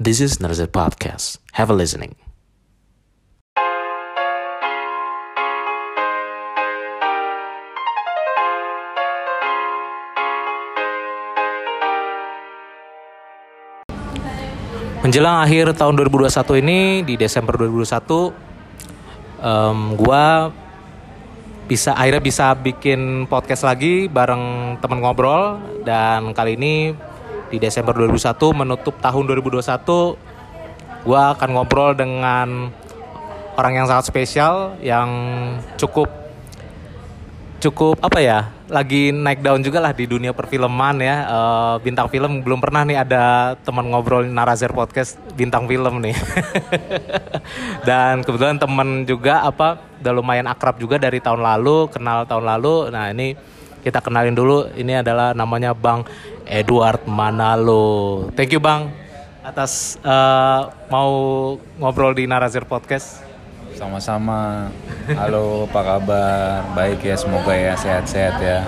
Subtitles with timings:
[0.00, 1.44] This is Narzet Podcast.
[1.60, 2.16] Have a listening.
[15.04, 18.32] Menjelang akhir tahun 2021 ini di Desember 2021
[19.44, 20.48] em, gua
[21.68, 26.96] bisa akhirnya bisa bikin podcast lagi bareng teman ngobrol dan kali ini
[27.50, 32.70] di Desember 2021 menutup tahun 2021 gua akan ngobrol dengan
[33.58, 35.10] orang yang sangat spesial yang
[35.76, 36.08] cukup
[37.60, 41.16] cukup apa ya lagi naik daun juga lah di dunia perfilman ya.
[41.26, 46.14] Eh, bintang film belum pernah nih ada teman ngobrol Narazer podcast bintang film nih.
[47.88, 52.94] Dan kebetulan teman juga apa udah lumayan akrab juga dari tahun lalu kenal tahun lalu.
[52.94, 53.34] Nah ini
[53.82, 56.06] kita kenalin dulu ini adalah namanya Bang
[56.50, 58.90] Edward Manalo thank you Bang
[59.46, 60.60] atas eh,
[60.90, 61.10] mau
[61.78, 63.30] ngobrol di Narazer podcast
[63.70, 64.68] Sama-sama.
[65.08, 66.68] Halo, apa kabar?
[66.76, 68.60] Baik ya, semoga ya sehat-sehat ya.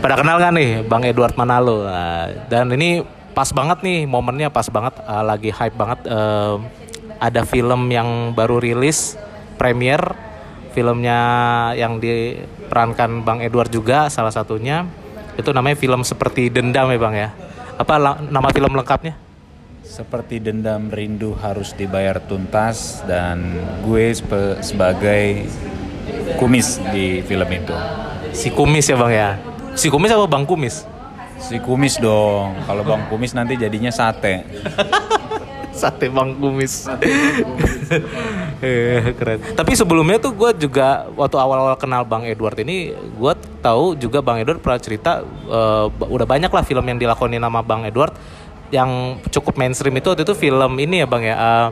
[0.00, 4.66] Pada kenal kan nih Bang Edward Manalo Nah, dan ini pas banget nih momennya pas
[4.66, 6.58] banget uh, lagi hype banget uh,
[7.22, 9.14] ada film yang baru rilis
[9.54, 10.02] premier
[10.74, 11.20] filmnya
[11.78, 14.88] yang diperankan Bang Edward juga salah satunya
[15.40, 17.28] itu namanya film seperti dendam ya Bang ya
[17.80, 17.96] apa
[18.28, 19.16] nama film lengkapnya
[19.80, 24.14] Seperti dendam rindu harus dibayar tuntas dan gue
[24.62, 25.50] sebagai
[26.38, 27.74] kumis di film itu.
[28.30, 29.34] si kumis ya Bang ya
[29.74, 30.86] si kumis apa Bang kumis
[31.40, 32.52] Si kumis dong.
[32.68, 34.44] Kalau bang kumis nanti jadinya sate.
[35.70, 36.84] sate bang kumis
[39.18, 44.18] keren tapi sebelumnya tuh gue juga waktu awal-awal kenal bang Edward ini gue tahu juga
[44.20, 45.10] bang Edward pernah cerita
[45.90, 48.12] ba- udah banyak lah film yang dilakoni nama bang Edward
[48.70, 51.66] yang cukup mainstream itu waktu itu film ini ya bang ya eh,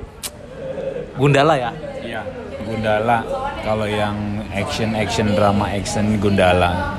[1.14, 2.20] Gundala ya Iya.
[2.58, 3.20] Gundala.
[3.60, 6.96] Kalau yang action action drama action Gundala.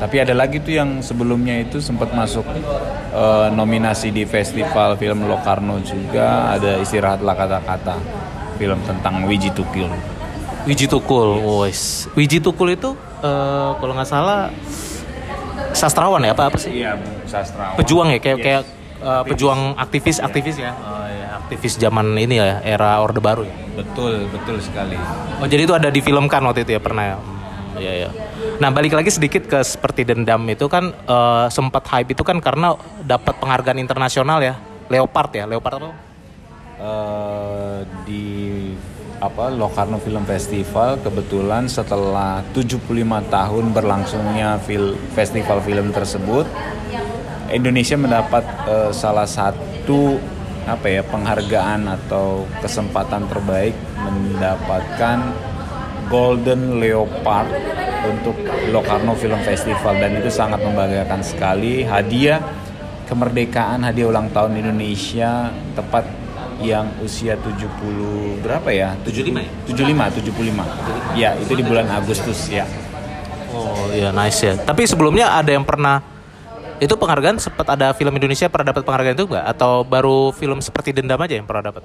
[0.00, 2.42] Tapi ada lagi tuh yang sebelumnya itu sempat masuk
[3.12, 7.96] eh, nominasi di festival film Locarno juga ada istirahatlah kata-kata
[8.56, 9.88] film tentang Wiji Tukil.
[10.60, 14.48] Wiji Tukul wes Wiji Tukul itu eh, kalau nggak salah
[15.72, 17.76] sastrawan ya apa apa sih Iya, sastrawan.
[17.76, 18.44] pejuang ya kayak Yes.
[18.44, 18.62] kayak
[19.00, 23.54] uh, pejuang aktivis aktivis ya Oh, ya, aktivis zaman ini ya era orde baru ya
[23.72, 24.98] Betul, betul sekali.
[25.38, 27.16] oh jadi itu ada difilmkan waktu itu ya pernah ya
[27.80, 28.10] Iya ya
[28.60, 32.76] nah balik lagi sedikit ke seperti dendam itu kan uh, sempat hype itu kan karena
[33.00, 34.60] dapat penghargaan internasional ya
[34.92, 36.10] Leopard ya Leopard apa?
[36.80, 38.24] Eh, di
[39.20, 42.88] apa Locarno Film Festival kebetulan setelah 75
[43.28, 46.48] tahun berlangsungnya fil- festival film tersebut
[47.52, 50.16] Indonesia mendapat eh, salah satu
[50.64, 55.20] apa ya penghargaan atau kesempatan terbaik mendapatkan
[56.08, 57.69] Golden Leopard
[58.06, 58.36] untuk
[58.72, 62.40] Locarno Film Festival dan itu sangat membanggakan sekali hadiah
[63.04, 66.06] kemerdekaan hadiah ulang tahun Indonesia tepat
[66.60, 68.92] yang usia 70 berapa ya?
[69.02, 69.50] 75 ya?
[69.66, 70.28] 75,
[71.16, 71.16] 75.
[71.16, 72.68] Ya, itu di bulan Agustus ya.
[73.50, 75.98] oh iya nice ya tapi sebelumnya ada yang pernah
[76.80, 80.96] itu penghargaan sempat ada film Indonesia pernah dapat penghargaan itu enggak atau baru film seperti
[80.96, 81.82] dendam aja yang pernah dapat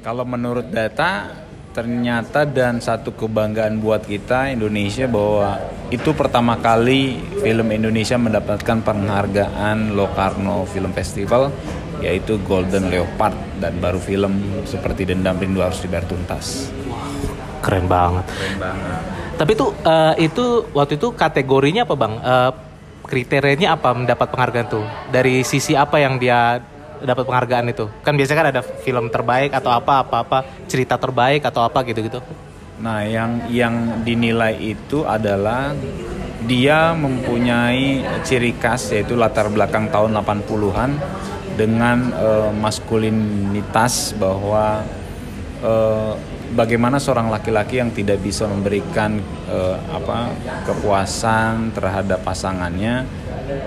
[0.00, 1.28] Kalau menurut data
[1.70, 5.54] ternyata dan satu kebanggaan buat kita Indonesia bahwa
[5.90, 11.54] itu pertama kali film Indonesia mendapatkan penghargaan Locarno Film Festival
[12.02, 16.72] yaitu Golden Leopard dan baru film seperti Dendam Rindu Harus Dibayar Tuntas.
[17.60, 19.00] keren banget Keren banget.
[19.36, 22.14] Tapi itu eh, itu waktu itu kategorinya apa bang?
[22.18, 22.52] Eh,
[23.04, 24.86] kriterianya apa mendapat penghargaan tuh?
[25.12, 26.56] Dari sisi apa yang dia
[27.02, 27.88] dapat penghargaan itu?
[28.04, 30.38] Kan biasanya kan ada film terbaik atau apa apa apa
[30.70, 32.20] cerita terbaik atau apa gitu gitu.
[32.80, 35.76] Nah, yang yang dinilai itu adalah
[36.48, 40.90] dia mempunyai ciri khas yaitu latar belakang tahun 80-an
[41.60, 44.80] dengan eh, maskulinitas bahwa
[45.60, 46.12] eh,
[46.56, 49.20] bagaimana seorang laki-laki yang tidak bisa memberikan
[49.52, 50.32] eh, apa
[50.64, 53.04] kepuasan terhadap pasangannya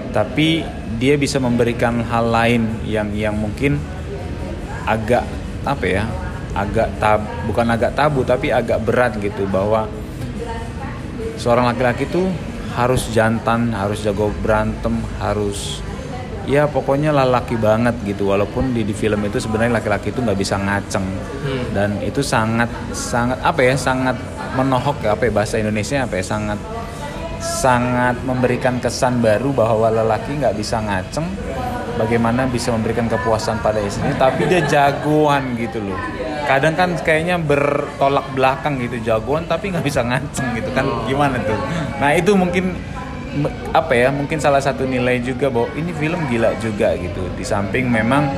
[0.10, 0.66] tapi
[1.04, 3.76] dia bisa memberikan hal lain yang yang mungkin
[4.88, 5.28] agak
[5.68, 6.08] apa ya
[6.56, 9.84] agak tab bukan agak tabu tapi agak berat gitu bahwa
[11.36, 12.32] seorang laki-laki tuh
[12.80, 15.84] harus jantan harus jago berantem harus
[16.48, 18.32] ya pokoknya lelaki banget gitu.
[18.32, 21.04] Walaupun di, di film itu sebenarnya laki-laki itu nggak bisa ngaceng.
[21.76, 24.16] Dan itu sangat sangat apa ya sangat
[24.56, 26.60] menohok ya apa ya bahasa Indonesia apa ya sangat
[27.44, 31.28] sangat memberikan kesan baru bahwa lelaki nggak bisa ngaceng
[32.00, 36.00] bagaimana bisa memberikan kepuasan pada istrinya tapi dia jagoan gitu loh.
[36.48, 41.60] Kadang kan kayaknya bertolak belakang gitu jagoan tapi nggak bisa nganceng gitu kan gimana tuh?
[42.00, 42.80] Nah itu mungkin
[43.74, 47.28] apa ya mungkin salah satu nilai juga bahwa ini film gila juga gitu.
[47.36, 48.32] Di samping memang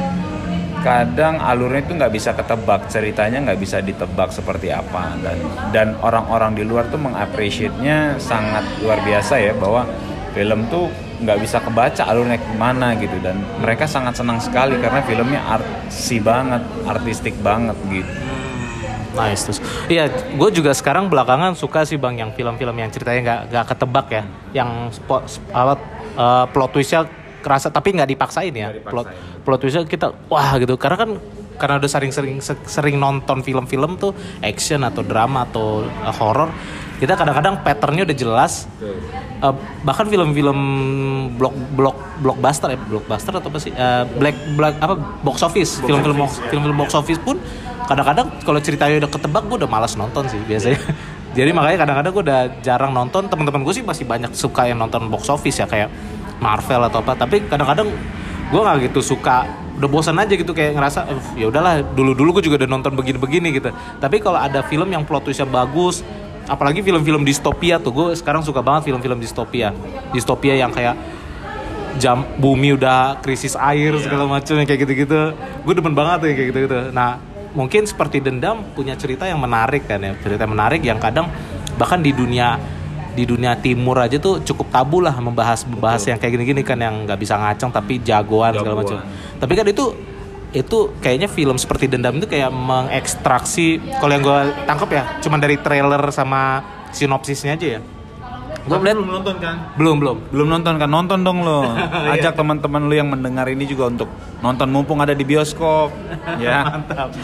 [0.86, 5.18] kadang alurnya itu nggak bisa ketebak ceritanya nggak bisa ditebak seperti apa.
[5.18, 5.38] Dan
[5.74, 9.90] dan orang-orang di luar tuh mengapresiasinya sangat luar biasa ya bahwa
[10.38, 10.94] film tuh
[11.26, 13.18] nggak bisa kebaca alurnya ke mana gitu.
[13.18, 18.14] Dan mereka sangat senang sekali karena filmnya artsy banget artistik banget gitu.
[19.16, 19.60] Nice terus.
[19.88, 24.08] Iya, gue juga sekarang belakangan suka sih bang yang film-film yang ceritanya nggak nggak ketebak
[24.12, 25.80] ya, yang spot apa
[26.20, 27.08] eh, plot twistnya
[27.46, 28.74] kerasa tapi nggak dipaksain ya.
[28.74, 29.44] Nggak Plot dipaksain.
[29.46, 30.74] plot twistnya kita wah gitu.
[30.76, 31.10] Karena kan
[31.56, 34.12] karena udah sering-sering se- sering nonton film-film tuh
[34.42, 36.50] action atau drama atau eh, horror
[36.96, 38.68] kita kadang-kadang patternnya udah jelas.
[39.40, 40.60] Eh, bahkan film-film
[41.34, 43.72] block block blockbuster ya blockbuster atau apa sih?
[43.72, 45.80] Eh, black black apa box office.
[45.80, 47.38] Film-film box- film-film box office pun
[47.86, 50.80] kadang-kadang kalau ceritanya udah ketebak gue udah malas nonton sih biasanya.
[51.38, 53.28] Jadi makanya kadang-kadang gue udah jarang nonton.
[53.28, 55.92] Teman-teman gue sih masih banyak suka yang nonton box office ya kayak
[56.40, 57.90] Marvel atau apa tapi kadang-kadang
[58.52, 62.48] gue nggak gitu suka udah bosan aja gitu kayak ngerasa "Eh, ya udahlah dulu-dulu gue
[62.48, 63.76] juga udah nonton begini-begini gitu.
[64.00, 66.00] Tapi kalau ada film yang plot twistnya bagus
[66.48, 69.76] apalagi film-film distopia tuh gue sekarang suka banget film-film distopia.
[70.16, 70.96] Distopia yang kayak
[72.00, 75.36] jam bumi udah krisis air segala macam kayak gitu-gitu.
[75.68, 76.80] Gue demen banget tuh kayak gitu-gitu.
[76.96, 77.20] Nah
[77.52, 81.32] mungkin seperti dendam punya cerita yang menarik kan ya cerita yang menarik yang kadang
[81.80, 82.60] bahkan di dunia
[83.16, 87.08] di dunia timur aja tuh cukup tabu lah membahas membahas yang kayak gini-gini kan yang
[87.08, 89.00] nggak bisa ngaceng tapi jagoan, segala macam.
[89.00, 89.40] Jagoan.
[89.40, 89.86] tapi kan itu
[90.56, 95.60] itu kayaknya film seperti dendam itu kayak mengekstraksi kalau yang gue tangkap ya cuman dari
[95.60, 96.64] trailer sama
[96.96, 97.80] sinopsisnya aja ya
[98.66, 101.70] gue belum nonton kan belum belum belum nonton kan nonton dong lo
[102.14, 104.10] ajak teman-teman lu yang mendengar ini juga untuk
[104.40, 105.94] nonton mumpung ada di bioskop
[106.44, 106.82] ya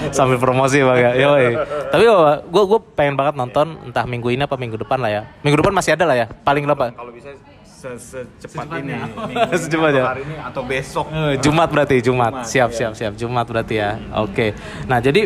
[0.10, 1.46] sambil promosi bang ya Yoi.
[1.90, 2.04] tapi
[2.46, 5.74] gue gue pengen banget nonton entah minggu ini apa minggu depan lah ya minggu depan
[5.74, 7.34] masih ada lah ya paling lama kalau bisa
[7.66, 8.38] se- secepat
[8.70, 8.98] Secepatnya.
[9.10, 10.02] ini ini Secepatnya.
[10.02, 12.32] atau hari ini atau besok Eh, Jumat berarti Jumat.
[12.32, 12.78] Jumat, siap iya.
[12.78, 13.98] siap siap Jumat berarti ya.
[14.16, 14.54] Oke.
[14.86, 15.26] Nah, jadi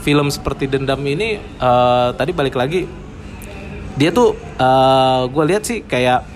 [0.00, 2.88] film seperti Dendam ini eh, tadi balik lagi
[3.94, 4.34] dia tuh
[5.30, 6.26] gue lihat sih kayak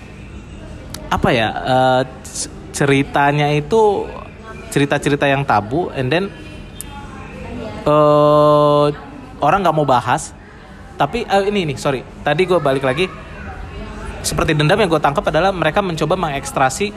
[1.09, 4.05] apa ya eh, c- ceritanya itu
[4.69, 6.29] cerita-cerita yang tabu and then
[7.83, 8.87] eh
[9.39, 10.35] orang nggak mau bahas.
[10.99, 12.03] Tapi eh, ini nih sorry.
[12.03, 13.07] Tadi gue balik lagi.
[14.19, 16.91] Seperti dendam yang gue tangkap adalah mereka mencoba mengekstrasi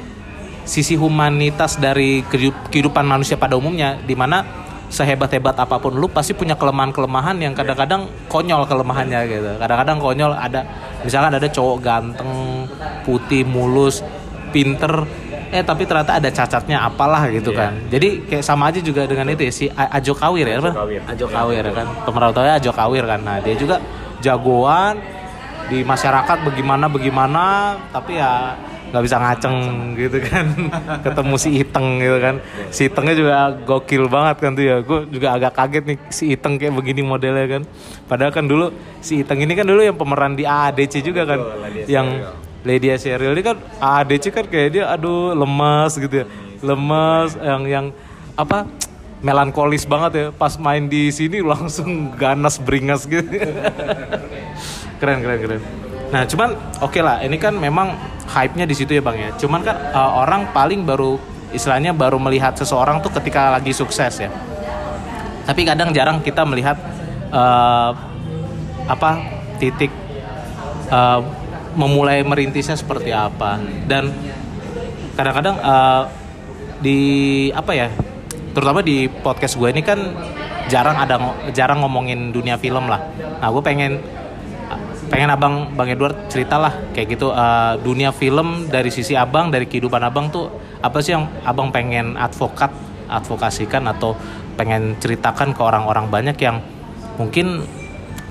[0.66, 4.61] sisi humanitas dari kehidup- kehidupan manusia pada umumnya di mana
[4.92, 9.50] sehebat-hebat apa pun lu pasti punya kelemahan-kelemahan yang kadang-kadang konyol kelemahannya gitu.
[9.56, 10.60] Kadang-kadang konyol ada
[11.00, 12.68] misalkan ada cowok ganteng,
[13.08, 14.04] putih, mulus,
[14.52, 15.08] pinter
[15.52, 17.60] eh tapi ternyata ada cacatnya apalah gitu Iya.
[17.60, 17.72] kan.
[17.92, 20.72] Jadi kayak sama aja juga dengan itu ya si Ajo Kawir ya apa?
[21.08, 21.86] Ajo Kawir kan.
[22.08, 23.20] Pemeran utamanya Ajo Kawir kan.
[23.20, 23.76] Nah, dia juga
[24.24, 24.96] jagoan
[25.68, 27.44] di masyarakat bagaimana bagaimana
[27.92, 28.56] tapi ya
[28.92, 29.56] nggak bisa ngaceng
[29.96, 30.46] gitu kan.
[31.08, 32.34] Ketemu si Iteng gitu kan.
[32.68, 33.34] Si Itengnya juga
[33.64, 34.76] gokil banget kan tuh ya.
[34.84, 37.62] Gue juga agak kaget nih si Iteng kayak begini modelnya kan.
[38.04, 38.68] Padahal kan dulu
[39.00, 41.40] si Iteng ini kan dulu yang pemeran di AADC juga kan.
[41.88, 42.08] Yang.
[42.62, 46.26] Lydia Sheryl ini kan AADC kan kayak dia aduh lemas gitu ya.
[46.62, 47.86] Lemas yang yang
[48.38, 48.70] apa
[49.18, 50.26] melankolis banget ya.
[50.30, 53.26] Pas main di sini langsung ganas beringas gitu.
[55.02, 55.60] Keren keren keren.
[56.14, 57.18] Nah cuman oke lah.
[57.26, 57.98] Ini kan memang
[58.32, 59.30] hype nya di situ ya bang ya.
[59.36, 61.20] Cuman kan uh, orang paling baru
[61.52, 64.32] istilahnya baru melihat seseorang tuh ketika lagi sukses ya.
[65.44, 66.80] Tapi kadang jarang kita melihat
[67.28, 67.92] uh,
[68.88, 69.10] apa
[69.60, 69.92] titik
[70.88, 71.20] uh,
[71.76, 73.60] memulai merintisnya seperti apa.
[73.84, 74.08] Dan
[75.12, 76.02] kadang-kadang uh,
[76.80, 76.98] di
[77.52, 77.88] apa ya
[78.52, 79.96] terutama di podcast gue ini kan
[80.68, 81.16] jarang ada
[81.52, 83.00] jarang ngomongin dunia film lah.
[83.40, 84.00] Nah gue pengen
[85.12, 90.00] pengen abang bang Edward ceritalah kayak gitu uh, dunia film dari sisi abang dari kehidupan
[90.00, 90.48] abang tuh
[90.80, 92.72] apa sih yang abang pengen advokat
[93.12, 94.16] advokasikan atau
[94.56, 96.64] pengen ceritakan ke orang-orang banyak yang
[97.20, 97.60] mungkin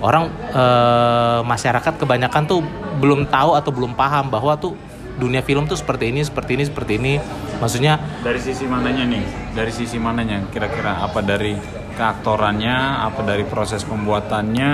[0.01, 2.65] orang eh, masyarakat kebanyakan tuh
[2.97, 4.73] belum tahu atau belum paham bahwa tuh
[5.21, 7.13] dunia film tuh seperti ini seperti ini seperti ini.
[7.61, 9.23] Maksudnya dari sisi mananya nih
[9.53, 11.53] dari sisi mananya kira-kira apa dari
[11.93, 14.69] keaktorannya apa dari proses pembuatannya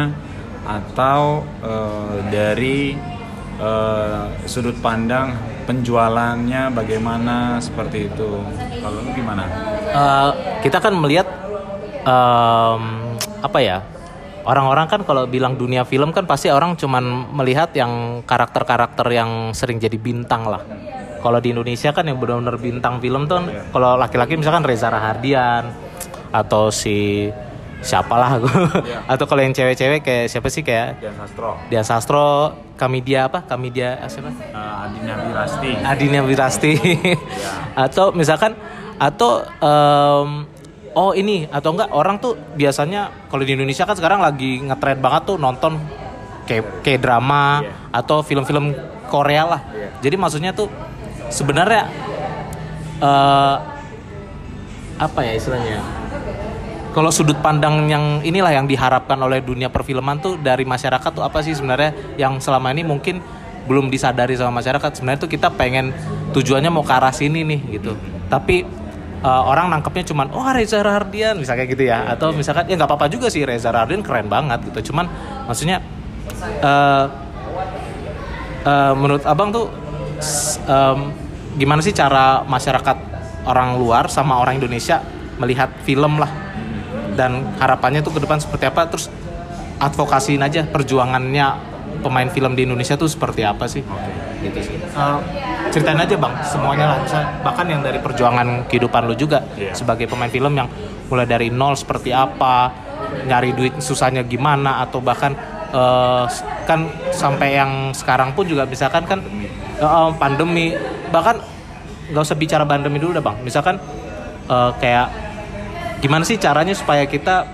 [0.65, 2.97] atau eh, dari
[3.59, 5.35] eh, sudut pandang
[5.67, 8.39] penjualannya bagaimana seperti itu.
[8.79, 9.43] Kalau lu gimana?
[9.91, 10.29] Eh,
[10.63, 11.27] kita kan melihat
[12.07, 12.81] em,
[13.43, 13.83] apa ya
[14.47, 19.77] orang-orang kan kalau bilang dunia film kan pasti orang cuman melihat yang karakter-karakter yang sering
[19.77, 20.63] jadi bintang lah.
[21.19, 23.43] Kalau di Indonesia kan yang benar-benar bintang film tuh
[23.75, 25.67] kalau laki-laki misalkan Reza Rahardian
[26.31, 27.27] atau si
[27.79, 28.49] siapalah aku
[29.11, 31.49] atau kalau yang cewek-cewek kayak siapa sih kayak Dan Sastro.
[31.69, 32.27] Dian Sastro
[32.73, 35.71] Kamidia apa Kamidia ah, siapa Uh, Adina Wirasti.
[35.77, 36.73] Adinia Wirasti
[37.85, 38.57] atau misalkan
[38.97, 40.29] atau em,
[40.91, 45.21] oh ini atau enggak orang tuh biasanya kalau di Indonesia kan sekarang lagi ngetren banget
[45.25, 45.77] tuh nonton
[46.43, 47.71] kayak kayak drama Iya.
[47.93, 48.73] atau film-film
[49.05, 49.89] Korea lah Iya.
[50.01, 50.65] jadi maksudnya tuh
[51.29, 51.85] sebenarnya
[52.97, 53.55] eh
[54.97, 55.77] apa ya istilahnya
[56.97, 61.45] kalau sudut pandang yang inilah yang diharapkan oleh dunia perfilman tuh dari masyarakat tuh apa
[61.45, 61.93] sih sebenarnya?
[62.17, 63.21] Yang selama ini mungkin
[63.69, 64.97] belum disadari sama masyarakat.
[64.97, 65.93] Sebenarnya tuh kita pengen
[66.33, 67.93] tujuannya mau ke arah sini nih gitu.
[68.33, 68.65] Tapi
[69.21, 72.01] uh, orang nangkepnya cuman oh Reza Rahardian misalnya gitu ya.
[72.09, 74.89] Atau misalkan ya nggak apa-apa juga sih Reza Rahardian keren banget gitu.
[74.89, 75.05] Cuman
[75.45, 75.85] maksudnya
[76.65, 77.05] uh,
[78.65, 79.69] uh, menurut abang tuh
[80.65, 81.13] em,
[81.61, 82.97] gimana sih cara masyarakat
[83.45, 84.97] orang luar sama orang Indonesia
[85.37, 86.46] melihat film lah
[87.17, 88.85] dan harapannya tuh ke depan seperti apa?
[88.85, 89.09] Terus
[89.81, 91.47] advokasiin aja perjuangannya
[92.01, 93.81] pemain film di Indonesia tuh seperti apa sih?
[94.45, 94.77] Gitu sih.
[94.77, 95.19] Eh,
[95.73, 96.97] ceritain aja bang semuanya lah.
[97.01, 99.73] Misal, bahkan yang dari perjuangan kehidupan lu juga Iya.
[99.73, 100.69] sebagai pemain film yang
[101.09, 102.69] mulai dari nol seperti apa
[103.23, 105.33] nyari duit susahnya gimana atau bahkan
[105.73, 106.25] eh,
[106.69, 109.19] kan sampai yang sekarang pun juga misalkan kan
[109.81, 110.73] eh, pandemi.
[111.09, 111.35] Bahkan
[112.13, 113.37] nggak usah bicara pandemi dulu dah bang.
[113.41, 113.75] Misalkan
[114.47, 115.26] eh, kayak
[115.97, 117.49] gimana sih caranya supaya kita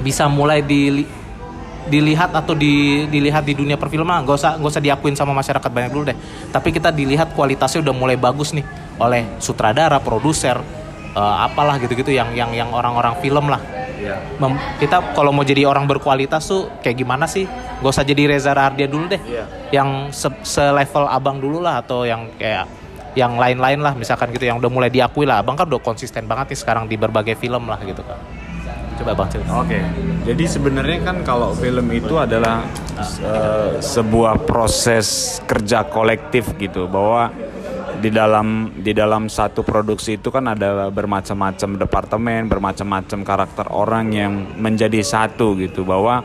[0.00, 1.08] bisa mulai dili-
[1.88, 4.24] dilihat atau di, dilihat di dunia perfilman?
[4.24, 6.18] Nggak usah nggak usah diakuin sama masyarakat banyak dulu deh.
[6.50, 8.64] Tapi kita dilihat kualitasnya udah mulai bagus nih
[9.00, 10.60] oleh sutradara produser
[11.16, 13.60] eh, apalah gitu-gitu yang yang yang orang-orang film lah.
[14.00, 14.16] Iya.
[14.40, 17.44] Mem- kita kalau mau jadi orang berkualitas tuh kayak gimana sih?
[17.84, 19.20] Gak usah jadi Reza Rahardian dulu deh.
[19.20, 19.44] Iya.
[19.70, 22.66] yang se- selevel abang dulu lah atau yang kayak
[23.18, 25.42] yang lain-lain lah misalkan gitu yang udah mulai diakui lah.
[25.42, 28.18] Abang kan udah konsisten banget nih sekarang di berbagai film lah gitu kan
[29.00, 29.50] coba bang cerita.
[29.56, 29.80] Oke,
[30.28, 32.68] jadi sebenarnya kan kalau film itu adalah
[33.00, 37.32] eh, sebuah proses kerja kolektif gitu, bahwa
[37.96, 44.32] di dalam di dalam satu produksi itu kan ada bermacam-macam departemen, bermacam-macam karakter orang yang
[44.60, 46.20] menjadi satu gitu, bahwa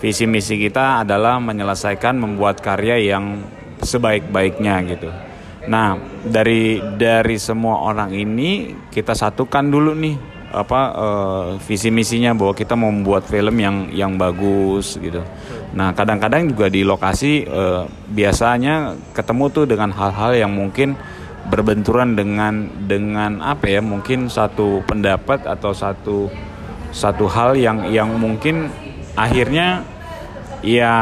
[0.00, 3.44] visi misi kita adalah menyelesaikan membuat karya yang
[3.84, 5.12] sebaik-baiknya gitu.
[5.64, 10.16] Nah, dari dari semua orang ini kita satukan dulu nih
[10.54, 15.20] apa eh, visi misinya bahwa kita mau membuat film yang yang bagus gitu.
[15.74, 17.82] Nah kadang-kadang juga di lokasi eh,
[18.14, 20.94] biasanya ketemu tuh dengan hal-hal yang mungkin
[21.50, 26.30] berbenturan dengan dengan apa ya mungkin satu pendapat atau satu
[26.94, 28.70] satu hal yang yang mungkin
[29.18, 29.82] akhirnya
[30.64, 30.96] ya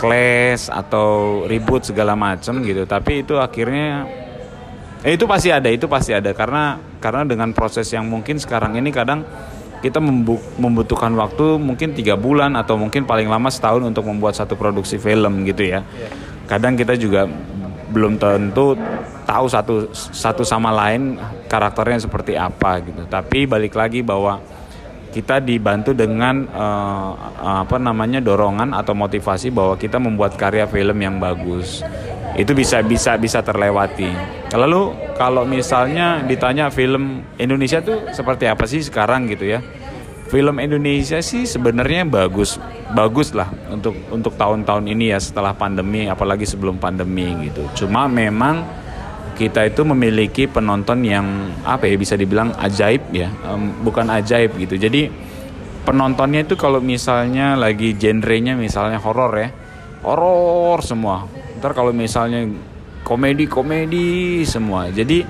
[0.00, 4.08] clash atau ribut segala macam gitu tapi itu akhirnya
[5.00, 8.92] Eh, itu pasti ada, itu pasti ada karena karena dengan proses yang mungkin sekarang ini
[8.92, 9.24] kadang
[9.80, 14.60] kita membu- membutuhkan waktu mungkin tiga bulan atau mungkin paling lama setahun untuk membuat satu
[14.60, 15.80] produksi film gitu ya.
[16.44, 17.24] Kadang kita juga
[17.88, 18.76] belum tentu
[19.24, 21.16] tahu satu satu sama lain
[21.48, 23.08] karakternya seperti apa gitu.
[23.08, 24.36] Tapi balik lagi bahwa
[25.10, 27.10] kita dibantu dengan eh,
[27.62, 31.82] apa namanya dorongan atau motivasi bahwa kita membuat karya film yang bagus.
[32.38, 34.14] Itu bisa bisa bisa terlewati.
[34.54, 39.60] Lalu kalau misalnya ditanya film Indonesia tuh seperti apa sih sekarang gitu ya?
[40.30, 42.54] Film Indonesia sih sebenarnya bagus
[42.94, 47.66] bagus lah untuk untuk tahun-tahun ini ya setelah pandemi apalagi sebelum pandemi gitu.
[47.74, 48.62] Cuma memang
[49.40, 51.24] kita itu memiliki penonton yang
[51.64, 53.32] apa ya bisa dibilang ajaib ya.
[53.48, 54.76] Em, bukan ajaib gitu.
[54.76, 55.08] Jadi
[55.88, 59.48] penontonnya itu kalau misalnya lagi genrenya misalnya horor ya.
[60.04, 61.24] Horor semua.
[61.56, 62.44] Ntar kalau misalnya
[63.00, 64.92] komedi komedi semua.
[64.92, 65.24] Jadi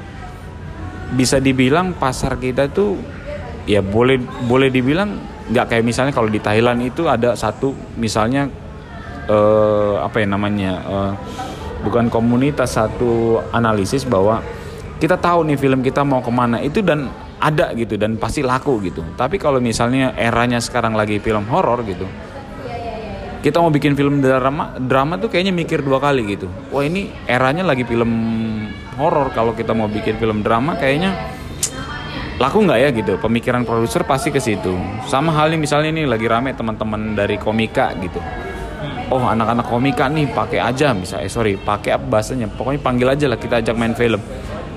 [1.15, 2.99] bisa dibilang pasar kita tuh
[3.71, 4.19] ya boleh
[4.51, 5.15] boleh dibilang
[5.51, 8.47] nggak kayak misalnya kalau di Thailand itu ada satu misalnya
[9.27, 11.13] eh, apa ya namanya eh,
[11.83, 14.45] bukan komunitas satu analisis bahwa
[15.01, 17.09] kita tahu nih film kita mau ke mana itu dan
[17.41, 19.01] ada gitu dan pasti laku gitu.
[19.17, 22.05] Tapi kalau misalnya eranya sekarang lagi film horor gitu
[23.41, 26.47] kita mau bikin film drama drama tuh kayaknya mikir dua kali gitu.
[26.69, 28.13] Wah ini eranya lagi film
[29.01, 31.17] horor kalau kita mau bikin film drama kayaknya
[32.37, 33.17] laku nggak ya gitu?
[33.17, 34.77] Pemikiran produser pasti ke situ.
[35.09, 38.21] Sama halnya misalnya ini lagi rame teman-teman dari komika gitu
[39.11, 42.47] oh anak-anak komika nih pakai aja misalnya eh, sorry pakai apa bahasanya?
[42.55, 44.23] Pokoknya panggil aja lah kita ajak main film.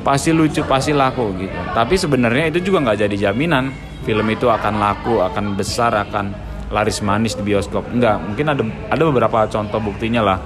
[0.04, 1.56] Pasti lucu pasti laku gitu.
[1.72, 3.72] Tapi sebenarnya itu juga nggak jadi jaminan.
[4.04, 6.36] Film itu akan laku akan besar akan
[6.74, 7.88] laris manis di bioskop.
[7.94, 10.38] Enggak mungkin ada ada beberapa contoh buktinya lah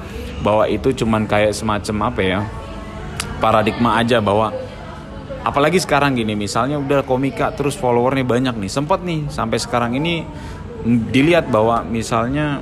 [0.45, 2.39] bahwa itu cuman kayak semacam apa ya
[3.41, 4.53] paradigma aja bahwa
[5.41, 8.69] apalagi sekarang gini misalnya udah komika terus followernya banyak nih.
[8.69, 10.21] Sempat nih sampai sekarang ini
[10.85, 12.61] dilihat bahwa misalnya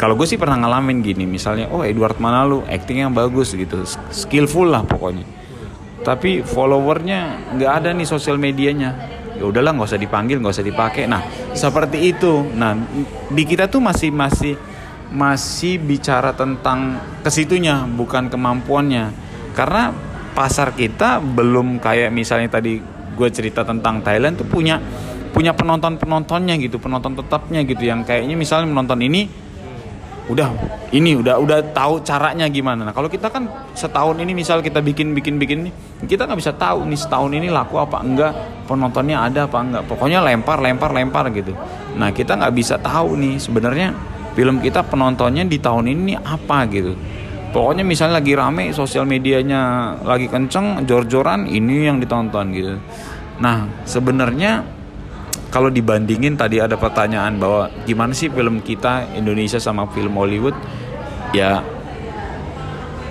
[0.00, 4.80] kalau gue sih pernah ngalamin gini misalnya oh Edward Manalu actingnya bagus gitu skillful lah
[4.80, 5.28] pokoknya.
[6.00, 8.96] Tapi followernya nggak ada nih sosial medianya.
[9.36, 11.04] Ya udahlah nggak usah dipanggil nggak usah dipakai.
[11.04, 11.20] Nah
[11.52, 12.48] seperti itu.
[12.56, 12.80] Nah
[13.28, 14.56] di kita tuh masih masih
[15.12, 19.12] masih bicara tentang ke situnya bukan kemampuannya.
[19.52, 19.92] Karena
[20.32, 22.80] pasar kita belum kayak misalnya tadi
[23.12, 24.80] gue cerita tentang Thailand tuh punya
[25.36, 27.84] punya penonton penontonnya gitu penonton tetapnya gitu.
[27.84, 29.49] Yang kayaknya misalnya menonton ini
[30.30, 30.48] udah
[30.94, 32.86] ini udah udah tahu caranya gimana.
[32.86, 35.70] Nah kalau kita kan setahun ini misal kita bikin bikin bikin ini
[36.06, 38.32] kita nggak bisa tahu nih setahun ini laku apa enggak
[38.70, 39.82] penontonnya ada apa enggak.
[39.90, 41.52] Pokoknya lempar lempar lempar gitu.
[41.98, 43.90] Nah kita nggak bisa tahu nih sebenarnya
[44.38, 46.94] film kita penontonnya di tahun ini apa gitu.
[47.50, 52.78] Pokoknya misalnya lagi rame sosial medianya lagi kenceng jor-joran ini yang ditonton gitu.
[53.42, 54.79] Nah sebenarnya
[55.50, 60.54] kalau dibandingin tadi ada pertanyaan bahwa gimana sih film kita Indonesia sama film Hollywood?
[61.34, 61.62] Ya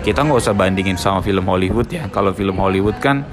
[0.07, 2.07] kita nggak usah bandingin sama film Hollywood ya.
[2.07, 3.27] Kalau film Hollywood kan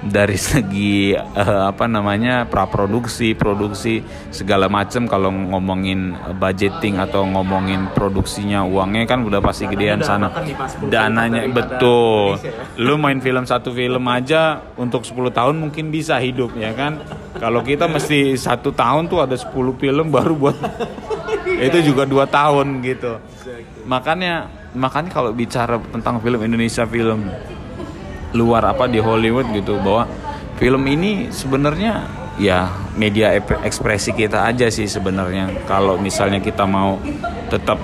[0.00, 4.00] dari segi uh, apa namanya praproduksi, produksi
[4.32, 10.32] segala macam kalau ngomongin budgeting atau ngomongin produksinya uangnya kan udah pasti gedean sana.
[10.88, 12.40] Dananya betul.
[12.40, 12.80] Ya.
[12.80, 17.04] Lu main film satu film aja untuk 10 tahun mungkin bisa hidup ya kan.
[17.36, 20.56] Kalau kita mesti satu tahun tuh ada 10 film baru buat
[21.66, 23.20] itu juga dua tahun gitu.
[23.84, 27.28] Makanya makanya kalau bicara tentang film Indonesia film
[28.34, 30.06] luar apa di Hollywood gitu bahwa
[30.60, 32.06] film ini sebenarnya
[32.40, 35.66] ya media ekspresi kita aja sih sebenarnya.
[35.68, 36.96] Kalau misalnya kita mau
[37.52, 37.80] tetap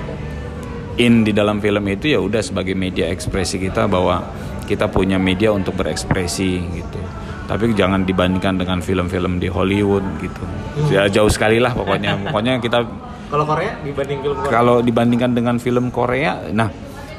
[0.96, 4.24] in di dalam film itu ya udah sebagai media ekspresi kita bahwa
[4.64, 7.00] kita punya media untuk berekspresi gitu.
[7.46, 10.42] Tapi jangan dibandingkan dengan film-film di Hollywood gitu.
[10.90, 12.18] Ya jauh sekali lah pokoknya.
[12.26, 12.82] Pokoknya kita
[13.26, 14.50] kalau Korea dibanding film Korea?
[14.50, 16.70] Kalau dibandingkan dengan film Korea nah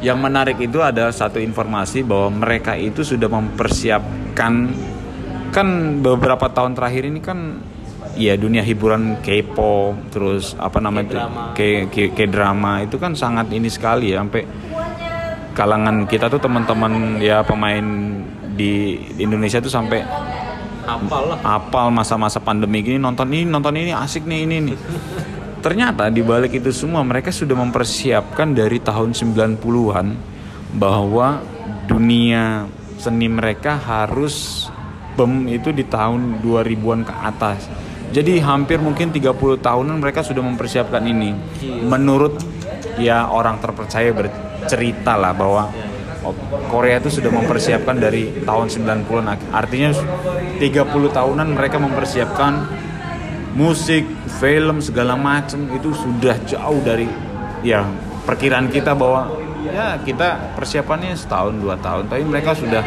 [0.02, 4.54] yang menarik itu ada satu informasi bahwa mereka itu sudah mempersiapkan
[5.50, 5.68] kan
[6.06, 7.58] beberapa tahun terakhir ini kan
[8.18, 11.06] ya dunia hiburan K-pop terus apa namanya
[11.54, 14.46] itu K, drama itu kan sangat ini sekali ya sampai
[15.58, 17.86] kalangan kita tuh teman-teman ya pemain
[18.54, 20.06] di Indonesia tuh sampai
[20.86, 21.38] apal lah.
[21.42, 24.78] apal masa-masa pandemi gini nonton ini nonton ini asik nih ini nih
[25.60, 30.08] ternyata di balik itu semua mereka sudah mempersiapkan dari tahun 90-an
[30.76, 31.42] bahwa
[31.88, 32.68] dunia
[32.98, 34.68] seni mereka harus
[35.18, 37.60] bem itu di tahun 2000-an ke atas.
[38.08, 41.36] Jadi hampir mungkin 30 tahunan mereka sudah mempersiapkan ini.
[41.84, 42.40] Menurut
[42.98, 45.70] ya orang terpercaya bercerita lah bahwa
[46.68, 49.52] Korea itu sudah mempersiapkan dari tahun 90-an.
[49.52, 49.92] Artinya
[50.60, 52.54] 30 tahunan mereka mempersiapkan
[53.56, 57.08] musik, film segala macam itu sudah jauh dari
[57.64, 57.88] ya
[58.28, 59.32] perkiraan kita bahwa
[59.64, 62.12] ya kita persiapannya setahun dua tahun.
[62.12, 62.84] Tapi mereka sudah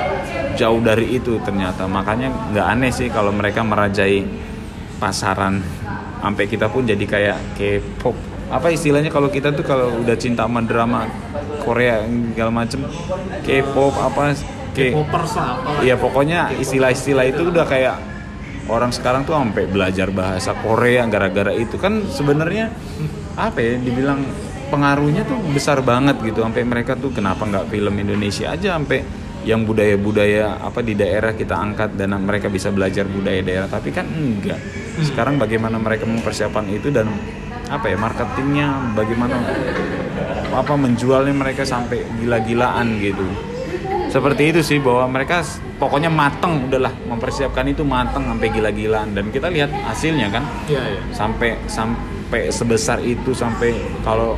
[0.54, 1.88] jauh dari itu ternyata.
[1.88, 4.24] Makanya nggak aneh sih kalau mereka merajai
[5.00, 5.60] pasaran.
[6.20, 8.12] Sampai kita pun jadi kayak K-pop.
[8.52, 11.08] Apa istilahnya kalau kita tuh kalau udah cinta sama drama
[11.64, 12.84] Korea segala macem
[13.46, 14.36] K-pop apa
[14.70, 15.82] K popers apa.
[15.82, 17.98] Ya pokoknya istilah-istilah itu udah kayak
[18.70, 21.76] orang sekarang tuh sampai belajar bahasa Korea gara-gara itu.
[21.76, 22.70] Kan sebenarnya
[23.34, 24.22] apa ya dibilang
[24.70, 26.46] pengaruhnya tuh besar banget gitu.
[26.46, 29.02] Sampai mereka tuh kenapa nggak film Indonesia aja sampai
[29.40, 33.68] yang budaya-budaya apa di daerah kita angkat dan mereka bisa belajar budaya daerah.
[33.68, 34.60] Tapi kan enggak.
[35.00, 35.06] Hmm.
[35.06, 37.08] sekarang bagaimana mereka mempersiapkan itu dan
[37.70, 39.38] apa ya marketingnya bagaimana
[40.50, 43.24] apa menjualnya mereka sampai gila-gilaan gitu
[44.10, 45.40] seperti itu sih bahwa mereka
[45.78, 51.00] pokoknya mateng udahlah mempersiapkan itu mateng sampai gila-gilaan dan kita lihat hasilnya kan iya, iya.
[51.14, 54.34] sampai sampai sebesar itu sampai kalau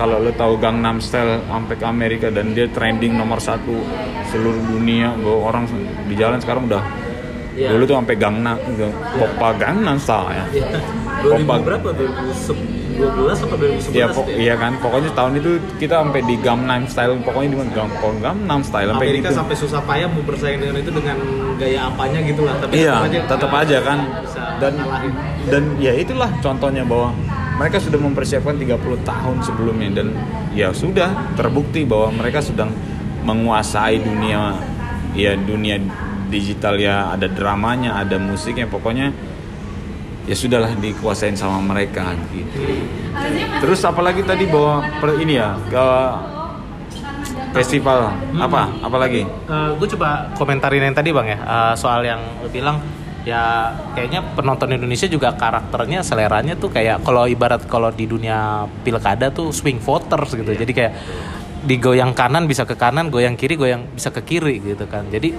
[0.00, 3.84] kalau lo tahu Gangnam Style sampai ke Amerika dan dia trending nomor satu
[4.32, 5.64] seluruh dunia bahwa orang
[6.08, 6.80] di jalan sekarang udah
[7.52, 7.68] ya.
[7.68, 8.56] dulu tuh sampai Gangnam
[9.20, 10.44] Popa Gangnam Style ya.
[10.64, 10.68] ya.
[11.20, 12.08] 2000 berapa tuh?
[13.00, 17.16] 2012 atau 2011 ya, po- iya kan pokoknya tahun itu kita sampai di Gangnam Style
[17.24, 19.38] pokoknya di Gangnam Gangnam Style sampai Amerika gitu.
[19.40, 21.16] sampai susah payah mau bersaing dengan itu dengan
[21.56, 23.98] gaya apanya gitu lah tapi iya, tetap aja tetap aja kan
[24.60, 25.12] dan ngalahin.
[25.48, 27.16] dan ya itulah contohnya bahwa
[27.60, 30.08] mereka sudah mempersiapkan 30 tahun sebelumnya dan
[30.56, 32.72] ya sudah terbukti bahwa mereka sedang
[33.24, 34.56] menguasai dunia
[35.12, 35.76] ya dunia
[36.32, 39.12] digital ya ada dramanya ada musiknya pokoknya
[40.28, 42.60] ya sudahlah dikuasain sama mereka gitu.
[43.60, 45.86] Terus apalagi tadi bahwa per, ini ya ke
[47.50, 48.14] festival.
[48.38, 48.70] Apa?
[48.84, 49.26] Apalagi?
[49.76, 51.38] Gue coba komentarin yang tadi bang ya.
[51.40, 52.78] Eh, soal yang lu bilang
[53.20, 59.28] ya kayaknya penonton Indonesia juga karakternya seleranya tuh kayak kalau ibarat kalau di dunia pilkada
[59.34, 60.52] tuh swing voters gitu.
[60.54, 60.94] Jadi kayak
[61.60, 65.04] digoyang kanan bisa ke kanan goyang kiri goyang bisa ke kiri gitu kan.
[65.10, 65.34] Jadi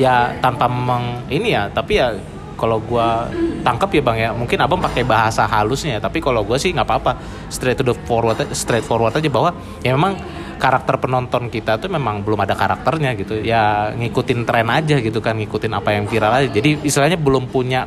[0.00, 2.16] ya tanpa meng ini ya tapi ya
[2.56, 3.28] kalau gua
[3.62, 4.30] tangkap ya bang ya.
[4.32, 7.12] Mungkin abang pakai bahasa halusnya ya tapi kalau gua sih nggak apa-apa.
[7.52, 10.16] Straight to the forward straight forward aja bahwa ya memang
[10.56, 13.38] karakter penonton kita tuh memang belum ada karakternya gitu.
[13.44, 16.48] Ya ngikutin tren aja gitu kan ngikutin apa yang viral aja.
[16.48, 17.84] Jadi istilahnya belum punya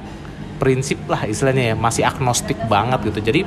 [0.61, 1.75] prinsip lah istilahnya ya.
[1.75, 3.19] Masih agnostik banget gitu.
[3.33, 3.41] Jadi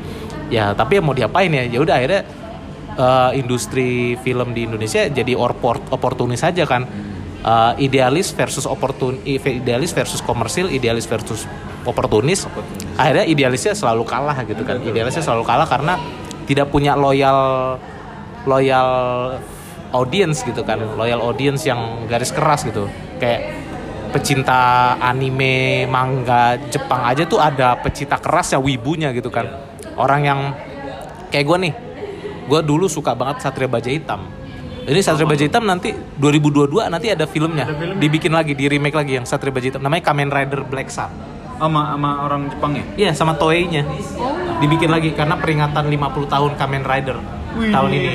[0.51, 1.65] ya tapi ya mau diapain ya?
[1.65, 2.23] Ya udah akhirnya
[2.99, 7.12] eh, industri film di Indonesia jadi orport oportunis saja kan
[7.43, 11.43] Eh, idealis versus oportun idealis versus komersil idealis versus
[11.83, 12.47] oportunis.
[12.95, 14.79] Akhirnya idealisnya selalu kalah gitu kan.
[14.79, 15.99] Idealisnya selalu kalah karena
[16.47, 17.75] tidak punya loyal
[18.47, 18.91] loyal
[19.91, 20.87] audience gitu kan.
[20.95, 22.87] Loyal audience yang garis keras gitu.
[23.19, 23.59] Kayak
[24.15, 29.51] pecinta anime manga Jepang aja tuh ada pecinta keras ya wibunya gitu kan.
[29.99, 30.55] Orang yang
[31.35, 31.75] kayak gue nih
[32.47, 34.42] gue dulu suka banget Satria Baja Hitam
[34.83, 37.67] ini Satria Baja Hitam nanti 2022 nanti ada filmnya,
[37.99, 41.11] dibikin lagi di remake lagi yang Satria Baja Hitam namanya Kamen Rider Black Sun.
[41.63, 42.85] Sama sama orang Jepang ya?
[42.99, 43.87] Iya sama Toei-nya
[44.59, 47.19] dibikin lagi karena peringatan 50 tahun Kamen Rider
[47.53, 48.11] tahun ini.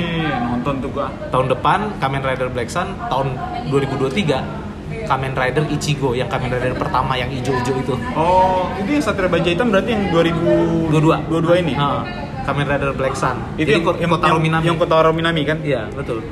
[0.52, 1.08] nonton tuh gua.
[1.32, 3.32] Tahun depan Kamen Rider Black Sun tahun
[3.72, 7.94] 2023 Kamen Rider Ichigo yang Kamen Rider pertama yang hijau-hijau itu.
[8.12, 10.92] Oh itu yang Satria Baja Hitam berarti yang 2022
[11.32, 11.72] 22 ini?
[11.72, 12.04] Nah,
[12.48, 13.36] Kamen Rider Black Sun.
[13.60, 15.60] Itu yang, yang, Kotaro yang, Minami yang Kotaro Minami kan?
[15.60, 16.24] Iya betul.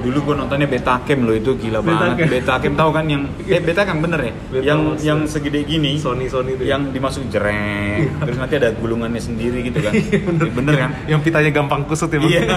[0.00, 2.16] Dulu gua nontonnya Betacam loh itu gila banget.
[2.16, 2.28] Betacam.
[2.32, 4.32] Betacam tahu kan yang eh Betacam bener ya?
[4.32, 5.04] Betul, yang betul.
[5.04, 6.80] yang segede gini Sony Sony itu ya.
[6.80, 8.08] yang dimasukin jereng.
[8.24, 9.92] Terus nanti ada gulungannya sendiri gitu kan.
[10.56, 10.74] Bener.
[10.80, 10.90] Kan?
[11.04, 12.24] Yang pitanya gampang kusut ya?
[12.24, 12.56] Iya.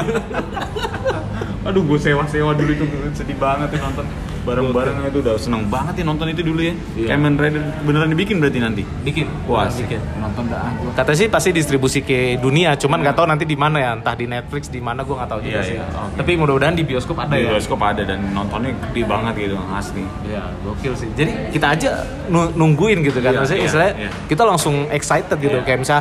[1.67, 2.85] Aduh, gue sewa-sewa dulu itu
[3.15, 4.07] sedih banget ya nonton
[4.43, 6.75] bareng-bareng itu udah seneng banget ya nonton itu dulu ya.
[6.93, 7.07] Iya.
[7.09, 8.83] Kamen Rider beneran dibikin berarti nanti.
[9.01, 10.01] bikin Wah, bikin bikin.
[10.19, 10.59] Nonton dah.
[10.61, 10.71] ah.
[10.93, 14.25] Kata sih pasti distribusi ke dunia, cuman nggak tahu nanti di mana ya, entah di
[14.25, 15.75] Netflix di mana gue nggak tahu juga Iya, sih.
[15.75, 16.15] iya, oke.
[16.17, 17.49] Tapi mudah-mudahan di bioskop ada Di ya.
[17.49, 20.03] bioskop ada dan nontonnya gede banget gitu asli.
[20.23, 21.09] Iya, gokil sih.
[21.13, 21.89] Jadi kita aja
[22.27, 23.31] nu- nungguin gitu kan.
[23.31, 24.09] Iya, Maksudnya iya, istilahnya iya.
[24.27, 25.55] kita langsung excited gitu.
[25.55, 25.63] Iya.
[25.63, 25.99] Kayak misal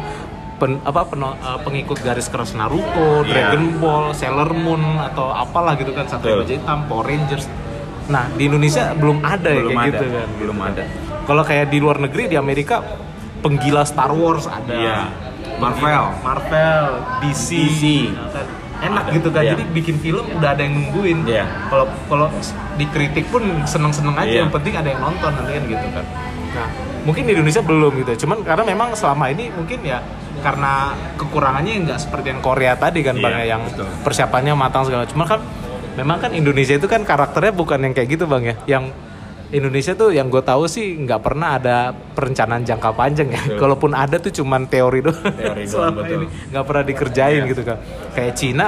[0.58, 3.54] pen, apa peno- eh, pengikut garis keras Naruto, Iya.
[3.54, 6.42] Dragon Ball, Sailor Moon atau apalah gitu kan, Satria Betul.
[6.44, 7.46] Baja Hitam, Power Rangers.
[8.08, 10.28] Nah, di Indonesia belum ada ya Belum kayak ada, gitu kan.
[10.38, 10.82] belum ada.
[11.22, 12.82] Kalau kayak di luar negeri di Amerika
[13.38, 14.72] penggila Star Wars ada.
[14.72, 14.98] Iya.
[15.58, 16.04] Marvel.
[16.20, 16.84] Marvel,
[17.20, 17.48] DC.
[17.54, 17.82] DC.
[18.10, 18.46] ya kan.
[18.82, 19.42] Enak Ada, gitu kan.
[19.46, 19.50] iya.
[19.54, 21.18] Jadi bikin film udah ada yang nungguin.
[21.22, 21.46] Iya.
[21.70, 22.26] Kalau kalau
[22.74, 24.26] dikritik pun seneng-seneng aja.
[24.26, 24.40] Iya.
[24.42, 26.04] Yang penting ada yang nonton nanti kan gitu kan.
[26.52, 26.68] Nah,
[27.02, 28.26] mungkin di Indonesia belum gitu.
[28.26, 30.02] Cuman karena memang selama ini mungkin ya
[30.42, 33.86] karena kekurangannya nggak seperti yang Korea tadi kan Iya, bang ya yang betul.
[34.02, 35.06] persiapannya matang segala.
[35.06, 35.40] Cuman kan
[35.94, 38.54] memang kan Indonesia itu kan karakternya bukan yang kayak gitu bang ya.
[38.78, 38.84] Yang
[39.52, 43.40] Indonesia tuh yang gue tahu sih nggak pernah ada perencanaan jangka panjang ya.
[43.44, 43.58] Betul.
[43.60, 45.20] Kalaupun ada tuh cuman teori doang.
[45.20, 46.24] Teori doang, betul.
[46.24, 47.50] ini nggak pernah dikerjain Iya.
[47.52, 47.76] gitu kan.
[48.16, 48.66] Kayak Cina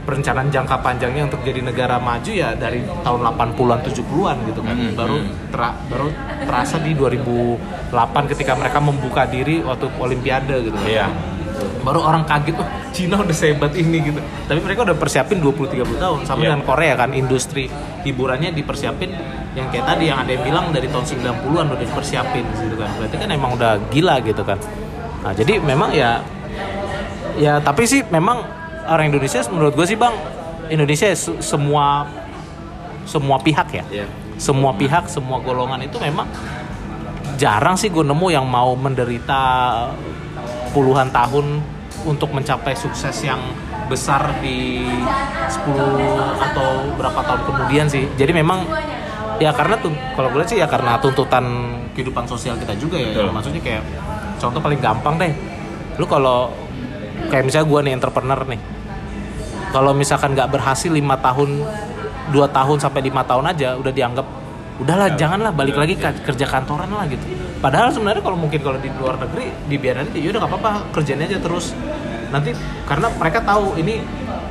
[0.00, 4.74] perencanaan jangka panjangnya untuk jadi negara maju ya dari tahun 80-an 70-an gitu kan.
[4.74, 5.52] Hmm, baru hmm.
[5.52, 6.08] tera- baru
[6.48, 10.88] terasa di 2008 ketika mereka membuka diri waktu olimpiade gitu kan.
[10.88, 11.06] Iya.
[11.80, 14.20] Baru orang kaget oh Cina udah sehebat ini gitu.
[14.44, 16.44] Tapi mereka udah persiapin 20 30 tahun sama Iya.
[16.48, 17.66] dengan Korea kan industri
[18.00, 19.10] hiburannya dipersiapin
[19.50, 22.90] yang kayak tadi yang ada yang bilang dari tahun 90-an udah dipersiapin gitu kan.
[22.94, 24.58] Berarti kan emang udah gila gitu kan.
[25.20, 26.22] Nah, jadi memang ya
[27.36, 28.42] ya tapi sih memang
[28.84, 30.14] orang Indonesia menurut gue sih Bang
[30.66, 32.06] Indonesia se- semua
[33.02, 33.84] semua pihak ya.
[33.90, 34.06] Iya.
[34.36, 36.24] Semua pihak, semua golongan itu memang
[37.36, 39.40] jarang sih gue nemu yang mau menderita
[40.70, 41.60] puluhan tahun
[42.06, 43.40] untuk mencapai sukses yang
[43.90, 44.86] besar di
[45.50, 45.74] 10
[46.38, 48.06] atau berapa tahun kemudian sih.
[48.14, 48.62] Jadi memang
[49.42, 51.44] ya karena tuh kalau gue lihat sih ya karena tuntutan
[51.92, 53.10] kehidupan sosial kita juga ya.
[53.10, 53.34] Betul.
[53.34, 53.82] Maksudnya kayak
[54.38, 55.32] contoh paling gampang deh.
[55.98, 56.54] Lu kalau
[57.28, 58.60] kayak misalnya gue nih entrepreneur nih.
[59.70, 61.62] Kalau misalkan nggak berhasil lima tahun,
[62.34, 64.26] dua tahun sampai lima tahun aja udah dianggap
[64.80, 67.20] udahlah janganlah balik lagi ke- kerja kantoran lah gitu.
[67.60, 71.28] Padahal sebenarnya kalau mungkin kalau di luar negeri dibiarin aja, ya udah nggak apa-apa kerjanya
[71.28, 71.76] aja terus.
[72.30, 74.00] Nanti karena mereka tahu ini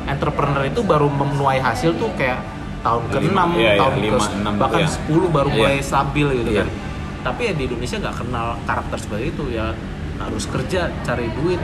[0.06, 2.40] entrepreneur itu baru menuai hasil tuh kayak
[2.80, 4.90] tahun ke-6, Lima, iya, tahun lima, ke enam, bahkan iya.
[4.90, 5.58] 10 baru Iya.
[5.58, 6.60] mulai stabil gitu Iya.
[6.62, 6.68] kan.
[7.20, 9.76] Tapi ya di Indonesia nggak kenal karakter seperti itu ya
[10.16, 11.60] harus kerja cari duit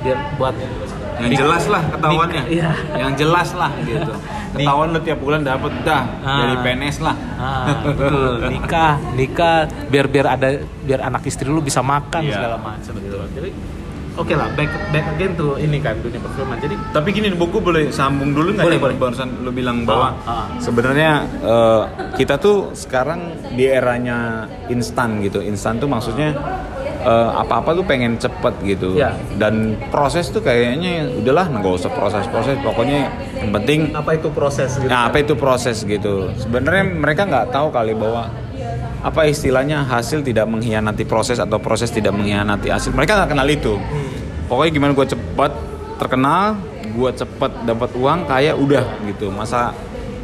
[0.00, 0.52] biar buat
[1.18, 2.42] Yang jelas lah ketahuannya.
[2.48, 2.70] Iya.
[2.96, 4.12] Yang jelas lah gitu.
[4.48, 6.38] Ketahuan lu tiap bulan dapat dah Ah.
[6.40, 7.16] dari PNS lah.
[7.36, 8.48] Ah, betul.
[8.48, 10.48] nikah, nikah biar biar ada
[10.80, 12.34] biar anak istri lu bisa makan Iya.
[12.34, 13.16] segala macam gitu.
[13.30, 13.50] Jadi
[14.14, 17.86] oke lah back back again tuh ini kan dunia perfilman jadi Tapi gini, buku boleh
[17.88, 18.64] sambung dulu nggak?
[18.64, 18.96] Boleh, boleh.
[18.96, 20.46] Barusan lu bilang bahwa Ah, ah.
[20.58, 21.82] sebenarnya eh,
[22.16, 23.20] kita tuh sekarang
[23.52, 25.38] di eranya instan gitu.
[25.38, 26.34] Instan tuh maksudnya
[27.02, 28.98] eh, apa-apa tuh pengen cepet gitu.
[28.98, 29.14] Ya.
[29.38, 32.58] Dan proses tuh kayaknya udahlah nggak usah proses-proses.
[32.62, 33.08] Pokoknya
[33.38, 36.30] yang penting apa itu proses gitu Nah, apa itu proses gitu?
[36.38, 38.30] Sebenarnya mereka nggak tahu kali bahwa
[38.98, 42.90] apa istilahnya hasil tidak mengkhianati proses atau proses tidak mengkhianati hasil.
[42.90, 43.78] Mereka nggak kenal itu.
[44.50, 45.52] Pokoknya gimana gue cepet
[46.02, 46.58] terkenal,
[46.98, 49.30] gue cepet dapat uang, kaya udah gitu.
[49.30, 49.70] Masa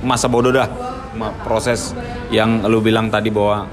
[0.03, 0.67] masa bodoh dah
[1.47, 1.95] proses
[2.35, 3.71] yang lu bilang tadi bahwa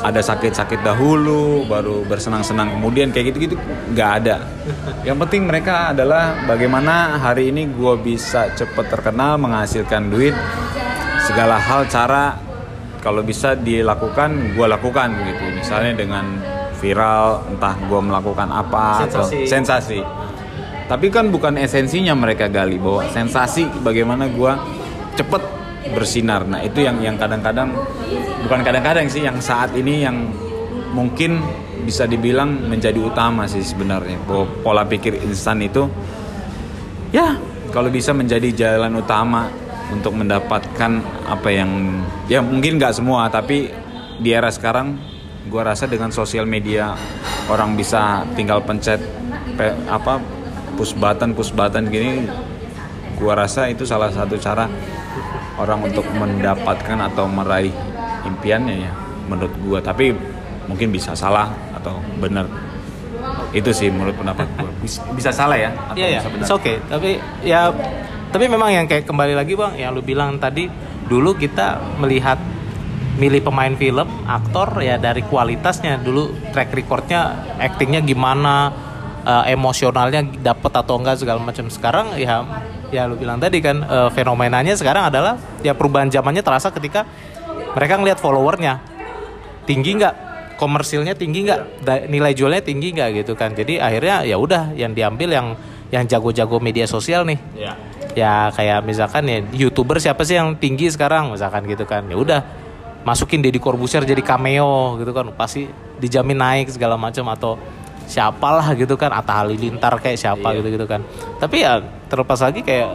[0.00, 3.56] ada sakit-sakit dahulu, baru bersenang-senang kemudian kayak gitu-gitu
[3.92, 4.36] nggak ada.
[5.04, 10.32] Yang penting mereka adalah bagaimana hari ini gue bisa cepet terkenal, menghasilkan duit,
[11.28, 12.36] segala hal cara
[13.04, 15.44] kalau bisa dilakukan gue lakukan gitu.
[15.52, 16.24] Misalnya dengan
[16.80, 19.44] viral, entah gue melakukan apa atau Sensasi.
[19.44, 20.00] sensasi.
[20.88, 24.52] Tapi kan bukan esensinya mereka gali bahwa sensasi bagaimana gue
[25.14, 25.59] cepet
[25.92, 26.46] bersinar.
[26.46, 27.74] Nah itu yang yang kadang-kadang
[28.46, 30.16] bukan kadang-kadang sih yang saat ini yang
[30.94, 31.38] mungkin
[31.86, 35.88] bisa dibilang menjadi utama sih sebenarnya bahwa pola pikir instan itu
[37.10, 37.38] ya
[37.72, 39.48] kalau bisa menjadi jalan utama
[39.90, 43.70] untuk mendapatkan apa yang ya mungkin nggak semua tapi
[44.20, 44.98] di era sekarang
[45.48, 46.94] gua rasa dengan sosial media
[47.48, 49.00] orang bisa tinggal pencet
[49.56, 50.20] pe- apa
[50.76, 52.28] push button push button gini
[53.18, 54.68] gua rasa itu salah satu cara
[55.60, 57.72] orang untuk mendapatkan atau meraih
[58.24, 58.92] impiannya ya
[59.28, 59.78] menurut gua.
[59.84, 60.16] Tapi
[60.66, 62.48] mungkin bisa salah atau benar.
[63.52, 64.70] Itu sih menurut pendapat gua.
[64.84, 65.70] Bisa, bisa salah ya?
[65.92, 66.46] Atau Iya ya, bisa benar?
[66.48, 66.76] It's okay.
[66.88, 67.10] Tapi
[67.44, 67.68] ya,
[68.32, 70.72] tapi memang yang kayak kembali lagi bang, yang lu bilang tadi,
[71.04, 72.40] dulu kita melihat
[73.20, 76.00] milih pemain film, aktor ya dari kualitasnya.
[76.00, 78.72] Dulu track recordnya, actingnya gimana,
[79.26, 81.68] eh, emosionalnya dapat atau enggak segala macam.
[81.68, 82.40] Sekarang ya,
[82.90, 87.06] ya lu bilang tadi kan eh, fenomenanya sekarang adalah ya perubahan zamannya terasa ketika
[87.74, 88.82] mereka ngelihat followernya.
[89.66, 90.14] Tinggi nggak?
[90.58, 91.60] Komersilnya tinggi nggak?
[91.86, 93.54] Da- nilai jualnya tinggi nggak gitu kan?
[93.54, 95.46] Jadi akhirnya ya udah yang diambil yang
[95.90, 97.38] yang jago-jago media sosial nih.
[97.54, 97.72] Ya.
[98.18, 101.30] Ya kayak misalkan ya youtuber siapa sih yang tinggi sekarang?
[101.30, 102.02] Misalkan gitu kan.
[102.10, 102.40] Ya udah
[103.06, 105.30] masukin Deddy Corbuzier jadi cameo gitu kan.
[105.38, 105.70] Pasti
[106.02, 107.54] dijamin naik segala macam atau
[108.10, 109.14] siapalah gitu kan.
[109.14, 111.06] Atta Halilintar kayak siapa gitu gitu kan.
[111.38, 111.78] Tapi ya
[112.10, 112.88] terlepas lagi kayak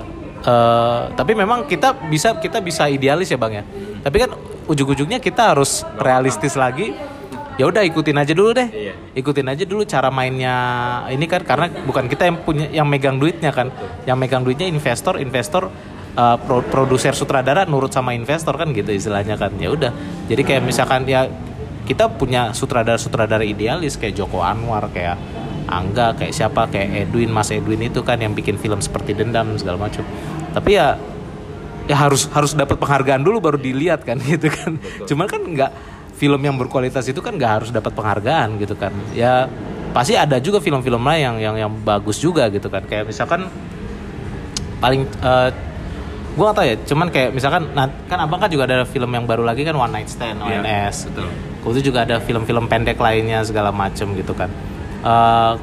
[0.43, 3.63] eh, tapi memang kita bisa kita bisa idealis ya bang ya.
[4.03, 4.31] Tapi kan
[4.67, 6.91] ujung-ujungnya kita harus realistis lagi.
[7.55, 8.67] Ya udah ikutin aja dulu deh.
[8.67, 8.93] Iya.
[9.15, 10.55] ikutin aja dulu cara mainnya
[11.07, 13.71] ini kan karena bukan kita yang punya yang megang duitnya kan.
[14.03, 15.71] Yang megang duitnya investor investor
[16.19, 19.55] uh, pro- produser sutradara nurut sama investor kan gitu istilahnya kan.
[19.55, 19.95] Ya udah.
[20.27, 21.31] Jadi kayak misalkan ya
[21.87, 25.15] kita punya sutradara sutradara idealis kayak Joko Anwar kayak
[25.65, 29.89] Angga kayak siapa kayak Edwin Mas Edwin itu kan yang bikin film seperti dendam segala
[29.89, 30.05] macam.
[30.53, 30.97] Tapi ya
[31.85, 34.77] ya harus harus dapat penghargaan dulu baru dilihat kan gitu kan.
[35.05, 35.71] Cuman kan nggak
[36.15, 38.93] film yang berkualitas itu kan nggak harus dapat penghargaan gitu kan.
[39.13, 39.49] Ya
[39.95, 42.85] pasti ada juga film-film lain yang yang yang bagus juga gitu kan.
[42.85, 43.49] Kayak misalkan
[44.79, 45.49] paling eh
[46.35, 49.23] gue gak tau ya cuman kayak misalkan nah, kan abang kan juga ada film yang
[49.23, 51.31] baru lagi kan One Night Stand ONS betul.
[51.79, 54.51] itu juga ada film-film pendek lainnya segala macem gitu kan
[55.05, 55.53] Eh,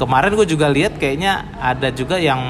[0.00, 2.40] kemarin gue juga lihat kayaknya ada juga yang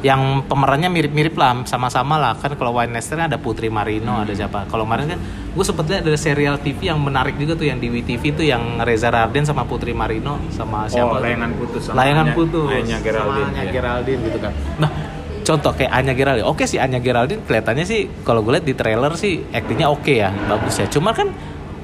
[0.00, 2.32] yang pemerannya mirip-mirip lah sama-sama lah.
[2.38, 4.64] Kan kalau Wine Lester ada Putri Marino ada siapa.
[4.70, 5.18] Kalau kemarin kan
[5.50, 8.80] gue sempet lihat ada serial TV yang menarik juga tuh yang di WTV tuh yang
[8.80, 11.18] Reza Rahardian sama Putri Marino sama siapa?
[11.18, 11.26] Tuh?
[11.26, 13.72] Layangan Putus sama layangan Anya- putus Anya Geraldine, sama Anya iya.
[13.74, 14.52] Geraldine gitu kan.
[14.78, 14.90] Nah
[15.44, 16.46] contoh kayak Anya Geraldine.
[16.48, 20.30] Oke sih Anya Geraldine kelihatannya sih kalau gue lihat di trailer sih aktingnya oke ya
[20.48, 20.86] bagus ya.
[20.88, 21.28] Cuma kan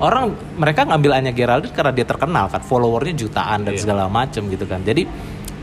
[0.01, 3.81] orang mereka ngambil Anya Geraldine karena dia terkenal kan followernya jutaan dan Iya.
[3.83, 5.09] segala macem gitu kan jadi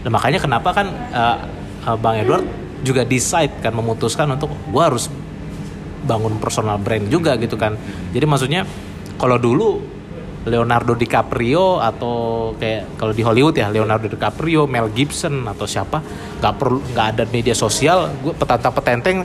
[0.06, 1.38] nah, makanya kenapa kan eh,
[1.86, 2.46] eh, Bang Edward
[2.82, 5.08] juga decide kan memutuskan untuk gue harus
[6.04, 7.78] bangun personal brand juga gitu kan
[8.12, 8.68] jadi maksudnya
[9.16, 9.80] kalau dulu
[10.44, 16.04] Leonardo DiCaprio atau kayak kalau di Hollywood ya Leonardo DiCaprio, Mel Gibson atau siapa
[16.44, 19.18] nggak perlu nggak ada media sosial, gue petantang petenteng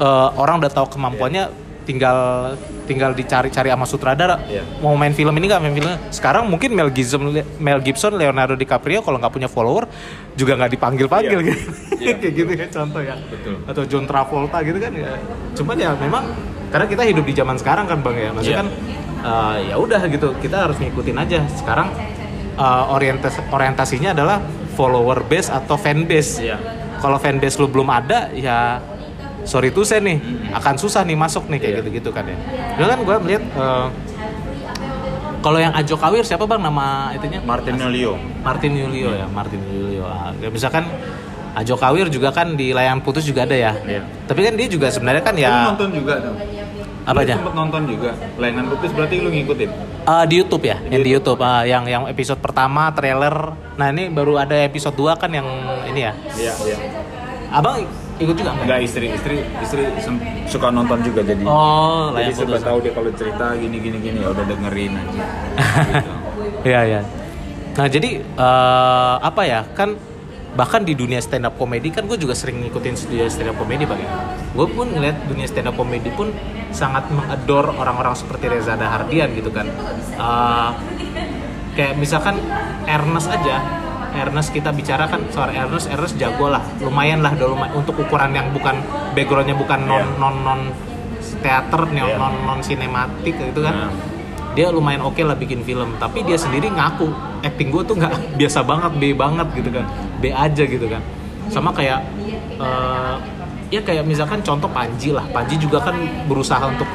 [0.00, 2.52] eh, orang udah tahu kemampuannya tinggal
[2.84, 4.62] tinggal dicari-cari sama sutradara Iya.
[4.78, 7.22] mau main film ini nggak main film sekarang mungkin Mel Gibson
[7.56, 9.86] Mel Gibson Leonardo DiCaprio kalau nggak punya follower
[10.32, 11.46] juga nggak dipanggil panggil Iya.
[11.46, 11.60] gitu
[11.98, 12.14] Iya.
[12.20, 13.54] kayak gitu ya contoh ya Betul.
[13.64, 15.12] atau John Travolta gitu kan ya
[15.52, 16.24] cuman ya memang
[16.68, 18.62] karena kita hidup di zaman sekarang kan bang ya maksudnya Iya.
[18.62, 18.68] kan
[19.20, 21.88] eh, ya udah gitu kita harus ngikutin aja sekarang
[22.54, 24.38] eh, orientas orientasinya adalah
[24.74, 26.56] follower base atau fan base Iya.
[26.98, 28.78] kalau fan base lu belum ada ya
[29.42, 30.18] sorry tuh saya nih
[30.50, 31.80] akan susah nih masuk nih kayak Iya.
[31.80, 32.36] gitu gitu kan ya
[32.74, 33.86] Dulu kan gue melihat eh,
[35.40, 37.40] kalau yang Ajo Kawir siapa bang nama itunya?
[37.40, 40.04] Martin Leo Martin Yulio ya, Martin Yulio.
[40.04, 40.84] Ah, ya, misalkan
[41.50, 43.72] Ajo Kawir juga kan di layangan putus juga ada ya.
[43.80, 44.04] Iya.
[44.28, 46.36] Tapi kan dia juga sebenarnya kan Lu ya nonton juga dong
[47.02, 47.34] Apa aja?
[47.34, 49.70] sempet nonton juga layangan putus berarti lu ngikutin
[50.02, 53.56] eh, di YouTube ya, yang di YouTube ah, yang yang episode pertama trailer.
[53.74, 55.48] Nah ini baru ada episode 2 kan yang
[55.88, 56.12] ini ya.
[56.36, 56.76] iya iya
[57.50, 57.88] Abang
[58.20, 58.64] ikut juga nggak?
[58.68, 59.82] Enggak istri istri istri
[60.44, 62.60] suka nonton juga jadi Oh, jadi putus.
[62.60, 66.12] tahu dia kalau cerita gini gini gini ya udah dengerin aja gitu.
[66.68, 67.00] Iya iya.
[67.72, 69.96] Nah jadi eh, apa ya kan
[70.50, 73.88] bahkan di dunia stand up comedy kan gue juga sering ngikutin dunia stand up comedy
[73.88, 74.10] bang ya.
[74.52, 76.28] Gue pun ngeliat dunia stand up comedy pun
[76.70, 79.64] sangat mengador orang-orang seperti Reza Dahardian gitu kan.
[80.12, 80.70] Eh,
[81.72, 82.36] kayak misalkan
[82.84, 83.88] Ernest aja.
[84.12, 88.30] Ernest kita bicara kan soal Ernest, Ernest jago lah, lumayan lah, udah lumayan untuk ukuran
[88.30, 88.78] yang bukan
[89.12, 90.18] backgroundnya bukan non Iya.
[90.18, 90.60] non non
[91.40, 92.16] teater, non Iya.
[92.16, 93.92] non non sinematik gitu kan Nah.
[94.50, 97.06] dia lumayan oke lah bikin film tapi dia sendiri ngaku
[97.40, 99.86] acting gue tuh nggak biasa banget B banget gitu kan
[100.18, 100.98] B aja gitu kan
[101.46, 102.02] sama kayak
[102.58, 103.14] eh,
[103.70, 105.94] ya kayak misalkan contoh Panji lah Panji juga kan
[106.26, 106.86] berusaha untuk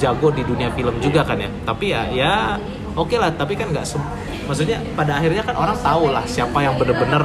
[0.00, 2.56] jago di dunia film juga kan ya tapi ya ya
[2.94, 3.86] oke lah tapi kan nggak
[4.48, 7.24] maksudnya pada akhirnya kan orang tahu lah siapa yang bener-bener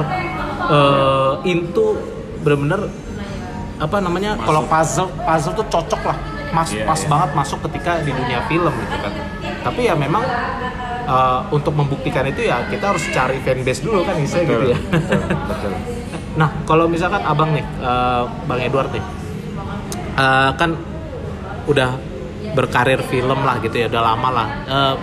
[0.68, 1.98] eh, into
[2.42, 2.88] bener-bener
[3.78, 6.18] apa namanya kalau puzzle puzzle tuh cocok lah.
[6.48, 7.08] Mas Iya, pas iya.
[7.12, 9.12] banget masuk ketika di dunia film gitu kan.
[9.68, 10.24] Tapi ya memang
[11.04, 14.78] uh, untuk membuktikan itu ya kita harus cari fanbase dulu kan bisa gitu ya.
[14.80, 15.72] betul, betul.
[16.40, 19.04] nah kalau misalkan abang nih uh, bang Edward nih
[20.16, 20.72] uh, kan
[21.68, 21.98] udah
[22.56, 24.48] berkarir film lah gitu ya udah lama lah.
[24.64, 24.94] Uh,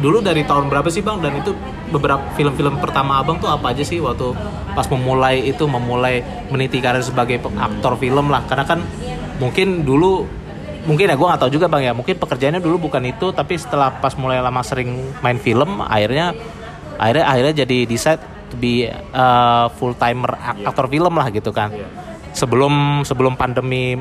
[0.00, 1.20] dulu dari tahun berapa sih bang?
[1.20, 1.52] Dan itu
[1.92, 4.36] beberapa film-film pertama abang tuh apa aja sih waktu
[4.76, 6.20] pas memulai itu memulai
[6.52, 8.44] meniti karir sebagai aktor film lah.
[8.44, 8.84] Karena kan
[9.40, 10.24] mungkin dulu
[10.86, 11.92] mungkin ya gue nggak tahu juga bang ya.
[11.96, 16.36] Mungkin pekerjaannya dulu bukan itu tapi setelah pas mulai lama sering main film akhirnya
[16.96, 20.32] akhirnya akhirnya jadi decide to be uh, full timer
[20.64, 21.72] aktor film lah gitu kan.
[21.72, 21.88] Iya.
[22.36, 23.96] sebelum sebelum pandemi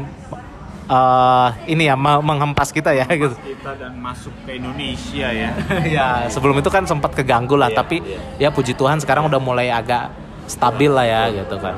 [0.88, 3.34] uh, ini ya me- menghempas kita ya gitu.
[3.36, 5.50] kita dan masuk ke Indonesia ya.
[5.98, 7.98] Ya sebelum itu kan sempat keganggu lah Iya, tapi
[8.38, 10.10] ya puji Tuhan sekarang udah mulai agak
[10.45, 11.76] stabil lah ya gitu kan.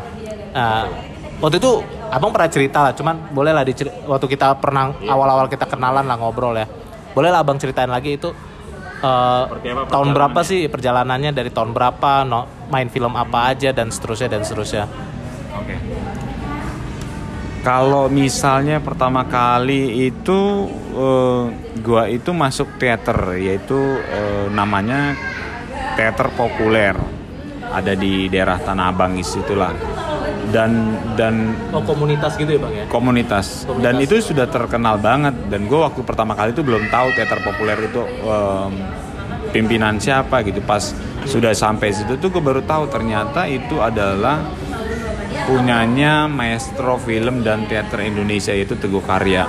[0.52, 0.84] Nah,
[1.40, 1.72] waktu itu
[2.08, 5.12] abang pernah cerita lah cuman boleh lah diceri- waktu kita pernah Iya.
[5.12, 6.68] awal-awal kita kenalan lah ngobrol ya.
[7.16, 8.30] Boleh lah abang ceritain lagi itu
[9.02, 9.44] uh,
[9.88, 14.42] tahun berapa sih perjalanannya dari tahun berapa no, main film apa aja dan seterusnya dan
[14.44, 14.86] seterusnya.
[15.58, 15.74] Oke.
[17.66, 21.44] Kalau misalnya pertama kali itu eh,
[21.84, 25.14] gua itu masuk teater yaitu eh, namanya
[25.98, 26.96] teater populer.
[27.68, 29.76] Ada di daerah Tanah Abang situlah.
[30.48, 32.86] Dan dan oh komunitas gitu ya bang ya?
[32.88, 33.68] Komunitas.
[33.68, 33.84] Komunitas.
[33.84, 35.36] dan itu sudah terkenal banget.
[35.52, 38.72] Dan gue waktu pertama kali itu belum tahu teater populer itu em,
[39.52, 40.64] pimpinan siapa gitu.
[40.64, 40.96] Pas
[41.28, 44.40] sudah sampai situ tuh gue baru tahu ternyata itu adalah
[45.48, 49.48] punyanya maestro film dan teater Indonesia yaitu Teguh Karya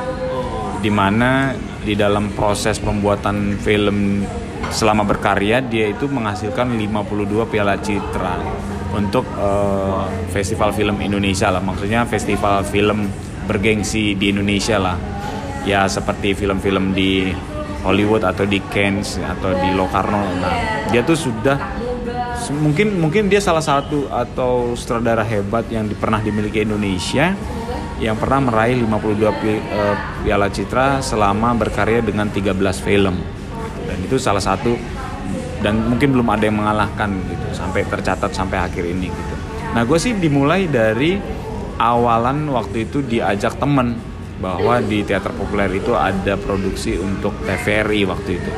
[0.79, 1.51] di mana
[1.83, 4.23] di dalam proses pembuatan film
[4.71, 8.39] selama berkarya dia itu menghasilkan 52 piala citra
[8.95, 11.61] untuk eh, festival film Indonesia lah.
[11.61, 13.11] Maksudnya festival film
[13.51, 14.97] bergengsi di Indonesia lah.
[15.67, 17.29] Ya seperti film-film di
[17.83, 20.23] Hollywood atau di Cannes atau di Locarno.
[20.39, 20.55] Nah
[20.89, 21.88] dia tuh sudah
[22.53, 27.37] mungkin mungkin dia salah satu atau sutradara hebat yang pernah dimiliki Indonesia
[27.99, 33.19] yang pernah meraih 52 pi- eh, piala citra selama berkarya dengan 13 film.
[33.85, 34.79] Dan itu salah satu
[35.59, 39.35] dan mungkin belum ada yang mengalahkan gitu sampai tercatat sampai akhir ini gitu.
[39.75, 41.19] Nah gue sih dimulai dari
[41.79, 43.99] awalan waktu itu diajak temen
[44.39, 48.53] bahwa di teater populer itu ada produksi untuk TVRI waktu itu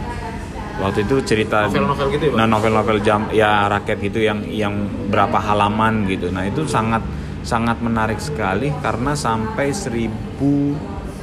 [0.77, 2.37] Waktu itu cerita Novel-novel gitu ya, Pak?
[2.37, 4.75] nah novel-novel jam ya rakyat gitu yang yang
[5.09, 6.29] berapa halaman gitu.
[6.29, 7.01] Nah itu sangat
[7.41, 10.13] sangat menarik sekali karena sampai 1000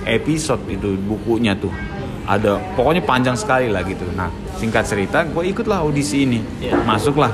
[0.10, 1.70] episode itu bukunya tuh.
[2.26, 4.10] Ada pokoknya panjang sekali lah gitu.
[4.18, 6.42] Nah singkat cerita gue ikutlah audisi ini.
[6.58, 6.82] Iya.
[6.82, 7.30] masuklah.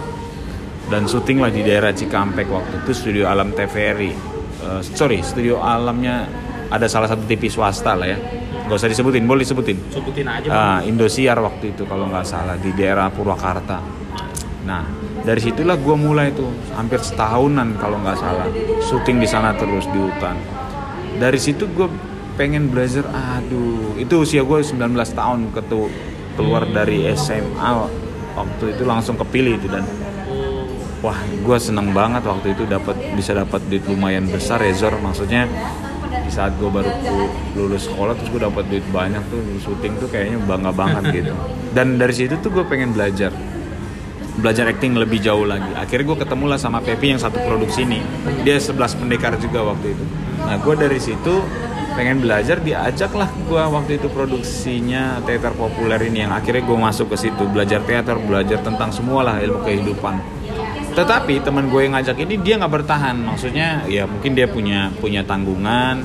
[0.90, 4.39] Dan syuting lah di daerah Cikampek waktu itu studio alam TVRI
[4.70, 6.30] Eh, sorry studio alamnya
[6.70, 8.20] ada salah satu TV swasta lah ya
[8.70, 10.48] nggak usah disebutin boleh disebutin Sebutin aja.
[10.54, 13.82] Ah, Indosiar waktu itu kalau nggak salah di daerah Purwakarta.
[14.70, 14.86] Nah
[15.26, 18.46] dari situlah gue mulai tuh hampir setahunan kalau nggak salah
[18.86, 20.38] syuting di sana terus di hutan.
[21.18, 21.90] Dari situ gue
[22.38, 23.10] pengen belajar.
[23.10, 25.90] Aduh itu usia gue 19 tahun ketu
[26.38, 27.70] keluar dari SMA
[28.38, 29.82] waktu itu langsung kepilih itu dan
[31.00, 34.96] wah gue seneng banget waktu itu dapat bisa dapat duit lumayan besar ya Zor.
[35.00, 35.48] Maksudnya
[36.10, 36.92] di saat gue baru
[37.56, 41.34] lulus sekolah terus gue dapat duit banyak tuh syuting tuh kayaknya bangga banget gitu.
[41.72, 43.32] Dan dari situ tuh gue pengen belajar.
[44.40, 45.68] Belajar acting lebih jauh lagi.
[45.76, 48.00] Akhirnya gue ketemu lah sama Pepi yang satu produksi ini.
[48.48, 50.06] Dia 11 pendekar juga waktu itu.
[50.40, 51.44] Nah gue dari situ
[52.00, 57.12] pengen belajar diajak lah gue waktu itu produksinya teater populer ini yang akhirnya gue masuk
[57.12, 57.44] ke situ.
[57.52, 60.39] Belajar teater belajar tentang semua lah ilmu kehidupan
[60.94, 63.16] tetapi teman gue yang ngajak ini dia nggak bertahan.
[63.18, 66.02] Maksudnya ya mungkin dia punya punya tanggungan.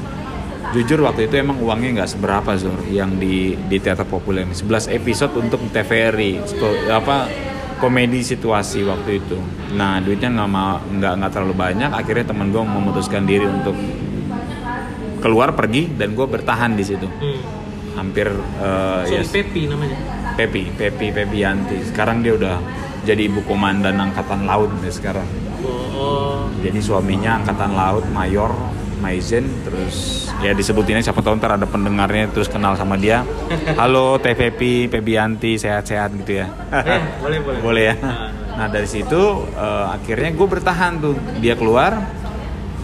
[0.75, 4.57] Jujur waktu itu emang uangnya nggak seberapa Zur yang di di teater populer ini.
[4.57, 6.43] 11 episode untuk TVRI
[6.91, 7.31] apa
[7.79, 9.39] komedi situasi waktu itu.
[9.79, 11.91] Nah duitnya nggak mau nggak nggak terlalu banyak.
[11.95, 13.77] Akhirnya teman gue memutuskan diri untuk
[15.23, 17.09] keluar pergi dan gue bertahan di situ.
[17.09, 17.63] Hmm.
[17.95, 18.27] hampir
[18.59, 19.95] eh, So, ya Pepi namanya.
[20.35, 21.79] Pepi Pepi Pepi Yanti.
[21.87, 22.59] Sekarang dia udah
[23.05, 25.29] jadi ibu komandan angkatan laut deh sekarang.
[25.65, 28.53] Oh, jadi suaminya angkatan laut mayor
[29.05, 33.21] Maizen terus ya disebutinnya siapa tahu ntar ada pendengarnya terus kenal sama dia.
[33.81, 36.49] Halo TVP Pebianti sehat-sehat gitu ya.
[36.73, 37.61] Eh, boleh boleh.
[37.69, 37.95] boleh ya.
[38.01, 38.33] Nah.
[38.57, 41.15] nah dari situ eh, akhirnya gue bertahan tuh.
[41.39, 42.25] Dia keluar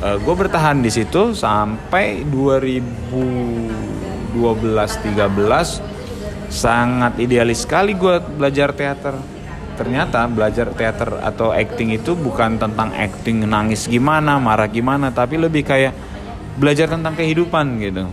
[0.00, 9.39] gue bertahan di situ sampai 2012 13 sangat idealis sekali gue belajar teater
[9.80, 15.64] ternyata belajar teater atau acting itu bukan tentang acting nangis gimana marah gimana tapi lebih
[15.64, 15.96] kayak
[16.60, 18.04] belajar tentang kehidupan gitu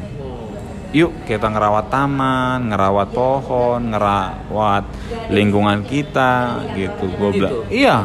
[0.96, 4.88] yuk kita ngerawat taman, ngerawat pohon, ngerawat
[5.28, 7.12] lingkungan kita gitu.
[7.20, 7.44] Gua Gitu.
[7.44, 7.96] bilang, iya,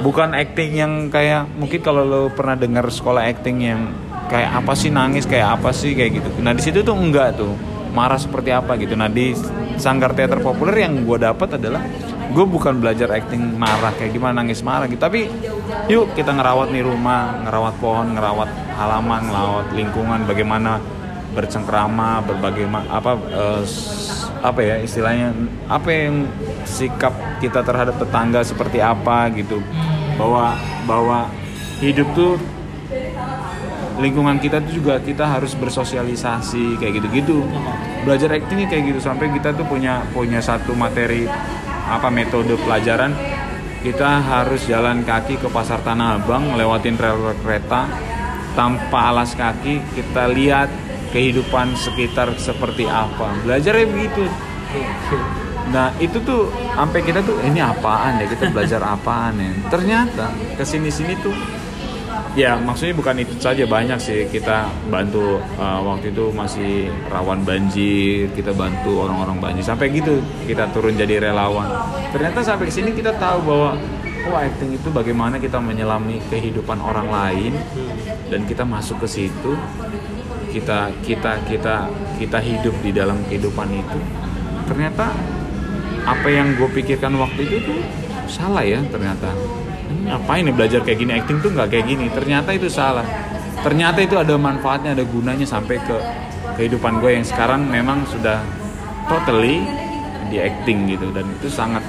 [0.00, 3.92] bukan acting yang kayak mungkin kalau lo pernah dengar sekolah acting yang
[4.32, 6.28] kayak apa sih nangis kayak apa sih kayak gitu.
[6.40, 7.52] Nah di situ tuh enggak tuh
[7.92, 8.96] marah seperti apa gitu.
[8.96, 9.36] Nah di
[9.76, 11.82] sanggar teater populer yang gue dapat adalah
[12.30, 15.02] gue bukan belajar acting marah kayak gimana nangis marah gitu.
[15.02, 15.26] Tapi
[15.90, 20.78] yuk kita ngerawat nih rumah ngerawat pohon ngerawat halaman ngerawat lingkungan bagaimana
[21.30, 23.62] bercengkrama berbagai apa eh,
[24.40, 25.36] apa ya istilahnya
[25.70, 26.26] apa yang
[26.66, 29.58] sikap kita terhadap tetangga seperti apa gitu.
[30.14, 30.54] Bahwa
[30.86, 31.18] bahwa
[31.82, 32.34] hidup tuh
[34.00, 37.44] lingkungan kita tuh juga kita harus bersosialisasi kayak gitu-gitu.
[38.06, 41.28] Belajar actingnya kayak gitu sampai kita tuh punya punya satu materi
[41.90, 43.10] apa metode pelajaran?
[43.80, 47.90] Kita harus jalan kaki ke pasar Tanah Abang lewatin rel kereta.
[48.54, 50.70] Tanpa alas kaki kita lihat
[51.10, 53.34] kehidupan sekitar seperti apa.
[53.42, 54.26] Belajarnya begitu.
[55.70, 58.26] Nah itu tuh sampai kita tuh ini apaan ya?
[58.26, 59.50] Kita belajar apaan ya?
[59.70, 61.34] Ternyata ke sini sini tuh
[62.38, 64.26] Ya maksudnya bukan itu saja banyak sih.
[64.30, 69.64] Kita bantu uh, waktu itu masih rawan banjir kita bantu orang-orang banjir.
[69.66, 71.66] Sampai gitu kita turun jadi relawan.
[72.14, 73.70] Ternyata sampai sini kita tahu bahwa
[74.30, 77.52] oh acting itu bagaimana kita menyelami kehidupan orang lain
[78.30, 79.52] dan kita masuk ke situ.
[80.50, 81.86] Kita kita kita
[82.18, 83.98] kita hidup di dalam kehidupan itu.
[84.70, 85.10] Ternyata
[86.06, 87.80] apa yang gue pikirkan waktu itu tuh
[88.30, 89.34] salah ya ternyata
[90.10, 91.12] ngapain nih belajar kayak gini?
[91.14, 92.06] Acting tuh nggak kayak gini.
[92.10, 93.06] Ternyata itu salah.
[93.60, 95.96] Ternyata itu ada manfaatnya ada gunanya sampai ke
[96.58, 98.42] kehidupan gue yang sekarang memang sudah
[99.06, 99.62] totally
[100.28, 101.14] di acting gitu.
[101.14, 101.84] Dan itu sangat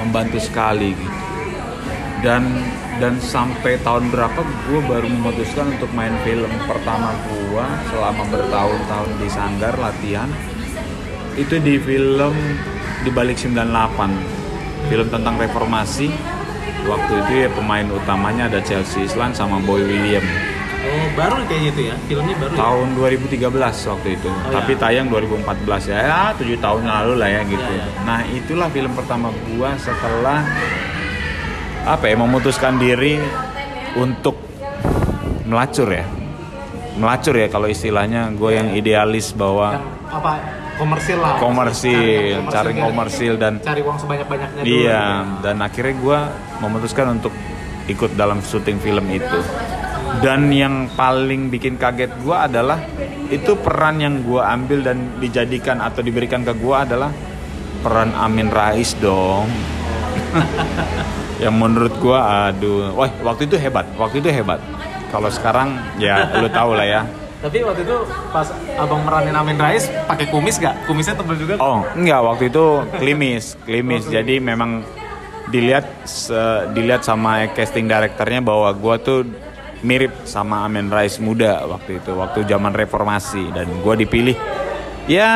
[0.00, 1.16] membantu sekali gitu.
[2.20, 2.44] Dan
[3.00, 9.28] dan sampai tahun berapa gue baru memutuskan untuk main film pertama gue selama bertahun-tahun di
[9.28, 10.28] sanggar latihan.
[11.36, 12.34] Itu di film
[13.00, 16.12] di balik 98 film tentang reformasi
[16.82, 20.22] waktu itu ya pemain utamanya ada Chelsea Islan sama Boy William
[20.80, 21.94] Oh, baru kayak gitu ya?
[22.08, 22.58] Filmnya baru ya?
[22.58, 23.36] tahun 2013
[23.92, 24.78] waktu itu tapi ya.
[24.80, 27.86] tayang 2014 ya ya tujuh tahun lalu lah ya gitu Ya, ya.
[28.02, 30.40] nah itulah film pertama gua setelah
[31.84, 33.20] apa ya memutuskan diri
[33.92, 34.40] untuk
[35.44, 36.04] melacur ya
[36.96, 40.32] melacur ya kalau istilahnya gue yang idealis bahwa Yang apa?
[40.80, 41.36] Komersil lah.
[41.36, 44.72] komersil Cari cari komersil dan Cari uang sebanyak-banyaknya dulu.
[44.80, 45.04] iya
[45.44, 46.18] dan akhirnya gua
[46.64, 47.36] memutuskan untuk
[47.84, 49.38] ikut dalam syuting film itu.
[50.24, 52.80] Dan yang paling bikin kaget gua adalah
[53.28, 57.12] itu peran yang gua ambil dan dijadikan atau diberikan ke gua adalah
[57.84, 59.52] peran Amin Rais dong.
[61.44, 64.60] Yang menurut gua aduh wah waktu itu hebat waktu itu hebat.
[65.08, 67.00] Kalau sekarang ya lu tahu lah ya
[67.40, 67.96] Tapi waktu itu
[68.28, 70.84] pas abang meranin Amin Rais pakai kumis gak?
[70.84, 71.56] Kumisnya tebel juga.
[71.56, 72.64] Oh, enggak waktu itu
[73.00, 74.04] klimis, klimis.
[74.04, 74.84] Jadi memang
[75.48, 79.24] dilihat se- dilihat sama casting direkturnya bahwa gua tuh
[79.80, 84.36] mirip sama Amin Rais muda waktu itu, waktu zaman reformasi dan gua dipilih.
[85.08, 85.26] Ya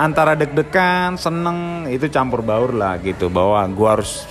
[0.00, 4.24] antara deg-degan, seneng itu campur baur lah gitu bahwa gua harus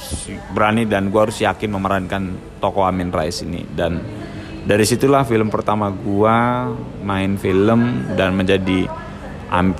[0.49, 2.23] berani dan gua harus yakin memerankan
[2.57, 4.01] tokoh Amin Rais ini dan
[4.69, 6.69] dari situlah film pertama gua
[7.01, 8.85] main film dan menjadi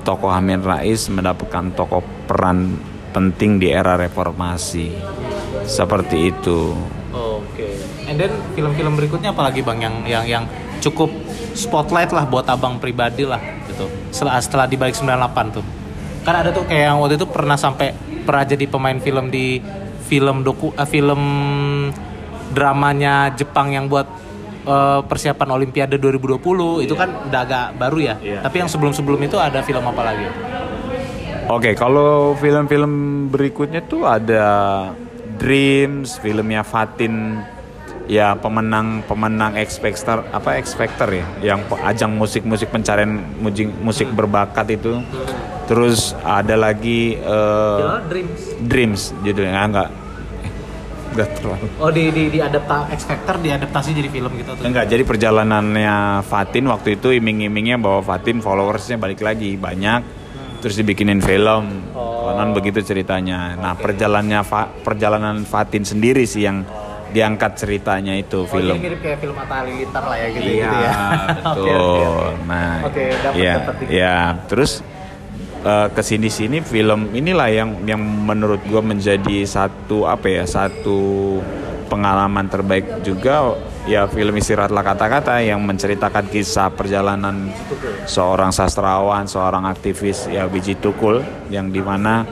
[0.02, 2.74] tokoh Amin Rais mendapatkan tokoh peran
[3.14, 4.90] penting di era reformasi
[5.62, 6.74] seperti itu
[7.10, 7.74] Oke.
[8.06, 10.44] And then film-film berikutnya apalagi bang yang yang yang
[10.78, 11.10] cukup
[11.58, 13.90] spotlight lah buat abang pribadi lah gitu.
[14.14, 15.64] Setelah setelah di balik 98 tuh.
[16.22, 17.90] Kan ada tuh kayak yang waktu itu pernah sampai
[18.22, 19.58] pernah jadi pemain film di
[20.06, 21.22] film doku eh, film
[22.54, 24.29] dramanya Jepang yang buat
[24.70, 28.14] eh, persiapan Olimpiade 2020 itu kan udah agak baru ya.
[28.22, 28.40] Iya.
[28.46, 30.26] Tapi yang sebelum-sebelum itu ada film apa lagi?
[31.50, 34.46] Oke kalau film-film berikutnya tuh ada
[35.40, 37.42] Dreams filmnya Fatin
[38.06, 44.08] ya pemenang pemenang X Factor apa X Factor ya yang ajang musik-musik pencarian musik musik
[44.14, 45.02] berbakat itu
[45.66, 48.40] terus ada lagi eh, Dreams.
[48.66, 49.90] Dreams judulnya enggak
[51.10, 54.62] enggak terlalu Oh di di di adapta X Factor diadaptasi jadi film gitu tuh.
[54.62, 60.00] Enggak, jadi perjalanannya Fatin waktu itu iming-imingnya bahwa Fatin followersnya balik lagi banyak,
[60.58, 62.30] terus dibikinin film, Oh.
[62.30, 63.54] konon begitu ceritanya.
[63.54, 66.62] Nah perjalanannya Fa- perjalanan Fatin sendiri sih yang
[67.10, 68.70] diangkat ceritanya itu Oh, film.
[68.70, 70.94] jadi mirip kayak film Atta Halilintar lah ya gitu, Iya, gitu ya.
[71.34, 71.58] betul.
[71.58, 72.30] Oke, oke, oke.
[72.46, 73.90] Nah, Oke, dapat, ya, dapat dikit.
[73.90, 74.16] ya.
[74.46, 74.70] Terus
[75.64, 81.38] eh, ke sini sini film inilah yang yang menurut gue menjadi satu apa ya satu
[81.90, 83.58] pengalaman terbaik juga.
[83.88, 87.50] Ya film istirahatlah kata-kata yang menceritakan kisah perjalanan
[88.06, 92.22] seorang sastrawan, seorang aktivis ya Biji Tukul yang di mana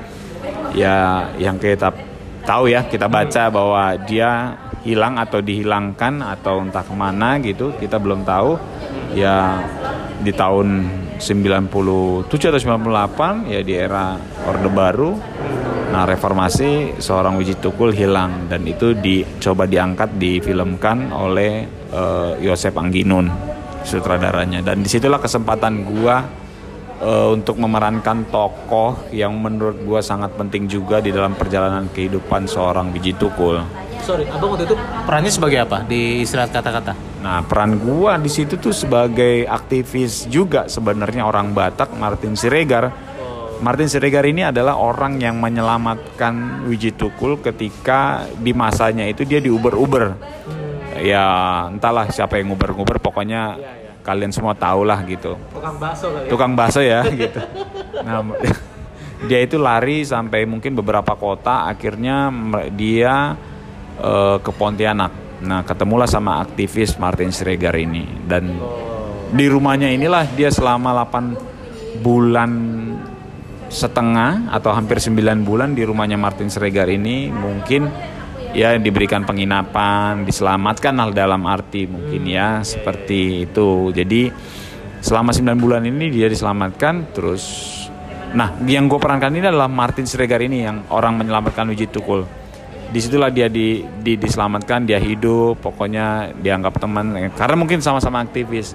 [0.77, 1.91] ya yang kita
[2.45, 4.55] tahu ya kita baca bahwa dia
[4.87, 8.61] hilang atau dihilangkan atau entah ke mana gitu kita belum tahu.
[9.17, 9.65] Ya
[10.21, 10.85] di tahun
[11.19, 14.15] 97 atau 98 ya di era
[14.47, 15.11] Orde Baru
[15.89, 23.27] nah reformasi seorang Wiji Tukul hilang dan itu dicoba diangkat difilmkan oleh eh, Yosep Angginun
[23.89, 26.21] sutradaranya dan di situlah kesempatan gua
[27.01, 32.93] eh, untuk memerankan tokoh yang menurut gua sangat penting juga di dalam perjalanan kehidupan seorang
[32.93, 33.88] biji tukul.
[34.03, 36.93] Sorry, abang waktu itu perannya sebagai apa di istirahat kata-kata?
[37.23, 42.91] Nah, peran gua di situ tuh sebagai aktivis juga sebenarnya orang Batak Martin Siregar.
[43.59, 50.15] Martin Siregar ini adalah orang yang menyelamatkan Wiji Tukul ketika di masanya itu dia diuber-uber.
[50.99, 51.27] Ya,
[51.67, 53.59] entahlah siapa yang nguber-nguber pokoknya
[54.09, 55.37] kalian semua tahu lah gitu.
[55.53, 56.31] Tukang bakso kali ya?
[56.31, 57.41] tukang bakso ya gitu.
[58.07, 58.25] Nah,
[59.29, 62.33] dia itu lari sampai mungkin beberapa kota, akhirnya
[62.73, 63.37] dia
[64.01, 65.13] eh, ke Pontianak.
[65.39, 68.59] Nah, ketemulah sama aktivis Martin Siregar ini dan
[69.31, 72.51] di rumahnya inilah dia selama 8 bulan
[73.69, 77.87] setengah atau hampir 9 bulan di rumahnya Martin Siregar ini mungkin
[78.57, 83.93] ya diberikan penginapan, diselamatkan hal dalam arti mungkin ya seperti itu.
[83.93, 84.33] Jadi
[85.05, 87.67] selama 9 bulan ini dia diselamatkan terus
[88.29, 92.38] nah yang gue perankan ini adalah Martin Siregar ini yang orang menyelamatkan Wiji Tukul.
[92.89, 98.73] Di situlah dia di, di- diselamatkan, dia hidup, pokoknya dianggap teman karena mungkin sama-sama aktivis.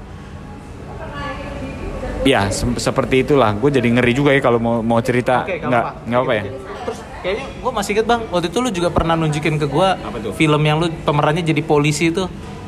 [2.23, 3.51] Ya, se- seperti itulah.
[3.53, 5.43] Gue jadi ngeri juga ya kalau mau mau cerita.
[5.43, 6.43] Oke, nggak nggak nggak apa ya.
[6.83, 10.17] Terus kayaknya gue masih inget bang waktu itu lu juga pernah nunjukin ke gue Apa
[10.31, 12.23] film yang lu pemerannya jadi polisi itu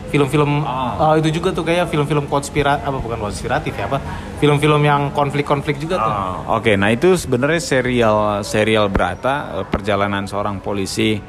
[0.06, 1.12] film-film Ah.
[1.12, 4.00] oh, itu juga tuh kayak film-film konspiratif apa bukan konspiratif ya apa
[4.38, 10.24] film-film yang konflik-konflik juga tuh Ah, Oke, nah itu sebenarnya serial serial berata eh, perjalanan
[10.24, 11.20] seorang polisi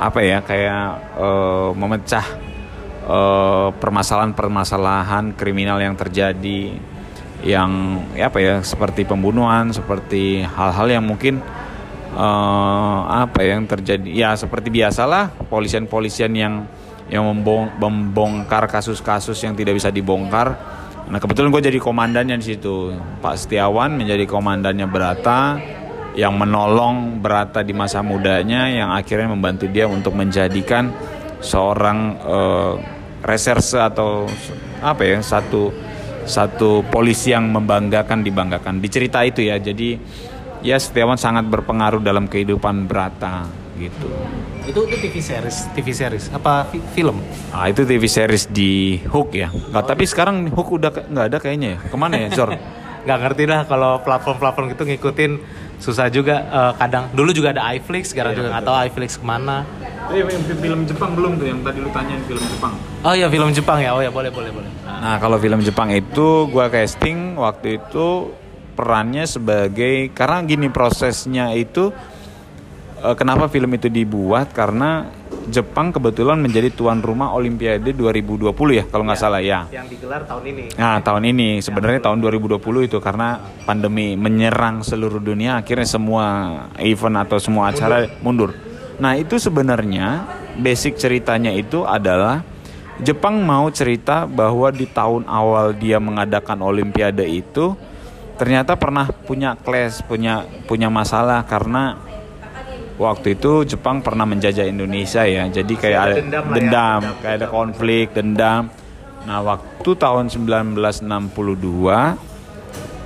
[0.00, 0.84] apa ya kayak
[1.20, 2.26] eh, memecah
[3.04, 6.72] eh, permasalahan-permasalahan kriminal yang terjadi
[7.44, 11.44] yang ya apa ya seperti pembunuhan, seperti hal-hal yang mungkin
[12.16, 16.64] eh, apa ya, yang terjadi ya seperti biasalah polisian-polisian yang
[17.12, 20.56] yang membong- membongkar kasus-kasus yang tidak bisa dibongkar.
[21.10, 22.94] Nah kebetulan gue jadi komandannya di situ.
[23.18, 25.58] Pak Setiawan menjadi komandannya Berata
[26.18, 30.90] yang menolong Berata di masa mudanya yang akhirnya membantu dia untuk menjadikan
[31.40, 32.74] seorang eh,
[33.24, 34.26] reserse atau
[34.80, 35.70] apa ya satu
[36.24, 38.78] satu polisi yang membanggakan dibanggakan.
[38.78, 39.56] Di cerita itu ya.
[39.58, 39.96] Jadi
[40.60, 43.48] ya Setiawan sangat berpengaruh dalam kehidupan Berata
[43.80, 44.12] gitu.
[44.60, 47.16] itu itu TV series TV series apa fi- film
[47.48, 49.48] Ah itu TV series di Hook ya.
[49.48, 51.78] Nggak, tapi sekarang Hook udah nggak ada kayaknya ya.
[51.88, 52.52] Ke mana ya Zor?
[53.00, 55.32] Nggak ngerti dah kalau platform-platform gitu ngikutin
[55.80, 57.08] susah juga eh, kadang.
[57.10, 59.64] Dulu juga ada iFlix sekarang Iya, juga nggak tahu iFlix ke mana.
[60.58, 62.74] Film Jepang belum tuh yang tadi lu tanyain film Jepang.
[63.00, 63.94] oh ya film Jepang ya?
[63.94, 64.70] Oh ya boleh boleh boleh.
[64.84, 68.34] Nah kalau film Jepang itu gua casting waktu itu
[68.74, 71.94] perannya sebagai karena gini prosesnya itu
[72.98, 74.50] eh, kenapa film itu dibuat?
[74.50, 75.06] Karena
[75.50, 79.66] Jepang kebetulan menjadi tuan rumah Olimpiade 2020 ya kalau nggak salah ya.
[79.74, 85.18] yang digelar tahun ini Nah tahun ini sebenarnya tahun 2020 itu karena pandemi menyerang seluruh
[85.18, 86.24] dunia akhirnya semua
[86.78, 88.54] event atau semua acara mundur.
[89.02, 90.24] Nah itu sebenarnya
[90.56, 92.46] basic ceritanya itu adalah
[93.00, 97.72] Jepang mau cerita bahwa di tahun awal dia mengadakan Olimpiade itu
[98.36, 101.96] ternyata pernah punya clash punya punya masalah karena
[103.00, 107.34] waktu itu Jepang pernah menjajah Indonesia ya jadi kayak ada dendam ya, dendam, dendam, kayak
[107.40, 108.68] ada konflik dendam.
[109.24, 110.76] Nah waktu tahun 1962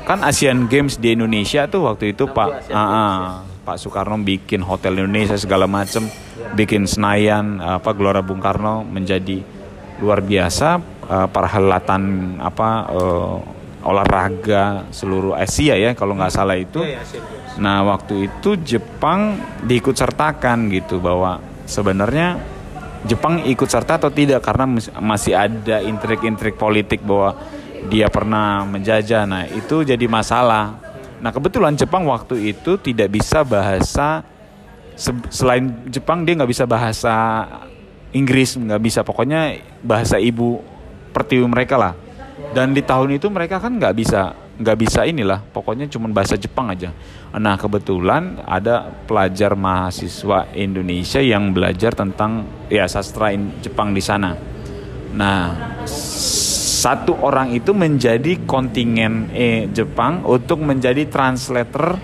[0.05, 4.99] kan Asian Games di Indonesia tuh waktu itu Pak ah, ah, Pak Soekarno bikin hotel
[4.99, 6.11] Indonesia segala macem
[6.59, 9.41] bikin Senayan apa Gelora Bung Karno menjadi
[10.03, 12.03] luar biasa eh, perhelatan
[12.43, 13.37] apa eh,
[13.85, 16.81] olahraga seluruh Asia ya kalau nggak salah itu.
[16.83, 17.44] Iya, iya.
[17.59, 21.39] Nah waktu itu Jepang diikut sertakan gitu bahwa
[21.71, 22.39] sebenarnya
[23.05, 27.37] Jepang ikut serta atau tidak karena mas- masih ada intrik-intrik politik bahwa
[27.93, 29.29] dia pernah menjajah.
[29.29, 30.81] Nah itu jadi masalah.
[31.21, 34.25] Nah kebetulan Jepang waktu itu tidak bisa bahasa
[34.97, 37.15] se- selain Jepang dia nggak bisa bahasa
[38.15, 40.65] Inggris nggak bisa pokoknya bahasa ibu
[41.13, 41.95] pertiwi mereka lah.
[42.51, 46.71] Dan di tahun itu mereka kan nggak bisa nggak bisa inilah pokoknya cuma bahasa Jepang
[46.71, 46.95] aja.
[47.35, 54.39] Nah kebetulan ada pelajar mahasiswa Indonesia yang belajar tentang ya sastra Jepang di sana.
[55.15, 55.75] Nah
[56.85, 61.99] satu orang itu menjadi kontingen eh, Jepang untuk menjadi translator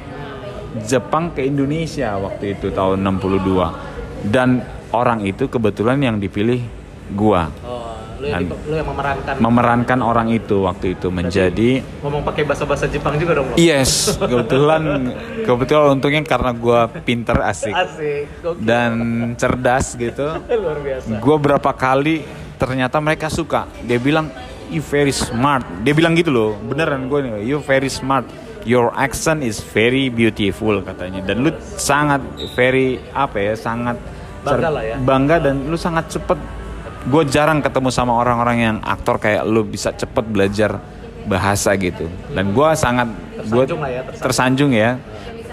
[0.87, 4.63] Jepang ke Indonesia waktu itu tahun 62 dan
[4.95, 6.63] orang itu kebetulan yang dipilih
[7.11, 7.80] gua oh
[8.21, 9.35] lu yang, lu yang memerankan.
[9.41, 13.57] memerankan orang itu waktu itu menjadi ngomong pakai bahasa-bahasa Jepang juga dong lo?
[13.57, 14.83] Yes kebetulan
[15.49, 17.73] kebetulan untungnya karena gua pinter asik.
[17.73, 18.61] Asik gokil.
[18.61, 18.93] dan
[19.41, 20.37] cerdas gitu.
[20.61, 21.17] Luar biasa.
[21.17, 22.21] Gue berapa kali
[22.61, 23.65] ternyata mereka suka.
[23.89, 24.29] Dia bilang
[24.69, 25.65] you very smart.
[25.81, 28.29] Dia bilang gitu loh beneran gue nih you very smart.
[28.69, 31.25] Your accent is very beautiful katanya.
[31.25, 32.21] Dan lu sangat
[32.53, 33.97] very apa ya sangat
[34.41, 34.97] Bangga lah ya.
[34.97, 36.60] bangga dan lu sangat cepet
[37.09, 40.77] gue jarang ketemu sama orang-orang yang aktor kayak lu bisa cepet belajar
[41.25, 42.09] bahasa gitu.
[42.33, 43.09] Dan gue sangat
[43.49, 44.25] gue Tersanjung ya, tersanjung.
[44.25, 44.91] tersanjung ya.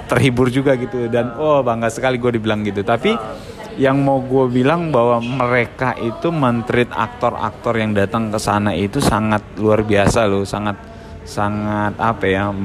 [0.08, 1.08] Terhibur juga gitu.
[1.08, 2.84] Dan oh bangga sekali gue dibilang gitu.
[2.84, 3.16] Tapi
[3.78, 9.44] yang mau gue bilang bahwa mereka itu mentreat aktor-aktor yang datang ke sana itu sangat
[9.60, 10.44] luar biasa loh.
[10.44, 10.76] Sangat
[11.28, 12.56] sangat apa ya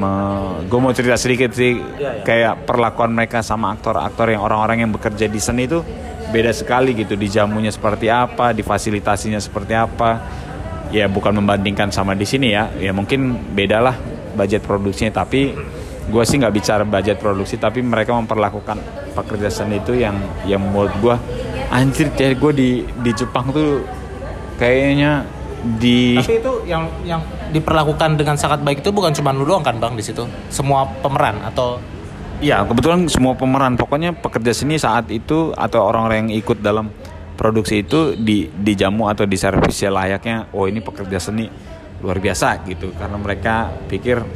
[0.71, 1.83] gue mau cerita sedikit sih.
[1.83, 2.23] Iya, iya.
[2.23, 5.83] kayak perlakuan mereka sama aktor-aktor yang orang-orang yang bekerja di seni itu
[6.33, 10.11] beda sekali gitu di jamunya seperti apa di fasilitasinya seperti apa.
[10.93, 12.73] Ya bukan membandingkan sama di sini ya.
[12.81, 13.97] Ya mungkin beda lah
[14.33, 15.53] budget produksinya tapi
[16.03, 18.81] gue sih nggak bicara budget produksi tapi mereka memperlakukan
[19.15, 20.19] pekerja seni itu yang
[20.49, 21.15] yang menurut gue
[21.71, 23.87] anjir jadi gue di di Jepang tuh
[24.59, 25.23] kayaknya
[25.79, 27.23] di tapi itu yang yang
[27.55, 30.25] diperlakukan dengan sangat baik itu bukan cuma lu doang kan bang di situ?
[30.49, 31.79] Semua pemeran atau
[32.43, 36.91] Iya, kebetulan semua pemeran pokoknya pekerja seni saat itu atau orang-orang yang ikut dalam
[37.39, 41.47] produksi itu di dijamu atau di servisnya layaknya oh ini pekerja seni
[42.03, 44.27] luar biasa gitu karena mereka pikir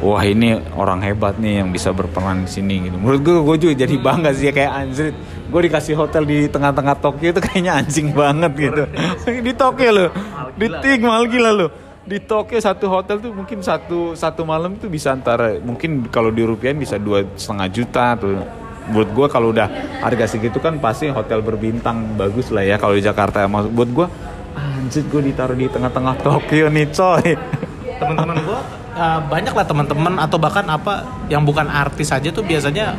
[0.00, 2.96] wah ini orang hebat nih yang bisa berperan di sini gitu.
[2.96, 5.12] Menurut gue gue juga jadi bangga sih kayak anjir.
[5.52, 8.82] Gue dikasih hotel di tengah-tengah Tokyo itu kayaknya anjing banget gitu.
[9.46, 10.10] di Tokyo loh.
[10.56, 11.83] Di Tik mahal gila loh.
[12.04, 16.44] Di Tokyo satu hotel tuh mungkin satu satu malam tuh bisa antara mungkin kalau di
[16.44, 18.44] rupiah bisa dua setengah juta tuh.
[18.84, 19.64] Buat gue kalau udah
[20.04, 23.48] harga segitu kan pasti hotel berbintang bagus lah ya kalau di Jakarta.
[23.48, 24.06] Maksud buat gue
[24.54, 27.32] anjir gue ditaruh di tengah-tengah Tokyo nih coy.
[27.94, 28.60] teman-teman gue
[28.98, 32.92] uh, banyak lah teman-teman atau bahkan apa yang bukan artis aja tuh biasanya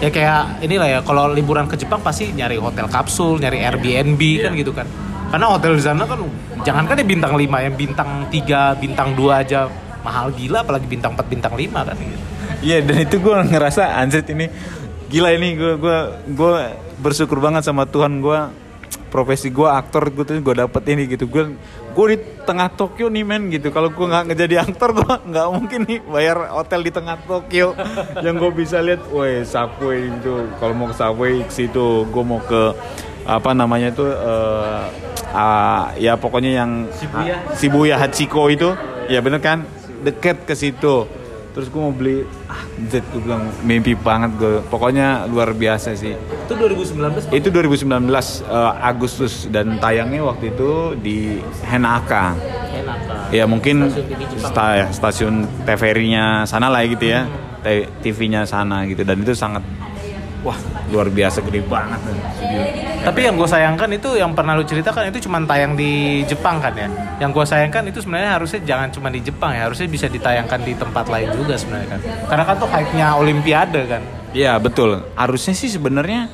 [0.00, 4.52] ya kayak inilah ya kalau liburan ke Jepang pasti nyari hotel kapsul nyari Airbnb kan
[4.52, 4.86] gitu kan
[5.26, 6.22] karena hotel di sana kan
[6.62, 9.66] jangan kan ya bintang 5 yang bintang 3 bintang 2 aja
[10.06, 11.96] mahal gila apalagi bintang 4 bintang 5 kan.
[12.62, 14.46] Iya dan itu gue ngerasa anjir ini
[15.10, 15.98] gila ini gue gue
[16.30, 16.52] gue
[17.02, 18.38] bersyukur banget sama Tuhan gue
[19.10, 21.26] profesi gue aktor gue tuh gue dapet ini gitu.
[21.26, 21.58] Gue
[21.96, 23.74] gue di tengah Tokyo nih men gitu.
[23.74, 27.74] Kalau gue nggak ngejadi aktor gue nggak mungkin nih bayar hotel di tengah Tokyo.
[28.22, 32.38] Yang gue bisa lihat woi subway itu kalau mau ke subway ke situ gue mau
[32.38, 32.62] ke
[33.26, 34.86] apa namanya tuh uh,
[35.30, 37.36] uh, ya pokoknya yang Shibuya.
[37.52, 38.70] Shibuya Hachiko itu
[39.06, 39.66] ya bener kan?
[40.00, 41.04] Deket ke situ.
[41.50, 46.12] Terus gue mau beli ah Z gue bilang mimpi banget gue pokoknya luar biasa sih.
[46.12, 47.88] Itu 2019 itu 2019
[48.44, 49.48] uh, Agustus.
[49.48, 52.36] Dan tayangnya wakti itu di Henaka
[52.76, 53.32] enak kan?
[53.32, 57.24] ya mungkin Stasiun sta- ya, stasiun TVRI-nya sana lah gitu ya.
[57.64, 59.00] T- TV-nya sana gitu.
[59.02, 59.64] Dan itu sangat
[60.46, 60.58] wah
[60.94, 61.98] luar biasa gede banget
[62.38, 62.62] studio.
[63.02, 66.74] Tapi yang gue sayangkan itu yang pernah lu ceritakan itu cuma tayang di Jepang kan
[66.74, 66.86] ya.
[67.18, 70.72] Yang gue sayangkan itu sebenarnya harusnya jangan cuma di Jepang ya, harusnya bisa ditayangkan di
[70.78, 72.00] tempat lain juga sebenarnya kan.
[72.30, 74.02] Karena kan tuh hype-nya Olimpiade kan.
[74.30, 75.02] Iya betul.
[75.18, 76.30] Harusnya sih sebenarnya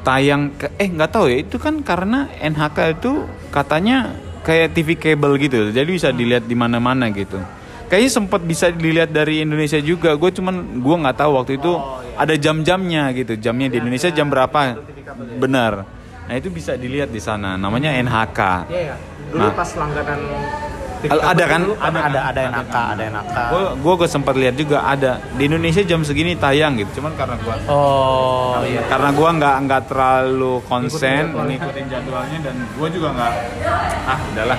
[0.00, 5.36] tayang ke eh nggak tahu ya itu kan karena NHK itu katanya kayak TV kabel
[5.36, 5.68] gitu.
[5.68, 7.36] Jadi bisa dilihat di mana-mana gitu.
[7.90, 10.14] Kayaknya sempat bisa dilihat dari Indonesia juga.
[10.14, 11.72] Gue cuman gue nggak tahu waktu itu
[12.20, 13.32] ada jam-jamnya gitu.
[13.34, 14.76] Jamnya di Indonesia jam berapa?
[15.40, 15.72] Benar.
[16.28, 17.56] Nah itu bisa dilihat di sana.
[17.56, 18.40] Namanya NHK.
[18.68, 18.96] Iya ya.
[19.30, 19.54] Dulu Nah.
[19.54, 20.20] pas langganan
[21.00, 21.60] Al- ada kan?
[21.64, 23.36] Dulu ada ada ada Ada NAK, ada NAK.
[23.80, 27.00] Gue gue sempat lihat juga ada di Indonesia jam segini tayang gitu.
[27.00, 28.84] Cuman karena gue Oh iya.
[28.84, 33.32] karena gua nggak nggak terlalu konsen ngikutin jadwalnya dan gua juga nggak
[34.04, 34.58] ah udahlah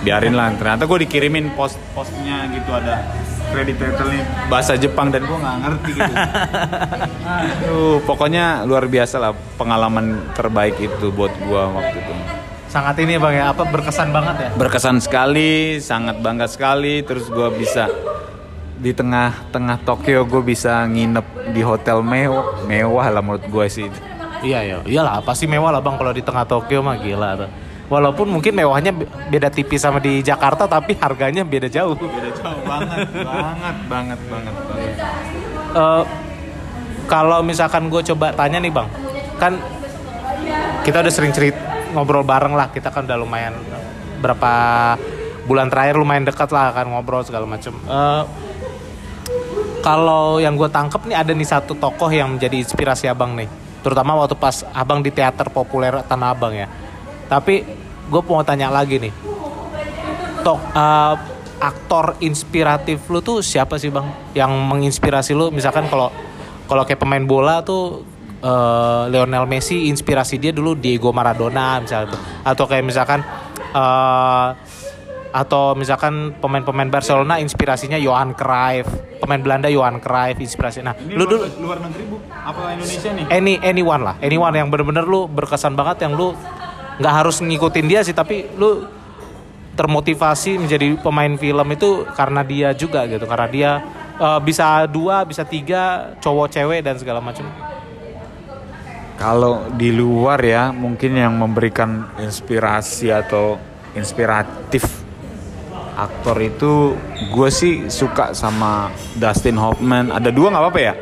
[0.00, 3.04] biarin lah ternyata gue dikirimin post postnya gitu ada
[3.54, 4.22] kredit nih.
[4.50, 6.14] Bahasa Jepang dan gua nggak ngerti gitu.
[7.62, 12.12] Aduh pokoknya luar biasa lah pengalaman terbaik itu buat gua waktu itu.
[12.66, 14.48] Sangat ini Bang ya, apa berkesan banget ya.
[14.58, 17.06] berkesan sekali sangat bangga sekali.
[17.06, 17.86] Terus gua bisa
[18.74, 23.86] di tengah-tengah Tokyo gue bisa nginep di hotel mewah mewah lah menurut gue sih.
[24.44, 27.50] Iya ya, iyalah pasti mewah lah Bang kalau di tengah Tokyo mah gila tuh.
[27.84, 31.92] Walaupun mungkin mewahnya be- beda tipis sama di Jakarta tapi harganya beda jauh.
[31.92, 34.94] beda jauh banget banget banget banget banget
[35.74, 36.02] Eh,
[37.04, 38.88] kalau misalkan gue coba tanya nih bang,
[39.36, 39.60] kan
[40.80, 41.52] kita udah sering cerit
[41.92, 43.52] ngobrol bareng lah, kita kan udah lumayan
[44.22, 44.52] berapa
[45.44, 47.76] bulan terakhir lumayan dekat lah kan ngobrol segala macem.
[47.84, 48.22] Eh,
[49.84, 53.50] kalau yang gue tangkep nih ada nih satu tokoh yang menjadi inspirasi abang nih,
[53.84, 56.64] terutama waktu pas abang di teater populer Tanah Abang ya.
[57.28, 57.54] Tapi
[58.04, 59.12] gue mau tanya lagi nih,
[60.44, 61.14] tok eh,
[61.64, 64.04] aktor inspiratif lu tuh siapa sih bang?
[64.36, 65.48] Yang menginspirasi lu?
[65.48, 66.12] Misalkan kalau
[66.68, 68.04] kalau kayak pemain bola tuh
[68.44, 73.24] eh, Lionel Messi inspirasi dia dulu Diego Maradona misalnya atau kayak misalkan
[73.72, 74.48] eh,
[75.34, 78.86] atau misalkan pemain-pemain Barcelona inspirasinya Johan Cruyff.
[79.18, 80.78] Pemain Belanda Johan Cruyff inspirasi.
[80.86, 82.16] Nah Ini lu luar, dulu luar negeri bu?
[82.30, 83.24] Apa Indonesia nih?
[83.34, 84.14] any anyone lah.
[84.22, 86.38] Anyone yang bener-bener lu berkesan banget yang lu
[86.98, 88.86] nggak harus ngikutin dia sih tapi lu
[89.74, 93.70] termotivasi menjadi pemain film itu karena dia juga gitu karena dia
[94.18, 97.46] eh, bisa dua bisa tiga cowok cewek dan segala macam
[99.14, 103.62] Kalau di luar ya mungkin yang memberikan inspirasi atau
[103.94, 105.04] inspiratif
[105.94, 106.98] aktor itu
[107.30, 110.10] gue sih suka sama Dustin Hoffman.
[110.10, 110.94] Ada dua nggak apa-apa ya?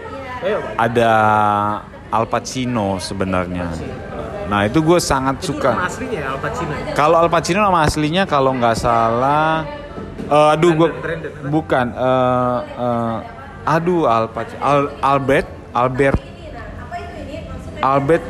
[0.76, 1.12] Ada
[2.12, 3.72] Al Pacino sebenarnya.
[4.44, 5.86] Nah itu gue sangat suka.
[5.86, 9.64] aslinya ya Al Pacino Kalau Al Pacino nama aslinya kalau nggak salah,
[10.22, 10.88] eh, aduh gue
[11.46, 13.16] bukan, eh, eh,
[13.64, 16.20] aduh Al Pacino, Al- Albert, Albert,
[17.80, 18.24] Albert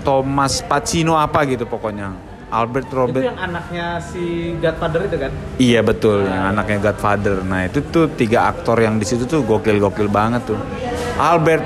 [0.00, 2.16] Thomas Pacino apa gitu pokoknya,
[2.48, 3.22] Albert itu Robert.
[3.22, 7.44] yang anaknya si Godfather itu kan Iya betul, yang anaknya Godfather.
[7.44, 10.56] Nah itu tuh tiga aktor yang di situ tuh gokil-gokil banget tuh.
[11.14, 11.62] Albert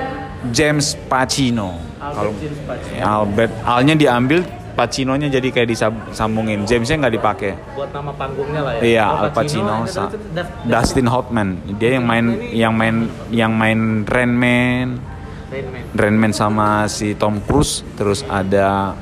[0.50, 1.78] James Pacino.
[2.14, 3.02] Kalau James Pacino.
[3.02, 4.40] Albert Alnya diambil
[4.74, 6.66] Pacinonya jadi kayak disambungin.
[6.66, 7.52] Jamesnya nggak dipakai.
[7.78, 8.82] Buat nama panggungnya lah ya.
[8.82, 11.62] Iya, Al Pacino, Daf- Dustin Hoffman.
[11.78, 14.98] Dia yang main yang main yang main Rain Man,
[15.46, 15.82] Rain Man.
[15.94, 17.86] Rain Man sama si Tom Cruise.
[17.94, 18.98] Terus ada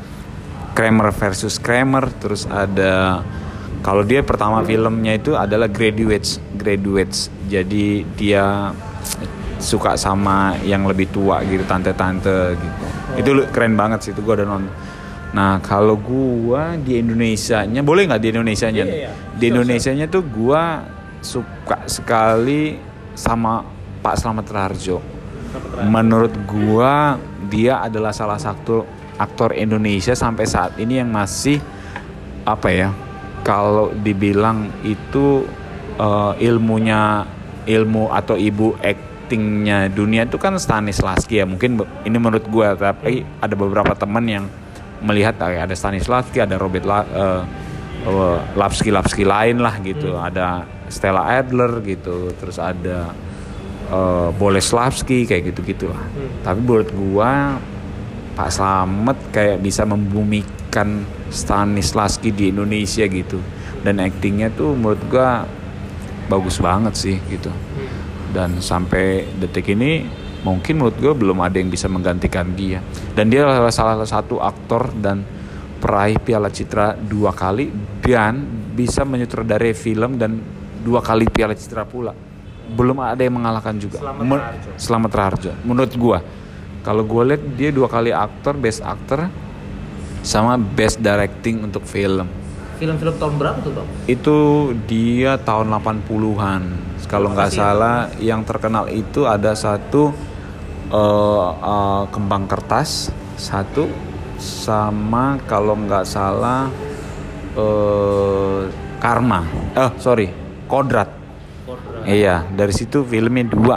[0.77, 2.13] Kramer versus Kramer.
[2.21, 3.25] Terus ada
[3.81, 7.33] kalau dia pertama filmnya itu adalah Graduates, Graduates.
[7.49, 8.77] Jadi dia
[9.57, 12.87] suka sama yang lebih tua gitu, tante-tante gitu.
[13.19, 14.73] Itu keren banget sih itu gua udah nonton.
[15.33, 18.85] Nah kalau gua di Indonesia-nya boleh nggak di Indonesia-nya?
[18.85, 19.11] Iya, iya.
[19.37, 20.85] Di Indonesia-nya tuh gua
[21.25, 22.77] suka sekali
[23.17, 23.65] sama
[24.01, 24.99] Pak Slamet Raharjo.
[25.89, 27.17] Menurut gua
[27.49, 28.85] dia adalah salah satu
[29.21, 31.61] aktor Indonesia sampai saat ini yang masih
[32.45, 32.91] apa ya?
[33.45, 35.45] Kalau dibilang itu
[36.01, 37.25] eh, ilmunya
[37.69, 38.75] ilmu atau ibu
[39.33, 41.49] actingnya dunia itu kan Stanislavski ya.
[41.49, 44.45] Mungkin ini menurut gua tapi ada beberapa teman yang
[45.01, 47.43] melihat ah, ada Stanislavski ada Robert La, eh,
[48.13, 50.21] eh, Lapski Lapski lain lah gitu.
[50.21, 53.09] Ada Stella Adler gitu terus ada
[53.89, 56.05] eh, Boleslavski kayak gitu gitulah
[56.45, 57.57] tapi menurut gua
[58.37, 63.41] Pak Slamet kayak bisa membumikan Stanislavski di Indonesia gitu.
[63.81, 65.49] Dan aktingnya tuh menurut gua
[66.29, 67.49] bagus banget sih gitu
[68.33, 70.09] dan sampai detik ini
[70.43, 72.83] mungkin menurut gue belum ada yang bisa menggantikan dia
[73.15, 75.23] dan dia adalah salah satu aktor dan
[75.79, 77.71] peraih Piala Citra dua kali
[78.03, 80.39] dan bisa menyutradarai film dan
[80.83, 82.15] dua kali Piala Citra pula.
[82.73, 83.99] Belum ada yang mengalahkan juga.
[83.99, 84.71] Slamet Men- Raharjo.
[84.79, 85.53] Slamet Raharjo.
[85.67, 86.19] Menurut gua
[86.87, 89.31] kalau gue lihat dia dua kali aktor best actor
[90.23, 92.27] sama best directing untuk film
[92.81, 93.89] Film-film tahun berapa tuh bang?
[94.11, 94.39] itu
[94.89, 96.63] dia tahun 80-an
[97.07, 97.63] kalau nggak Lokasi ya?
[97.63, 100.15] salah yang terkenal itu ada satu
[100.89, 103.87] eh, eh, kembang kertas satu
[104.41, 106.67] sama kalau nggak salah
[107.53, 108.61] eh
[109.03, 109.45] karma.
[109.77, 110.31] Eh sorry
[110.71, 111.11] kodrat.
[112.07, 113.77] Iya dari situ filmnya dua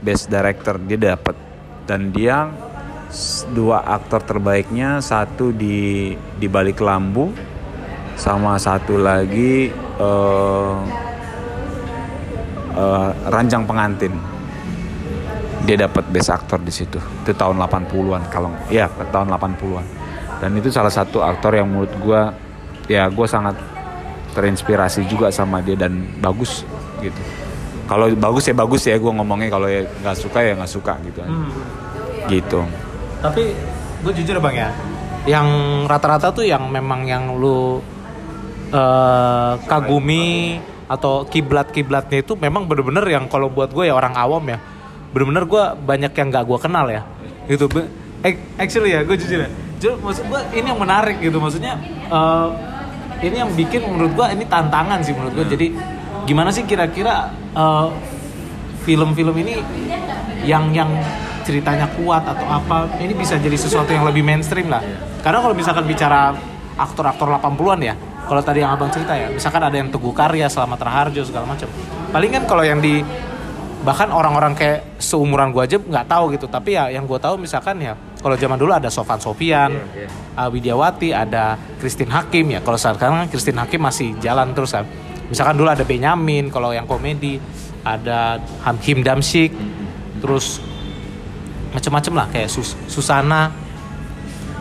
[0.00, 1.36] best director dia dapat
[1.88, 2.48] dan dia
[3.50, 7.32] dua aktor terbaiknya satu di di balik lampu
[8.16, 10.76] sama satu lagi eh
[12.76, 14.12] eh, ranjang pengantin.
[15.66, 16.96] Dia dapat best actor di situ.
[16.96, 19.86] Itu tahun 80-an kalau ya tahun 80-an
[20.36, 22.30] dan itu salah satu aktor yang menurut gua
[22.86, 23.56] ya gua sangat
[24.36, 26.62] terinspirasi juga sama dia dan bagus
[27.00, 27.20] gitu.
[27.86, 29.48] Kalau bagus ya bagus ya gua ngomongnya.
[29.48, 31.20] Kalau ya nggak suka ya nggak suka gitu.
[31.24, 31.50] Hmm.
[32.26, 32.60] gitu.
[33.22, 33.54] Tapi
[34.02, 34.68] gue jujur bang ya,
[35.26, 35.48] yang
[35.88, 37.80] rata-rata tuh yang memang yang lu
[38.70, 44.58] eh, kagumi atau kiblat-kiblatnya itu memang bener-bener yang kalau buat gue ya orang awam ya,
[45.10, 47.02] bener-bener gue banyak yang nggak gue kenal ya,
[47.50, 47.66] gitu.
[48.22, 49.50] Ac- Actually ya, gue jujur ya,
[49.82, 51.74] jujur maksud gue ini yang menarik gitu, maksudnya
[52.06, 52.48] eh,
[53.26, 55.46] ini yang bikin menurut gue ini tantangan sih menurut gue.
[55.58, 55.66] Jadi
[56.26, 57.88] gimana sih kira-kira eh,
[58.86, 59.58] film-film ini
[60.46, 60.90] yang yang
[61.42, 64.82] ceritanya kuat atau apa ini bisa jadi sesuatu yang lebih mainstream lah.
[65.22, 66.30] Karena kalau misalkan bicara
[66.78, 67.94] aktor-aktor 80-an ya
[68.26, 71.70] kalau tadi yang abang cerita ya misalkan ada yang Teguh Karya Selamat Raharjo segala macam.
[72.10, 73.00] Paling kan kalau yang di
[73.86, 76.50] bahkan orang-orang kayak seumuran gua aja nggak tahu gitu.
[76.50, 79.70] Tapi ya yang gua tahu misalkan ya kalau zaman dulu ada Sofan Sofian
[80.34, 82.60] uh, Widiawati ada Christine Hakim ya.
[82.66, 84.82] Kalau sekarang kan Christine Hakim masih jalan terus kan.
[85.30, 87.38] Misalkan dulu ada Benyamin kalau yang komedi
[87.86, 89.54] ada Ham Him Damsik
[90.18, 90.58] terus
[91.70, 93.54] macam-macam lah kayak Sus- Susana.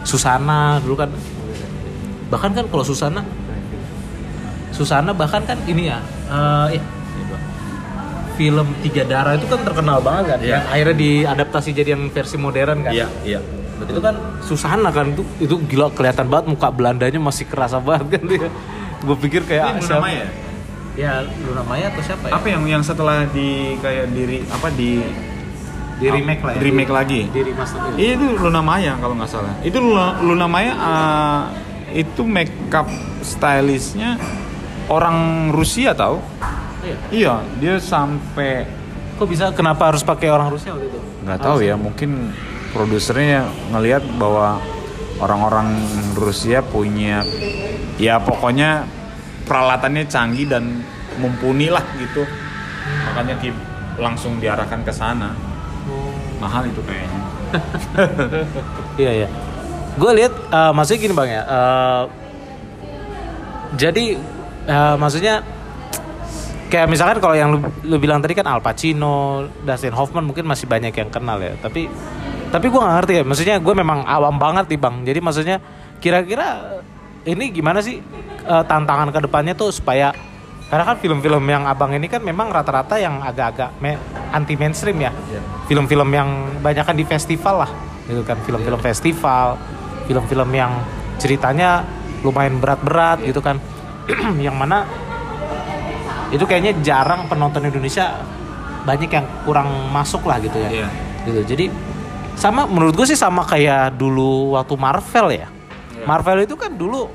[0.05, 1.09] Susana dulu kan.
[2.30, 3.26] Bahkan kan kalau Susana
[4.76, 5.98] Susana bahkan kan ini ya
[6.28, 6.82] eh, ya,
[8.36, 10.52] film Tiga Darah itu kan terkenal banget kan Iya.
[10.52, 13.08] yang akhirnya diadaptasi jadi yang versi modern kan iya
[13.78, 18.24] itu kan Susana kan itu itu gila kelihatan banget muka Belandanya masih kerasa banget kan
[18.26, 18.48] dia
[18.98, 20.26] gue pikir kayak Ini Luna siapa- Maya?
[20.96, 21.12] ya
[21.42, 23.48] Luna Maya atau siapa ya apa yang yang setelah di
[23.78, 25.00] kayak diri apa di
[25.96, 27.22] di remake lah ya Di remake lagi.
[27.26, 27.96] di remaster itu.
[27.96, 29.54] Iya itu Luna Maya kalau nggak salah.
[29.62, 31.42] Itu Luna, Luna Maya uh,
[31.90, 32.88] itu makeup
[33.22, 34.20] stylistnya
[34.90, 36.22] orang Rusia tahu?
[36.86, 36.98] Iya.
[37.10, 38.66] Iya, dia sampai
[39.16, 42.36] kok bisa kenapa harus pakai orang Rusia waktu itu nggak tahu ya, mungkin
[42.76, 44.60] produsernya ngelihat bahwa
[45.18, 45.74] orang-orang
[46.14, 47.24] Rusia punya
[47.96, 48.84] ya pokoknya
[49.48, 50.84] peralatannya canggih dan
[51.18, 52.28] mumpuni lah gitu.
[53.10, 53.50] Makanya di,
[53.98, 55.32] langsung diarahkan ke sana.
[56.38, 57.22] Mahal itu kayaknya.
[59.00, 59.28] Iya iya.
[59.96, 61.44] Gue lihat eh, maksudnya gini bang ya.
[61.48, 62.04] eh,
[63.76, 64.06] jadi
[64.66, 65.41] eh, maksudnya
[66.66, 70.66] kayak misalkan kalau yang lu, lu bilang tadi kan Al Pacino, Dustin Hoffman mungkin masih
[70.66, 71.53] banyak yang kenal ya.
[71.61, 71.88] Tapi
[72.49, 73.24] tapi gue gak ngerti ya.
[73.24, 74.95] Maksudnya gue memang awam banget nih bang.
[75.05, 75.57] Jadi maksudnya
[75.99, 76.80] kira-kira
[77.26, 78.01] ini gimana sih
[78.45, 80.13] eh, tantangan ke depannya tuh supaya
[80.66, 84.01] karena kan film-film yang abang ini kan memang rata-rata yang agak-agak me-
[84.34, 85.41] anti mainstream ya Iya.
[85.70, 87.72] film-film yang banyak di festival lah
[88.09, 89.61] gitu kan film-film festival
[90.09, 90.74] film-film yang
[91.22, 91.86] ceritanya
[92.26, 93.61] lumayan berat-berat gitu kan
[94.45, 94.86] yang mana
[96.30, 98.18] itu kayaknya jarang penonton Indonesia
[98.86, 100.70] banyak yang kurang masuk lah gitu ya.
[100.70, 100.88] Iya.
[101.26, 101.41] gitu.
[101.45, 101.66] Jadi
[102.36, 105.47] sama menurut gue sih sama kayak dulu waktu Marvel ya.
[105.93, 106.06] Iya.
[106.06, 107.08] Marvel itu kan dulu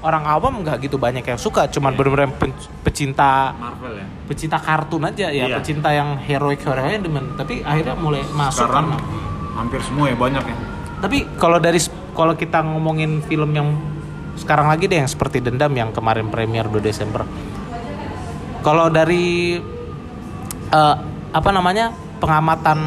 [0.00, 2.52] orang awam nggak gitu banyak yang suka cuman bener-bener pen-
[2.84, 4.06] pecinta Marvel ya.
[4.28, 5.56] pecinta kartun aja ya Iya.
[5.56, 9.00] pecinta yang heroik heroiknya demen tapi akhirnya mulai masuk sekarang kan
[9.56, 10.56] hampir semua ya banyak ya.
[11.00, 11.80] Tapi kalau dari
[12.12, 13.68] kalau kita ngomongin film yang
[14.34, 17.22] sekarang lagi deh yang seperti Dendam yang kemarin premier 2 Desember.
[18.64, 19.58] Kalau dari
[20.70, 20.96] eh,
[21.34, 22.80] apa namanya pengamatan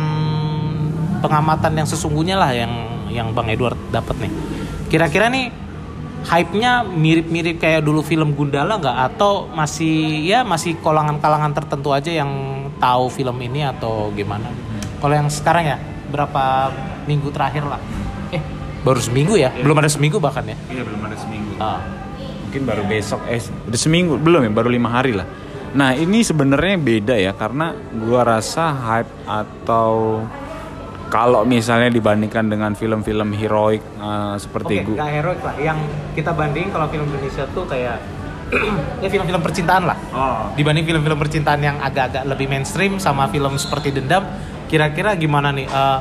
[1.20, 2.74] pengamatan yang sesungguhnya lah yang
[3.12, 4.32] yang Bang Edward dapat nih.
[4.88, 5.52] Kira-kira nih
[6.28, 12.32] hype-nya mirip-mirip kayak dulu film Gundala nggak atau masih ya masih kalangan-kalangan tertentu aja yang
[12.82, 14.50] tahu film ini atau gimana?
[14.98, 15.78] Kalau yang sekarang ya
[16.10, 16.74] berapa
[17.06, 17.82] minggu terakhir lah?
[18.88, 19.52] Baru seminggu ya?
[19.52, 20.56] Belum ada seminggu bahkan ya?
[20.72, 21.84] iya belum ada seminggu Ah.
[22.48, 25.28] mungkin baru besok eh udah seminggu belum ya baru lima hari lah
[25.74, 30.24] nah ini sebenarnya beda ya karena gua rasa hype atau
[31.08, 35.56] kalau misalnya dibandingkan dengan film-film heroik eh, seperti Oke, gua nggak heroik lah.
[35.60, 35.80] Yang
[36.16, 37.98] kita bandingin kalau film Indonesia tuh kayak
[39.04, 39.98] ya film-film percintaan lah.
[40.16, 44.24] oh Dibanding film-film percintaan yang agak-agak lebih mainstream sama film seperti Dendam,
[44.66, 45.68] kira-kira gimana nih?
[45.68, 46.00] Eh,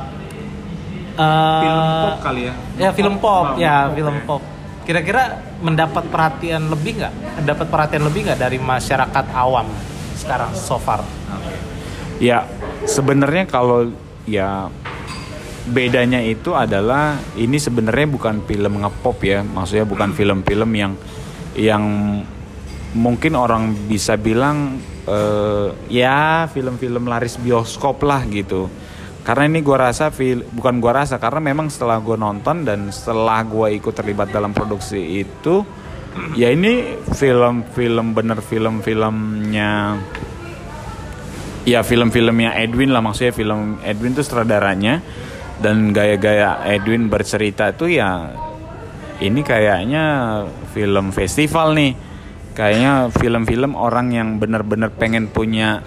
[1.17, 4.41] eh, film pop kali ya Ya film pop, Oh, ya pop film pop.
[4.85, 7.13] Kira-kira mendapat perhatian lebih nggak?
[7.43, 9.67] Mendapat perhatian lebih nggak dari masyarakat awam
[10.15, 11.01] sekarang so far?
[12.21, 12.45] Ya,
[12.85, 13.91] sebenarnya kalau
[14.29, 14.69] ya
[15.67, 20.93] bedanya itu adalah ini sebenarnya bukan film ngepop ya, maksudnya bukan film-film yang
[21.57, 21.83] yang
[22.95, 28.71] mungkin orang bisa bilang eh, ya film-film laris bioskop lah gitu.
[29.27, 30.07] Karena ini gua rasa
[30.55, 35.19] bukan gua rasa karena memang setelah gua nonton dan setelah gua ikut terlibat dalam produksi
[35.19, 35.67] itu
[36.39, 39.99] ya ini film-film bener film-filmnya
[41.67, 45.03] ya film-filmnya Edwin lah maksudnya film Edwin tuh sutradaranya
[45.59, 48.31] dan gaya-gaya Edwin bercerita tuh ya
[49.17, 50.05] ini kayaknya
[50.77, 51.93] film festival nih.
[52.53, 55.81] Kayaknya film-film orang yang bener-bener pengen punya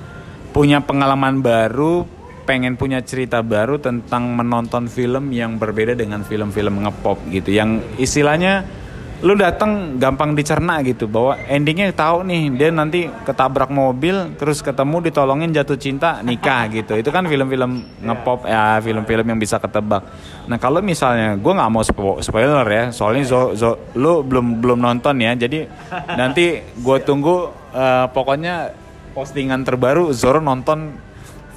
[0.55, 2.07] punya pengalaman baru
[2.51, 7.55] pengen punya cerita baru tentang menonton film yang berbeda dengan film-film ngepop gitu.
[7.55, 8.67] Yang istilahnya
[9.23, 11.07] lu datang gampang dicerna gitu.
[11.07, 16.99] Bahwa endingnya tahu nih dia nanti ketabrak mobil terus ketemu ditolongin jatuh cinta nikah gitu.
[16.99, 20.03] Itu kan film-film ngepop ya film-film yang bisa ketebak.
[20.51, 24.83] Nah kalau misalnya gue nggak mau spo- spoiler ya soalnya zo, zo- lu belum belum
[24.83, 25.39] nonton ya.
[25.39, 25.71] Jadi
[26.19, 28.75] nanti gue tunggu eh, pokoknya
[29.15, 31.10] postingan terbaru Zoro nonton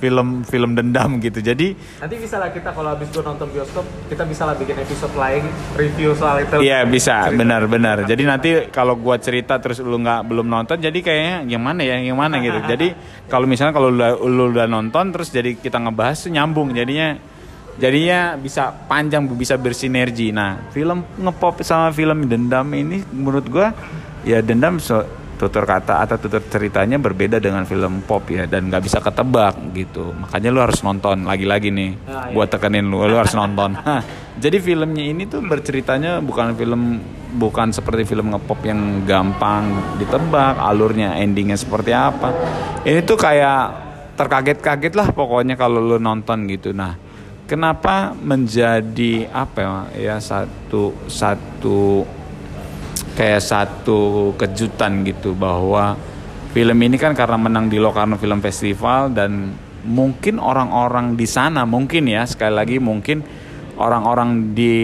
[0.03, 1.71] film film dendam gitu jadi
[2.03, 5.47] Nanti bisa lah kita kalau habis gue nonton bioskop, kita bisa lah bikin episode lain
[5.73, 6.59] review soal itu.
[6.59, 7.39] Iya bisa Cerita.
[7.39, 7.97] benar-benar.
[8.03, 11.95] Jadi nanti kalau gua cerita terus lu nggak belum nonton, jadi kayaknya yang mana ya,
[11.95, 12.59] yang mana gitu.
[12.59, 12.91] Jadi
[13.31, 17.15] kalau misalnya kalau lu, udah- lu udah nonton terus jadi kita ngebahas tuh nyambung jadinya
[17.73, 20.29] jadinya bisa panjang bisa bersinergi.
[20.29, 23.71] Nah film ngepop sama film dendam ini menurut gua
[24.21, 28.83] ya dendam so- tutur kata atau tutur ceritanya berbeda dengan film pop ya dan nggak
[28.83, 30.15] bisa ketebak gitu.
[30.15, 31.91] Makanya lu harus nonton lagi-lagi nih.
[32.07, 32.35] Ah, iya.
[32.35, 33.75] Buat tekenin lu, lu harus nonton.
[34.43, 37.03] Jadi filmnya ini tuh berceritanya bukan film
[37.35, 42.31] bukan seperti film ngepop yang gampang ditebak alurnya, endingnya seperti apa.
[42.87, 43.61] Ini tuh kayak
[44.15, 46.71] terkaget-kaget lah pokoknya kalau lu nonton gitu.
[46.71, 46.95] Nah,
[47.49, 52.05] kenapa menjadi apa ya, ya satu satu
[53.14, 55.97] kayak satu kejutan gitu bahwa
[56.53, 59.53] film ini kan karena menang di Locarno Film Festival dan
[59.84, 63.22] mungkin orang-orang di sana mungkin ya sekali lagi mungkin
[63.78, 64.76] orang-orang di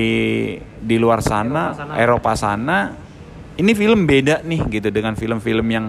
[0.59, 1.93] di luar sana Eropa sana.
[1.95, 2.77] Eropa sana
[3.59, 5.87] ini film beda nih gitu dengan film-film yang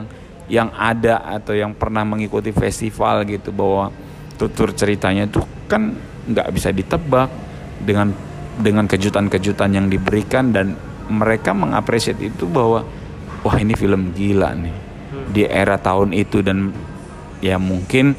[0.51, 3.95] yang ada atau yang pernah mengikuti festival gitu bahwa
[4.35, 5.95] tutur ceritanya tuh kan
[6.27, 7.31] nggak bisa ditebak
[7.79, 8.11] dengan
[8.59, 10.75] dengan kejutan-kejutan yang diberikan dan
[11.11, 12.87] mereka mengapresiasi itu bahwa
[13.43, 14.77] wah ini film gila nih.
[15.31, 16.71] Di era tahun itu dan
[17.43, 18.15] ya mungkin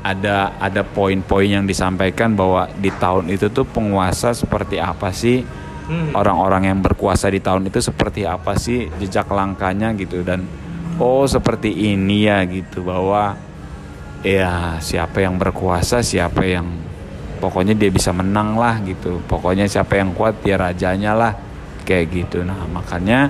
[0.00, 5.44] ada ada poin-poin yang disampaikan bahwa di tahun itu tuh penguasa seperti apa sih?
[5.90, 6.14] Hmm.
[6.14, 10.22] orang-orang yang berkuasa di tahun itu seperti apa sih jejak langkahnya gitu?
[10.22, 10.46] Dan
[11.02, 13.34] oh seperti ini ya gitu bahwa
[14.22, 16.70] ya siapa yang berkuasa siapa yang
[17.42, 19.18] pokoknya dia bisa menang lah gitu.
[19.26, 21.32] Pokoknya siapa yang kuat dia rajanya lah
[21.90, 22.46] kayak gitu.
[22.46, 23.26] Nah makanya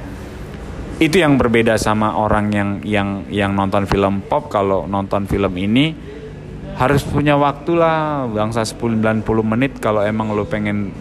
[1.00, 4.52] itu yang berbeda sama orang yang yang yang nonton film pop.
[4.52, 5.96] Kalau nonton film ini
[6.76, 9.72] harus punya waktu lah bangsa 10-90 menit.
[9.80, 10.92] Kalau emang lo pengen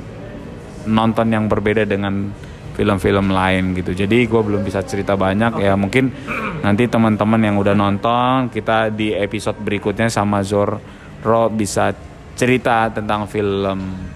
[0.88, 2.32] nonton yang berbeda dengan
[2.80, 3.92] film-film lain gitu.
[3.92, 5.60] Jadi gue belum bisa cerita banyak.
[5.60, 6.16] Ya mungkin
[6.64, 11.92] nanti teman-teman yang udah nonton kita di episode berikutnya sama Zorro bisa
[12.40, 14.08] cerita tentang film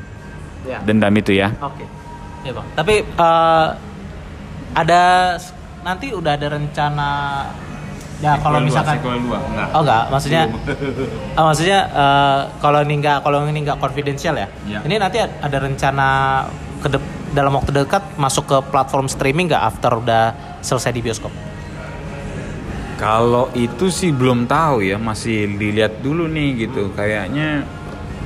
[0.63, 0.79] Ya.
[0.79, 1.51] dendam itu ya.
[1.59, 1.83] Oke.
[2.43, 2.67] Iya bang.
[2.75, 3.67] Tapi eh,
[4.73, 5.03] ada
[5.83, 7.09] nanti udah ada rencana
[8.23, 10.43] ya kalau misalkan enggak oh enggak maksudnya
[11.35, 14.47] oh, maksudnya eh, kalau ini enggak kalau ini enggak konfidensial ya.
[14.67, 14.79] Ya.
[14.83, 16.07] Ini nanti ada rencana
[16.83, 20.23] ke dep- dalam waktu dekat masuk ke platform streaming nggak after udah
[20.61, 21.33] selesai di bioskop?
[23.01, 26.93] Kalau itu sih belum tahu ya, masih dilihat dulu nih gitu.
[26.93, 27.67] Kayaknya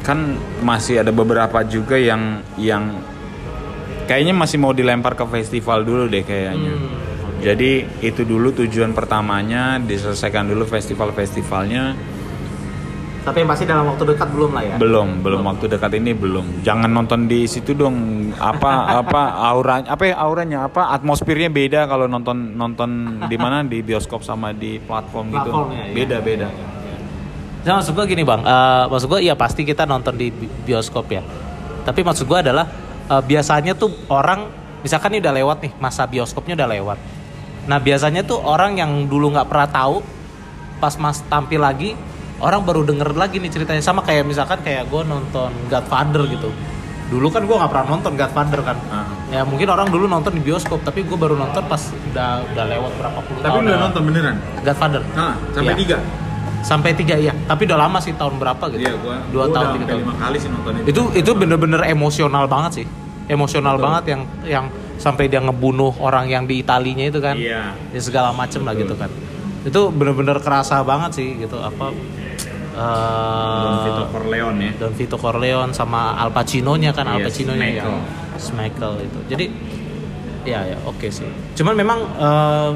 [0.05, 2.99] kan masih ada beberapa juga yang yang
[4.07, 6.73] kayaknya masih mau dilempar ke festival dulu deh kayaknya.
[7.37, 11.93] Jadi itu dulu tujuan pertamanya diselesaikan dulu festival-festivalnya.
[13.21, 14.75] Tapi yang pasti dalam waktu dekat belum lah ya.
[14.79, 16.63] Belum, belum waktu dekat ini belum.
[16.63, 17.95] Jangan nonton di situ dong.
[18.39, 18.71] Apa
[19.03, 22.89] apa auranya apa ya auranya apa atmosfernya beda kalau nonton nonton
[23.27, 25.51] di mana di bioskop sama di platform gitu.
[25.51, 25.93] Platformnya, ya.
[25.93, 26.47] Beda beda.
[27.67, 31.11] Nah, maksud gue gini bang, Eh, maksud gue ya pasti kita nonton di bi- bioskop
[31.11, 31.19] ya.
[31.83, 32.63] Tapi maksud gue adalah
[33.07, 34.47] eh, biasanya tuh orang,
[34.83, 36.97] misalkan ini udah lewat nih masa bioskopnya udah lewat.
[37.67, 39.99] Nah biasanya tuh orang yang dulu nggak pernah tahu,
[40.79, 41.99] pas mas tampil lagi,
[42.39, 46.49] orang baru denger lagi nih ceritanya sama kayak misalkan kayak gue nonton Godfather gitu.
[47.07, 48.77] Dulu kan gue nggak pernah nonton Godfather kan.
[48.91, 49.07] Ah.
[49.31, 51.79] Ya mungkin orang dulu nonton di bioskop, tapi gue baru nonton pas
[52.11, 53.61] udah udah lewat berapa puluh tahun.
[53.67, 53.89] ya.
[53.95, 54.35] beneran?
[54.63, 55.01] Godfather.
[55.15, 55.79] Nah, sampai Iya.
[55.79, 55.97] tiga.
[56.67, 58.83] Sampai tiga iya, tapi udah lama sih tahun berapa gitu?
[58.83, 59.99] Iya, gua Dua gua tahun tiga tahun.
[60.03, 60.85] lima kali sih nonton itu.
[60.91, 62.85] Itu itu bener-bener emosional banget sih,
[63.25, 63.85] emosional Betul.
[63.87, 64.65] banget yang yang
[64.97, 67.71] sampai dia ngebunuh orang yang di Italinya itu kan, Iya.
[67.71, 68.83] ya segala macem lah Betul.
[68.83, 69.09] gitu kan.
[69.63, 71.87] Itu bener-bener kerasa banget sih gitu apa.
[72.75, 74.71] eh, Don Vito Corleone ya.
[74.75, 77.87] Don Vito Corleone sama Al Pacino-nya kan Al Iya, Pacino-nya Schmeichel.
[77.87, 77.97] yang
[78.37, 79.19] Schmeichel itu.
[79.27, 79.45] Jadi
[80.43, 81.25] ya ya oke sih.
[81.55, 82.69] Cuman memang eh,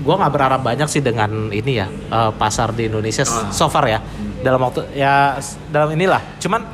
[0.00, 3.52] gua nggak berharap banyak sih dengan ini ya eh, pasar di Indonesia Ah.
[3.52, 4.00] so far ya
[4.40, 5.36] dalam waktu ya
[5.68, 6.20] dalam inilah.
[6.40, 6.64] Cuman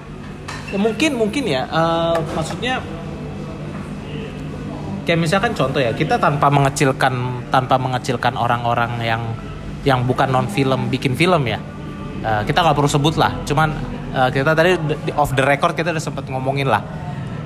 [0.70, 2.80] ya mungkin mungkin ya eh, maksudnya
[5.06, 9.22] kayak misalkan contoh ya kita tanpa mengecilkan tanpa mengecilkan orang-orang yang
[9.86, 11.62] yang bukan non film bikin film ya
[12.26, 13.70] Eh, kita nggak perlu sebut lah cuman
[14.10, 14.74] eh, kita tadi
[15.06, 16.82] di off the record kita udah sempat ngomongin lah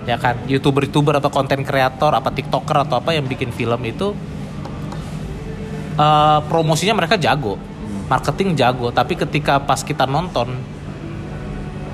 [0.09, 4.17] ya kan youtuber youtuber atau konten kreator apa tiktoker atau apa yang bikin film itu
[6.01, 7.61] eh, promosinya mereka jago.
[8.09, 8.89] Marketing jago.
[8.91, 10.57] Tapi ketika pas kita nonton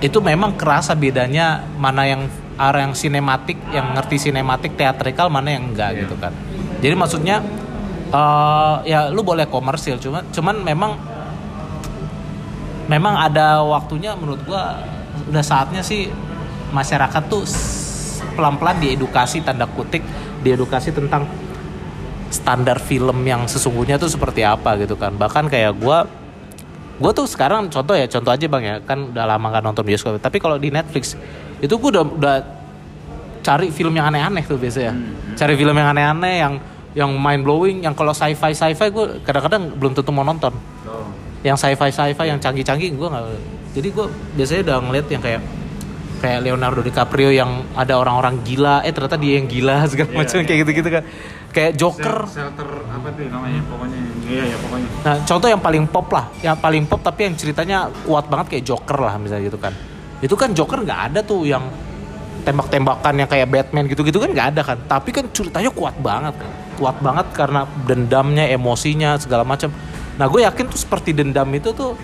[0.00, 5.72] itu memang kerasa bedanya mana yang arah yang sinematik yang ngerti sinematik teatrikal mana yang
[5.72, 6.00] enggak Iya.
[6.06, 6.32] gitu kan.
[6.80, 7.36] Jadi maksudnya
[8.06, 10.92] eh ya lu boleh komersil cuman cuman memang
[12.86, 14.78] memang ada waktunya menurut gua
[15.26, 16.06] udah saatnya sih
[16.70, 17.42] masyarakat tuh
[18.38, 20.06] pelan-pelan diedukasi tanda kutik
[20.46, 21.26] diedukasi tentang
[22.36, 25.16] standar film yang sesungguhnya tuh seperti apa gitu kan.
[25.16, 26.04] Bahkan kayak gua
[26.96, 28.76] gue tuh sekarang contoh ya contoh aja bang ya.
[28.84, 30.20] Kan udah lama gak nonton bioskop.
[30.20, 31.16] Tapi kalau di Netflix
[31.60, 32.36] itu gue udah udah
[33.40, 34.92] cari film yang aneh-aneh tuh biasanya.
[35.32, 36.54] Cari film yang aneh-aneh yang
[36.96, 40.52] yang mind blowing yang kalau sci-fi sci-fi gue kadang-kadang belum tentu mau nonton.
[40.88, 41.08] Oh.
[41.44, 43.24] yang sci-fi sci-fi yang canggih-canggih gue nggak
[43.76, 45.40] jadi gue biasanya udah ngeliat yang kayak
[46.16, 50.36] kayak Leonardo DiCaprio yang ada orang-orang gila eh ternyata dia yang gila segala Iya, macam
[50.40, 50.44] iya.
[50.48, 51.02] kayak gitu-gitu kan
[51.52, 53.98] kayak Joker Shelter apa tuh namanya pokoknya.
[54.26, 54.88] Iya ya pokoknya.
[55.04, 58.64] Nah, contoh yang paling pop lah, yang paling pop tapi yang ceritanya kuat banget kayak
[58.64, 59.72] Joker lah misalnya gitu kan.
[60.20, 61.64] Itu kan Joker nggak ada tuh yang
[62.44, 64.78] tembak-tembakan yang kayak Batman gitu-gitu kan nggak ada kan.
[64.84, 66.50] Tapi kan ceritanya kuat banget kan.
[66.76, 69.72] Kuat banget karena dendamnya, emosinya segala macam.
[70.16, 71.96] Nah, gue yakin tuh seperti dendam itu tuh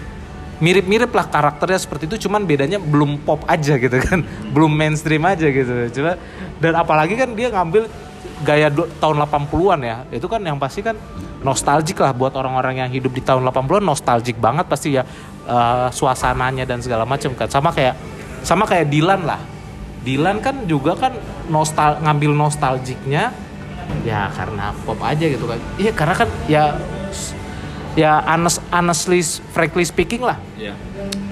[0.62, 4.22] mirip-mirip lah karakternya seperti itu cuman bedanya belum pop aja gitu kan.
[4.54, 5.90] Belum mainstream aja gitu.
[5.98, 6.14] Coba
[6.62, 7.90] dan apalagi kan dia ngambil
[8.46, 9.96] gaya du- tahun 80-an ya.
[10.14, 10.94] Itu kan yang pasti kan
[11.42, 15.02] nostalgic lah buat orang-orang yang hidup di tahun 80-an nostalgic banget pasti ya
[15.50, 17.50] eh, suasananya dan segala macam kan.
[17.50, 17.98] Sama kayak
[18.46, 19.42] sama kayak Dilan lah.
[20.06, 21.14] Dilan kan juga kan
[21.50, 23.34] nostal ngambil nostalgiknya
[24.06, 25.58] ya karena pop aja gitu kan.
[25.74, 26.78] Iya karena kan ya
[27.98, 29.20] ya honest, honestly
[29.52, 30.38] frankly speaking lah.
[30.56, 30.74] Iya.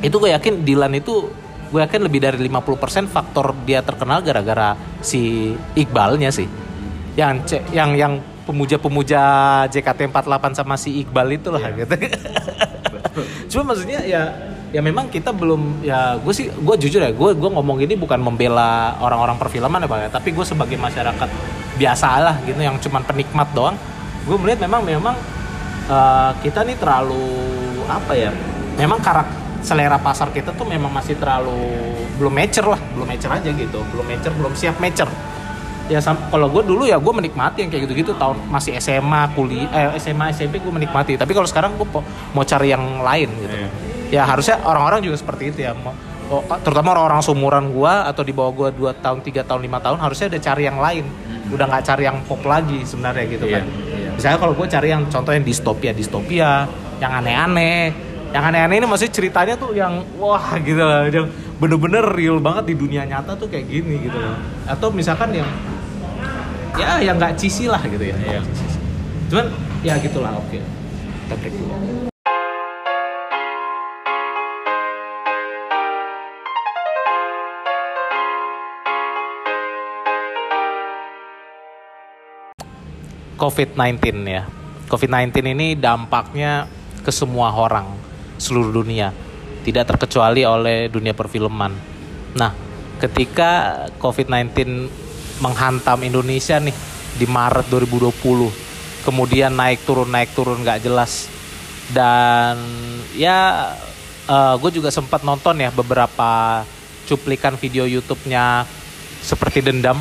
[0.01, 1.29] itu gue yakin Dilan itu
[1.71, 6.49] gue yakin lebih dari 50% faktor dia terkenal gara-gara si Iqbalnya sih.
[7.15, 8.13] Yang yang yang
[8.49, 9.23] pemuja-pemuja
[9.71, 11.95] JKT48 sama si Iqbal itu lah gitu.
[13.55, 14.35] Cuma maksudnya ya
[14.71, 18.19] ya memang kita belum ya gue sih gue jujur ya gue gue ngomong ini bukan
[18.19, 20.09] membela orang-orang perfilman ya pak ya.
[20.11, 21.29] Tapi gue sebagai masyarakat
[21.79, 23.77] biasa lah gitu yang cuman penikmat doang.
[24.27, 25.15] Gue melihat memang memang
[25.91, 27.27] uh, kita nih terlalu
[27.91, 28.31] apa ya
[28.79, 31.53] memang karakter selera pasar kita tuh memang masih terlalu
[32.17, 35.11] belum mature lah belum mature aja gitu belum mature belum siap mature
[35.91, 39.99] ya kalau gue dulu ya gue menikmati yang kayak gitu-gitu tahun masih SMA kuliah eh,
[39.99, 41.87] SMA SMP gue menikmati tapi kalau sekarang gue
[42.31, 43.71] mau cari yang lain gitu yeah.
[44.09, 45.75] ya harusnya orang-orang juga seperti itu ya
[46.31, 49.99] oh, terutama orang-orang seumuran gue atau di bawah gue dua tahun tiga tahun lima tahun
[49.99, 51.55] harusnya udah cari yang lain hmm.
[51.59, 53.55] udah nggak cari yang pop lagi sebenarnya gitu yeah.
[53.59, 53.65] kan
[53.99, 54.10] yeah.
[54.21, 56.69] Misalnya kalau gue cari yang contohnya distopia distopia
[57.01, 57.89] yang aneh-aneh.
[58.37, 62.75] Yang aneh-aneh ini maksudnya ceritanya tuh yang wah gitu lah yang bener-bener real banget di
[62.77, 64.37] dunia nyata tuh kayak gini gitu loh.
[64.69, 65.49] Atau misalkan yang
[66.77, 68.17] ya yang nggak cisi lah gitu ya.
[68.21, 68.45] Yeah.
[69.33, 69.47] cuman
[69.81, 70.53] ya gitulah oke.
[70.53, 70.61] Okay.
[71.25, 72.10] kita break dulu
[83.41, 84.45] COVID-19 ya.
[84.93, 86.69] COVID-19 ini dampaknya
[87.01, 87.89] ke semua orang
[88.37, 89.17] seluruh dunia,
[89.65, 91.73] tidak terkecuali oleh dunia perfilman.
[92.37, 92.53] Nah,
[93.01, 94.53] ketika COVID-19
[95.41, 96.77] menghantam Indonesia nih
[97.17, 98.53] di Maret 2020,
[99.09, 101.33] kemudian naik turun naik turun nggak jelas,
[101.97, 102.61] dan
[103.17, 103.73] ya
[104.29, 106.63] uh, eh, gue juga sempat nonton ya beberapa
[107.09, 108.69] cuplikan video YouTube-nya
[109.25, 109.99] seperti dendam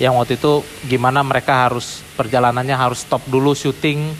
[0.00, 4.16] yang waktu itu gimana mereka harus perjalanannya harus stop dulu syuting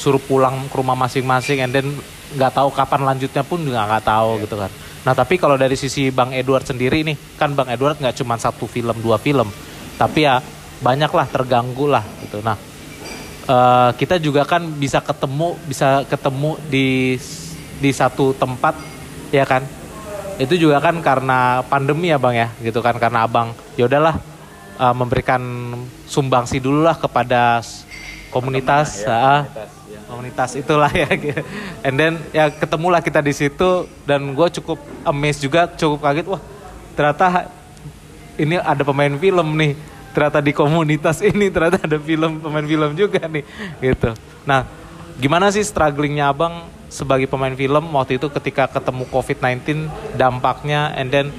[0.00, 1.86] suruh pulang ke rumah masing-masing and then
[2.32, 4.42] nggak tahu kapan lanjutnya pun juga nggak tahu yeah.
[4.48, 4.72] gitu kan.
[5.04, 8.64] Nah tapi kalau dari sisi bang Edward sendiri nih kan bang Edward nggak cuma satu
[8.64, 9.52] film dua film
[10.00, 10.40] tapi ya
[10.80, 12.40] banyaklah terganggu lah gitu.
[12.40, 12.56] Nah
[13.44, 17.20] uh, kita juga kan bisa ketemu bisa ketemu di
[17.76, 18.72] di satu tempat
[19.36, 19.68] ya kan?
[20.40, 24.29] Itu juga kan karena pandemi ya bang ya gitu kan karena abang ya udahlah
[24.80, 25.42] uh, memberikan
[26.08, 27.60] sumbangsi dulu lah kepada
[28.32, 30.00] komunitas, ya, uh, komunitas, ya.
[30.08, 31.08] komunitas itulah ya.
[31.86, 36.40] And then ya ketemulah kita di situ dan gue cukup amazed juga, cukup kaget wah
[36.96, 37.52] ternyata
[38.40, 39.76] ini ada pemain film nih.
[40.10, 43.44] Ternyata di komunitas ini ternyata ada film pemain film juga nih
[43.84, 44.16] gitu.
[44.48, 44.64] Nah,
[45.20, 49.86] gimana sih strugglingnya abang sebagai pemain film waktu itu ketika ketemu COVID-19
[50.18, 51.30] dampaknya and then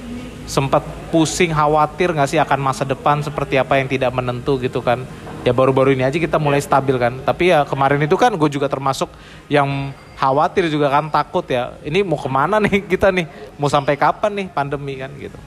[0.46, 0.82] sempat
[1.14, 5.06] pusing khawatir nggak sih akan masa depan seperti apa yang tidak menentu gitu kan?
[5.42, 7.18] Ya baru-baru ini aja kita mulai stabil kan?
[7.22, 9.10] Tapi ya kemarin itu kan gue juga termasuk
[9.50, 11.74] yang khawatir juga kan takut ya.
[11.82, 13.26] Ini mau ke mana nih kita nih?
[13.58, 15.38] Mau sampai kapan nih pandemi kan gitu?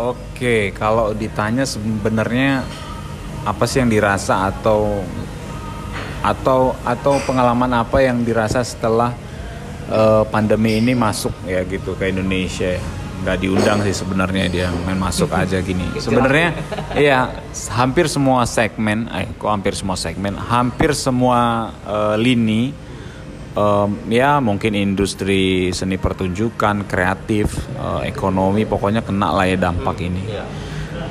[0.00, 2.64] Oke kalau ditanya sebenarnya
[3.42, 5.02] apa sih yang dirasa atau
[6.22, 9.10] atau atau pengalaman apa yang dirasa setelah
[9.90, 12.78] uh, pandemi ini masuk ya gitu ke Indonesia
[13.22, 15.86] nggak diundang sih sebenarnya dia main masuk aja gini.
[15.96, 16.48] Sebenarnya
[16.98, 17.30] iya
[17.70, 22.74] hampir semua segmen eh kok hampir semua segmen hampir semua uh, lini
[23.56, 30.22] um, ya mungkin industri seni pertunjukan kreatif uh, ekonomi pokoknya kena lah ya dampak ini.
[30.28, 30.44] Iya.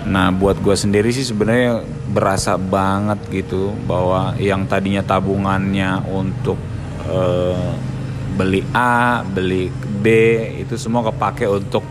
[0.02, 6.58] nah buat gue sendiri sih sebenarnya berasa banget gitu bahwa yang tadinya tabungannya untuk
[7.06, 7.70] uh,
[8.34, 9.70] beli A, beli
[10.02, 10.06] B
[10.58, 11.86] itu semua kepake untuk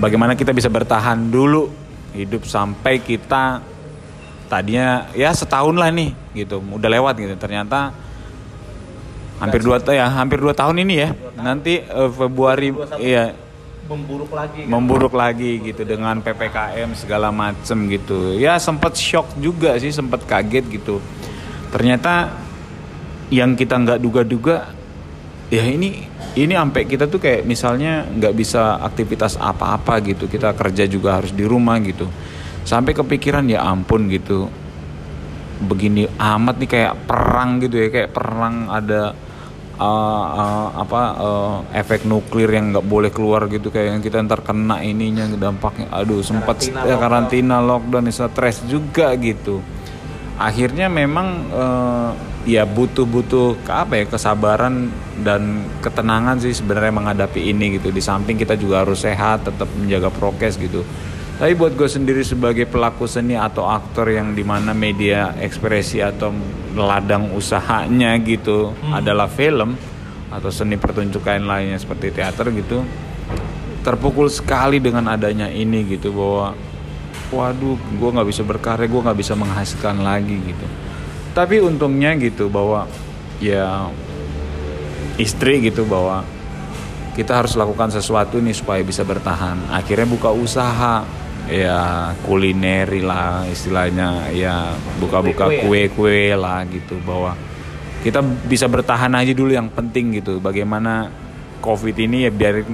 [0.00, 1.68] bagaimana kita bisa bertahan dulu
[2.16, 3.60] hidup sampai kita
[4.50, 6.58] tadinya ya setahun lah nih gitu.
[6.58, 7.36] Udah lewat gitu.
[7.36, 7.92] Ternyata
[9.38, 11.08] hampir dua ya hampir dua tahun ini ya.
[11.38, 13.36] Nanti uh, Februari iya.
[13.86, 14.68] memburuk lagi kan?
[14.70, 18.34] memburuk lagi gitu dengan ppkm segala macem gitu.
[18.40, 20.98] Ya sempat shock juga sih sempat kaget gitu.
[21.70, 22.34] Ternyata
[23.30, 24.74] yang kita nggak duga-duga
[25.50, 26.06] ya ini
[26.38, 30.30] ini sampai kita tuh kayak misalnya nggak bisa aktivitas apa-apa gitu.
[30.30, 32.06] Kita kerja juga harus di rumah gitu.
[32.62, 34.46] Sampai kepikiran ya ampun gitu.
[35.60, 37.88] Begini amat nih kayak perang gitu ya.
[37.90, 39.10] Kayak perang ada
[39.74, 43.74] uh, uh, apa uh, efek nuklir yang nggak boleh keluar gitu.
[43.74, 45.90] Kayak yang kita ntar kena ininya dampaknya.
[45.90, 49.58] Aduh sempat karantina, ya, karantina lockdown, lockdown stres juga gitu.
[50.38, 54.90] Akhirnya memang uh, ya butuh-butuh apa ya kesabaran
[55.22, 57.94] dan ketenangan sih sebenarnya menghadapi ini gitu.
[57.94, 60.82] Di samping kita juga harus sehat tetap menjaga prokes gitu.
[61.40, 66.34] Tapi buat gue sendiri sebagai pelaku seni atau aktor yang di mana media ekspresi atau
[66.76, 68.92] ladang usahanya gitu hmm.
[68.92, 69.72] adalah film
[70.30, 72.84] atau seni pertunjukan lainnya seperti teater gitu
[73.80, 76.52] terpukul sekali dengan adanya ini gitu bahwa
[77.32, 80.66] waduh gue nggak bisa berkarya gue nggak bisa menghasilkan lagi gitu
[81.30, 82.90] tapi untungnya gitu bahwa
[83.38, 83.88] ya
[85.16, 86.26] istri gitu bahwa
[87.14, 89.58] kita harus lakukan sesuatu nih supaya bisa bertahan.
[89.70, 91.04] Akhirnya buka usaha
[91.50, 97.34] ya kulineri lah istilahnya ya buka-buka kue-kue lah gitu bahwa
[98.00, 100.38] kita bisa bertahan aja dulu yang penting gitu.
[100.40, 101.10] Bagaimana
[101.60, 102.64] covid ini ya biar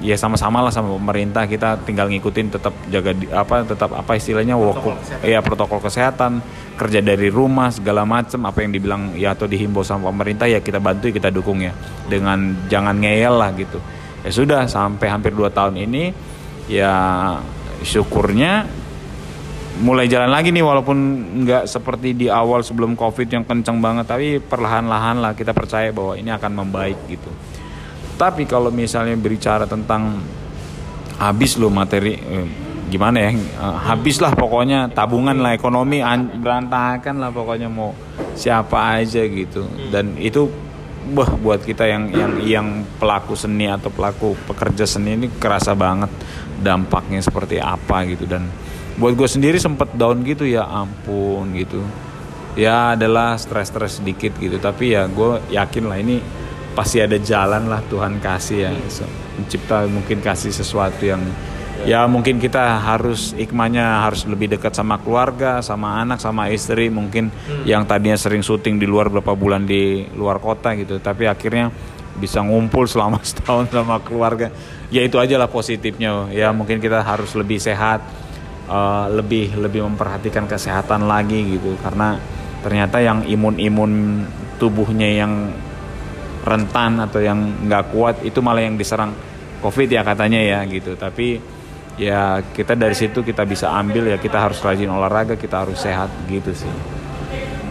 [0.00, 1.44] ya sama-sama lah sama pemerintah.
[1.46, 6.40] Kita tinggal ngikutin tetap jaga di, apa tetap apa istilahnya protokol ya protokol kesehatan
[6.76, 10.80] kerja dari rumah segala macam apa yang dibilang ya atau dihimbau sama pemerintah ya kita
[10.80, 11.72] bantu kita dukung ya.
[12.08, 13.78] Dengan jangan ngeyel lah gitu.
[14.20, 16.12] Ya sudah sampai hampir dua tahun ini
[16.68, 16.92] ya
[17.84, 18.80] syukurnya
[19.80, 20.98] mulai jalan lagi nih walaupun
[21.46, 26.20] nggak seperti di awal sebelum covid yang kencang banget tapi perlahan-lahan lah kita percaya bahwa
[26.20, 27.30] ini akan membaik gitu
[28.20, 30.20] tapi kalau misalnya berbicara tentang
[31.16, 32.48] habis lo materi eh,
[32.92, 33.32] gimana ya?
[33.56, 36.04] Uh, habis lah pokoknya tabungan lah ekonomi
[36.36, 37.96] berantakan lah pokoknya mau
[38.36, 39.64] siapa aja gitu.
[39.88, 40.52] Dan itu
[41.16, 42.66] wah buat kita yang yang yang
[43.00, 46.12] pelaku seni atau pelaku pekerja seni ini kerasa banget
[46.60, 48.28] dampaknya seperti apa gitu.
[48.28, 48.52] Dan
[49.00, 51.80] buat gue sendiri sempet down gitu ya ampun gitu.
[52.58, 54.60] Ya adalah stres-stres sedikit gitu.
[54.60, 56.39] Tapi ya gue yakin lah ini
[56.74, 58.72] pasti ada jalan lah Tuhan kasih ya.
[58.88, 59.04] So,
[59.38, 61.22] mencipta mungkin kasih sesuatu yang
[61.88, 67.32] ya mungkin kita harus ikmanya harus lebih dekat sama keluarga sama anak sama istri mungkin
[67.32, 67.64] hmm.
[67.64, 71.00] yang tadinya sering syuting di luar berapa bulan di luar kota gitu.
[71.00, 71.72] Tapi akhirnya
[72.20, 74.52] bisa ngumpul selama setahun sama keluarga.
[74.90, 76.30] Ya itu aja lah positifnya.
[76.30, 78.02] Ya mungkin kita harus lebih sehat
[78.70, 81.74] uh, lebih lebih memperhatikan kesehatan lagi gitu.
[81.82, 82.20] Karena
[82.60, 84.24] ternyata yang imun-imun
[84.60, 85.32] tubuhnya yang
[86.40, 89.12] rentan atau yang nggak kuat itu malah yang diserang
[89.60, 90.96] covid ya katanya ya gitu.
[90.96, 91.40] Tapi
[92.00, 96.08] ya kita dari situ kita bisa ambil ya kita harus rajin olahraga kita harus sehat
[96.32, 96.99] gitu sih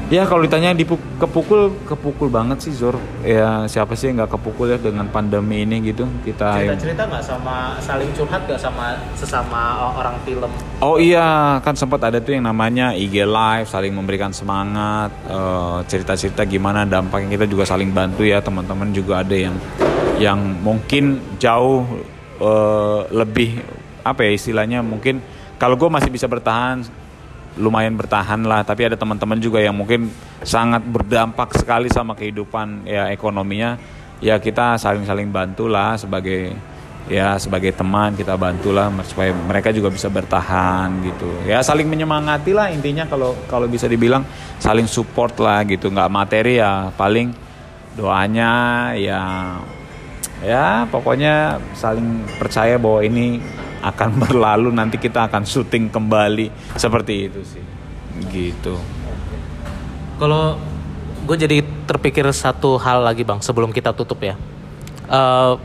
[0.10, 0.86] ya kalau ditanya di
[1.22, 2.98] kepukul kepukul banget sih Zor.
[3.22, 6.10] Ya siapa sih nggak kepukul ya dengan pandemi ini gitu?
[6.26, 10.52] Kita cerita cerita nggak sama saling curhat nggak sama sesama orang film?
[10.82, 15.88] Oh iya kan sempat ada tuh yang namanya IG live saling memberikan semangat uh, eh,
[15.88, 17.38] cerita cerita gimana dampaknya.
[17.38, 19.56] Kita juga saling bantu ya teman-teman juga ada yang
[20.20, 21.86] yang mungkin jauh
[22.42, 23.62] uh, lebih
[24.04, 25.22] apa ya istilahnya mungkin
[25.60, 26.88] kalau gue masih bisa bertahan
[27.60, 28.64] lumayan bertahan lah.
[28.64, 30.08] Tapi ada teman-teman juga yang mungkin
[30.42, 33.76] sangat berdampak sekali sama kehidupan ya ekonominya.
[34.24, 36.56] Ya kita saling-saling bantulah sebagai
[37.12, 41.30] ya sebagai teman kita bantulah supaya mereka juga bisa bertahan gitu.
[41.44, 44.24] Ya saling menyemangati lah intinya kalau kalau bisa dibilang.
[44.60, 45.92] Saling support lah gitu.
[45.92, 47.32] Nggak materi ya paling
[48.00, 48.52] doanya
[48.96, 49.22] ya
[50.40, 53.44] ya pokoknya saling percaya bahwa ini
[53.80, 56.76] akan berlalu nanti kita akan syuting kembali.
[56.76, 57.64] Seperti itu sih.
[58.30, 58.76] Gitu.
[60.20, 60.60] Kalau
[61.24, 61.58] gue jadi
[61.88, 64.36] terpikir satu hal lagi bang sebelum kita tutup ya.
[65.10, 65.58] Uh,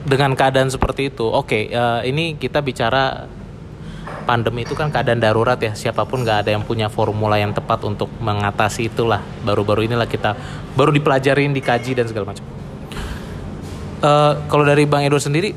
[0.00, 3.28] dengan keadaan seperti itu oke okay, uh, eh, ini kita bicara
[4.24, 5.76] pandemi itu kan keadaan darurat ya.
[5.76, 9.20] Siapa pun nggak ada yang punya formula yang tepat untuk mengatasi itulah.
[9.44, 10.36] Baru-baru inilah kita
[10.74, 12.44] baru dipelajarin dikaji dan segala macam.
[14.00, 15.52] Uh, kalau dari bang Edo sendiri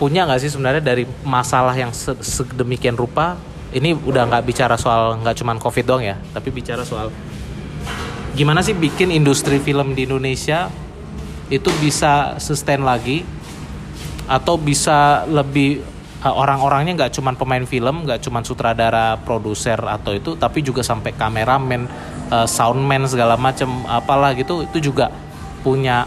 [0.00, 3.36] punya nggak sih sebenarnya dari masalah yang sedemikian rupa?
[3.70, 7.12] Ini udah nggak bicara soal nggak cuman covid doang ya tapi bicara soal
[8.34, 10.70] gimana sih bikin industri film di Indonesia
[11.50, 13.26] itu bisa sustain lagi
[14.30, 15.82] atau bisa lebih
[16.22, 21.10] uh, orang-orangnya nggak cuman pemain film nggak cuman sutradara produser atau itu tapi juga sampai
[21.10, 21.90] kameramen
[22.30, 25.10] uh, soundman segala macam apalah gitu itu juga
[25.66, 26.06] punya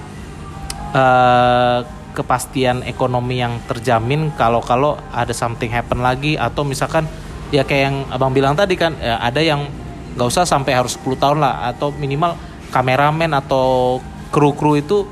[0.95, 1.83] uh,
[2.13, 7.09] kepastian ekonomi yang terjamin kalau kalau ada something happen lagi atau misalkan
[7.49, 9.65] ya kayak yang abang bilang tadi kan ya ada yang
[10.13, 12.37] nggak usah sampai harus 10 tahun lah atau minimal
[12.69, 13.97] kameramen atau
[14.29, 15.05] kru-kru itu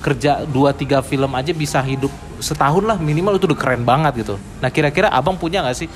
[0.00, 4.36] kerja 2-3 film aja bisa hidup setahun lah minimal itu udah keren banget gitu.
[4.60, 5.88] Nah kira-kira abang punya nggak sih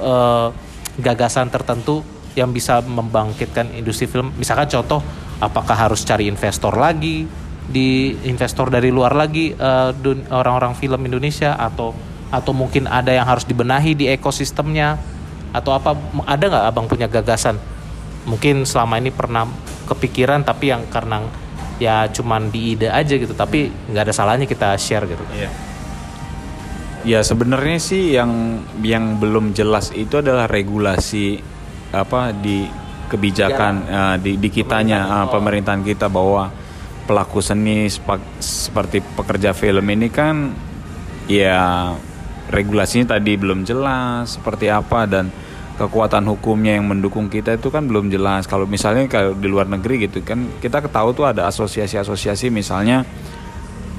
[0.00, 0.52] uh,
[1.00, 2.04] gagasan tertentu
[2.36, 4.32] yang bisa membangkitkan industri film?
[4.36, 5.00] Misalkan contoh
[5.40, 7.24] apakah harus cari investor lagi
[7.66, 9.90] di investor dari luar lagi uh,
[10.30, 11.90] orang-orang film Indonesia atau
[12.30, 14.98] atau mungkin ada yang harus dibenahi di ekosistemnya
[15.54, 15.94] atau apa
[16.26, 17.58] ada nggak abang punya gagasan
[18.26, 19.46] mungkin selama ini pernah
[19.86, 21.22] kepikiran tapi yang karena
[21.78, 25.50] ya cuman di ide aja gitu tapi nggak ada salahnya kita share gitu iya.
[27.06, 31.38] ya sebenarnya sih yang yang belum jelas itu adalah regulasi
[31.94, 32.66] apa di
[33.06, 33.94] kebijakan ya.
[33.94, 36.50] uh, di di kitanya pemerintahan, uh, pemerintahan kita bahwa
[37.06, 37.86] pelaku seni
[38.42, 40.50] seperti pekerja film ini kan
[41.30, 41.94] ya
[42.50, 45.30] regulasinya tadi belum jelas seperti apa dan
[45.76, 48.48] kekuatan hukumnya yang mendukung kita itu kan belum jelas.
[48.48, 53.04] Kalau misalnya kalau di luar negeri gitu kan kita ketahui tuh ada asosiasi-asosiasi misalnya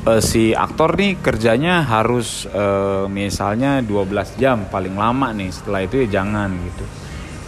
[0.07, 6.07] eh, si aktor nih kerjanya harus eh, misalnya 12 jam paling lama nih setelah itu
[6.07, 6.85] ya jangan gitu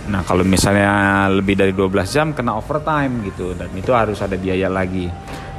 [0.09, 4.65] nah kalau misalnya lebih dari 12 jam kena overtime gitu dan itu harus ada biaya
[4.65, 5.05] lagi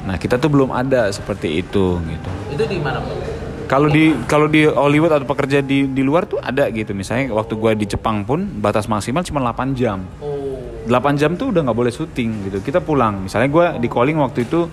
[0.06, 2.30] nah kita tuh belum ada seperti itu gitu.
[2.52, 3.40] Itu di mana, Bang?
[3.70, 6.90] kalau di kalau di Hollywood atau pekerja di di luar tuh ada gitu.
[6.90, 10.02] Misalnya waktu gua di Jepang pun batas maksimal cuma 8 jam.
[10.18, 10.58] Oh.
[10.90, 12.58] 8 jam tuh udah nggak boleh syuting gitu.
[12.66, 13.30] Kita pulang.
[13.30, 14.66] Misalnya gua di calling waktu itu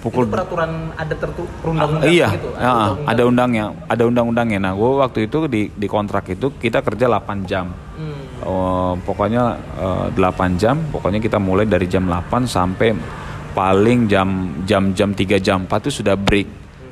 [0.00, 2.30] pukul Itu peraturan ada tertu perundang-undang iya.
[2.38, 2.48] gitu.
[2.54, 4.58] ya, ada undangnya ada undang-undangnya.
[4.64, 7.68] Nah gua waktu itu di di kontrak itu kita kerja 8 jam.
[8.00, 8.20] Hmm.
[8.48, 10.80] Oh, pokoknya eh, 8 jam.
[10.88, 12.96] Pokoknya kita mulai dari jam 8 sampai
[13.52, 16.48] paling jam jam jam 3 jam 4 tuh sudah break.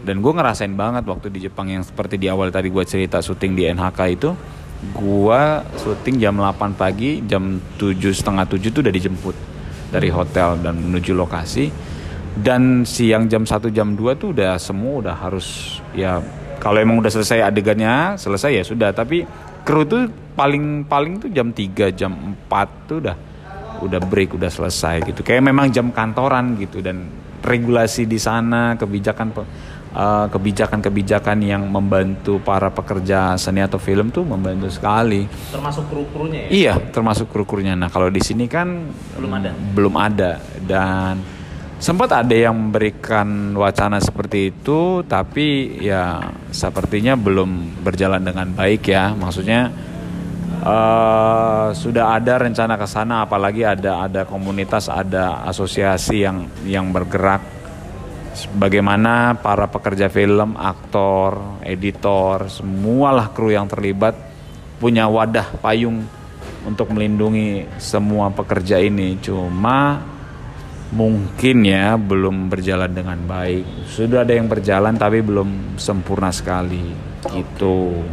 [0.07, 3.59] Dan gue ngerasain banget waktu di Jepang yang seperti di awal tadi gue cerita syuting
[3.59, 4.31] di NHK itu
[4.77, 5.43] gue
[5.83, 9.37] syuting jam 8 pagi jam 7 setengah 7 tuh udah dijemput
[9.91, 11.73] dari hotel dan menuju lokasi.
[12.37, 16.21] Dan siang jam 1 jam 2 tuh udah semua udah harus ya
[16.61, 18.95] kalau emang udah selesai adegannya selesai ya sudah.
[18.95, 19.27] Tapi
[19.67, 20.07] kru tuh
[20.39, 22.13] paling paling tuh jam 3 jam
[22.47, 23.17] 4 tuh udah
[23.83, 27.09] udah break udah selesai gitu kayak memang jam kantoran gitu dan
[27.45, 29.35] regulasi di sana kebijakan
[29.95, 36.49] eh, kebijakan-kebijakan yang membantu para pekerja seni atau film tuh membantu sekali Termasuk kru-krunya ya?
[36.51, 37.79] Iya, termasuk kru-krunya.
[37.79, 39.51] Nah, kalau di sini kan Belum ada.
[39.55, 40.33] Belum ada
[40.67, 41.37] dan
[41.77, 49.13] sempat ada yang memberikan wacana seperti itu, tapi ya sepertinya belum berjalan dengan baik ya.
[49.13, 49.69] Maksudnya
[50.67, 57.57] eh, sudah ada rencana ke sana, apalagi ada ada komunitas, ada asosiasi yang yang bergerak
[58.59, 64.13] bagaimana para pekerja film, aktor, editor, semualah kru yang terlibat
[64.77, 66.05] punya wadah payung
[66.69, 69.17] untuk melindungi semua pekerja ini.
[69.25, 70.03] Cuma
[70.93, 73.89] mungkin ya belum berjalan dengan baik.
[73.89, 76.93] Sudah ada yang berjalan tapi belum sempurna sekali
[77.33, 78.05] gitu.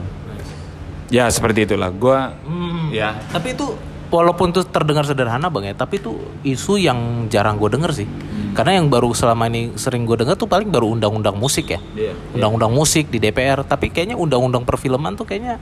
[1.14, 1.94] Ya seperti itulah.
[1.94, 2.90] Gua Hmm.
[2.90, 3.70] ya Tapi itu
[4.10, 8.08] walaupun itu terdengar sederhana bang ya, tapi itu isu yang jarang gue denger sih.
[8.54, 11.82] Karena yang baru selama ini sering gue denger tuh paling baru undang-undang musik ya.
[11.94, 13.66] Iya, Undang-undang musik di DPR.
[13.66, 15.58] Tapi kayaknya undang-undang perfilman tuh kayaknya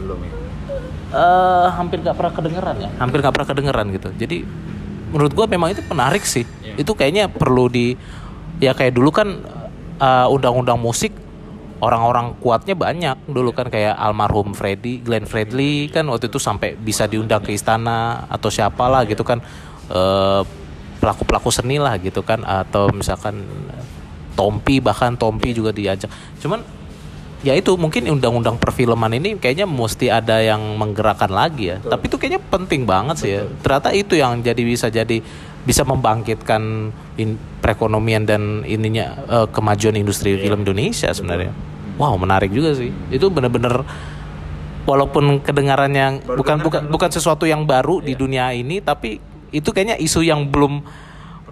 [0.00, 0.32] belum ya.
[1.14, 2.90] eh hampir gak pernah kedengeran ya.
[2.98, 4.08] Hampir gak pernah kedengeran gitu.
[4.16, 4.36] Jadi
[5.12, 6.44] menurut gue memang itu menarik sih.
[6.76, 7.96] Itu kayaknya perlu di
[8.60, 9.28] ya kayak dulu kan
[10.00, 11.12] eh, undang-undang musik
[11.84, 17.04] orang-orang kuatnya banyak dulu kan kayak almarhum Freddy, Glenn Fredly kan waktu itu sampai bisa
[17.04, 19.44] diundang ke istana atau siapalah gitu kan
[19.92, 20.42] eh,
[21.04, 23.44] pelaku-pelaku seni lah gitu kan atau misalkan
[24.34, 26.10] Tompi bahkan Tompi juga diajak.
[26.40, 26.64] Cuman
[27.44, 31.78] ya itu mungkin undang-undang perfilman ini kayaknya mesti ada yang menggerakkan lagi ya.
[31.78, 33.44] Tapi itu kayaknya penting banget sih ya.
[33.62, 35.20] Ternyata itu yang jadi bisa jadi
[35.64, 41.52] bisa membangkitkan in- perekonomian dan ininya eh, kemajuan industri film Indonesia sebenarnya.
[41.94, 42.90] Wow, menarik juga sih.
[43.10, 43.86] Itu bener-bener
[44.84, 49.16] walaupun kedengarannya bukan bukan bukan sesuatu yang baru di dunia ini tapi
[49.48, 50.84] itu kayaknya isu yang belum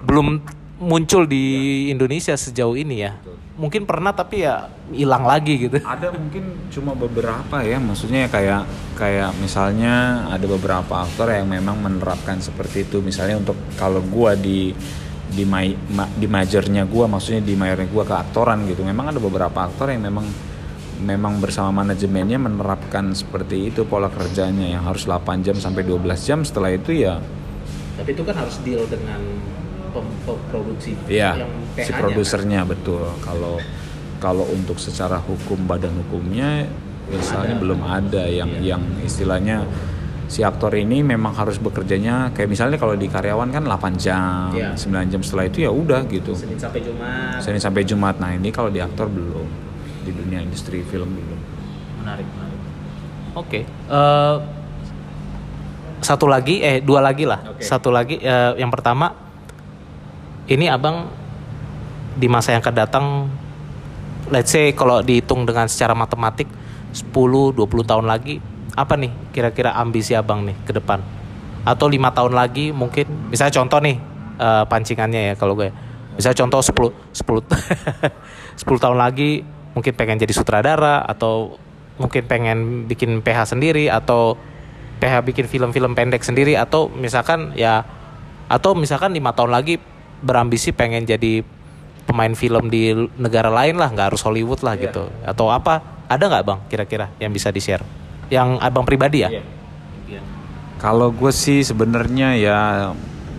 [0.04, 0.42] belum
[0.82, 3.14] muncul di Indonesia sejauh ini ya.
[3.54, 5.78] Mungkin pernah tapi ya hilang lagi gitu.
[5.84, 8.66] ada mungkin cuma beberapa ya maksudnya kayak
[8.98, 14.74] kayak misalnya ada beberapa aktor yang memang menerapkan seperti itu misalnya untuk kalau gua di
[15.32, 19.18] di mai- ma- di majornya gua maksudnya di mayornya gua ke aktoran gitu memang ada
[19.18, 20.26] beberapa aktor yang memang
[21.02, 26.44] memang bersama manajemennya menerapkan seperti itu pola kerjanya yang harus 8 jam sampai 12 jam
[26.44, 27.18] setelah itu ya
[27.92, 29.20] Tapi itu kan harus deal dengan
[30.48, 31.44] produksi Iya,
[31.76, 33.04] si produsernya betul.
[33.20, 33.60] Kalau
[34.16, 36.64] kalau untuk secara hukum badan hukumnya
[37.10, 38.78] misalnya belum ada yang Iya.
[38.78, 39.66] yang istilahnya
[40.32, 44.72] si aktor ini memang harus bekerjanya kayak misalnya kalau di karyawan kan 8 jam, Iya.
[44.72, 46.32] 9 jam setelah itu ya udah gitu.
[46.32, 47.36] Senin sampai Jumat.
[47.44, 48.16] Senin sampai Jumat.
[48.16, 49.44] Nah, ini kalau di aktor belum.
[50.08, 51.40] Di dunia industri film belum.
[52.00, 52.60] Menarik, menarik.
[53.36, 53.60] Oke.
[53.68, 54.36] eh,
[56.00, 57.52] satu lagi, eh dua lagi lah.
[57.52, 57.60] Oke.
[57.60, 59.12] Satu lagi, eh, yang pertama,
[60.48, 61.12] ini abang
[62.16, 63.06] di masa yang akan datang,
[64.32, 66.48] let's say kalau dihitung dengan secara matematik,
[66.96, 68.40] 10-20 tahun lagi,
[68.72, 71.00] apa nih kira-kira ambisi abang nih ke depan?
[71.62, 73.96] Atau lima tahun lagi mungkin, misalnya contoh nih
[74.40, 75.70] eh, pancingannya ya kalau gue,
[76.16, 81.56] misalnya contoh 10 10 10 tahun lagi mungkin pengen jadi sutradara atau
[81.96, 84.36] mungkin pengen bikin PH sendiri atau
[85.00, 87.84] PH bikin film-film pendek sendiri atau misalkan ya
[88.48, 89.80] atau misalkan lima tahun lagi
[90.20, 91.40] berambisi pengen jadi
[92.04, 95.08] pemain film di negara lain lah nggak harus Hollywood lah gitu.
[95.24, 96.04] Atau apa?
[96.10, 98.01] Ada nggak bang kira-kira yang bisa di share
[98.32, 99.30] yang abang pribadi ya?
[100.80, 102.58] Kalau gue sih sebenarnya ya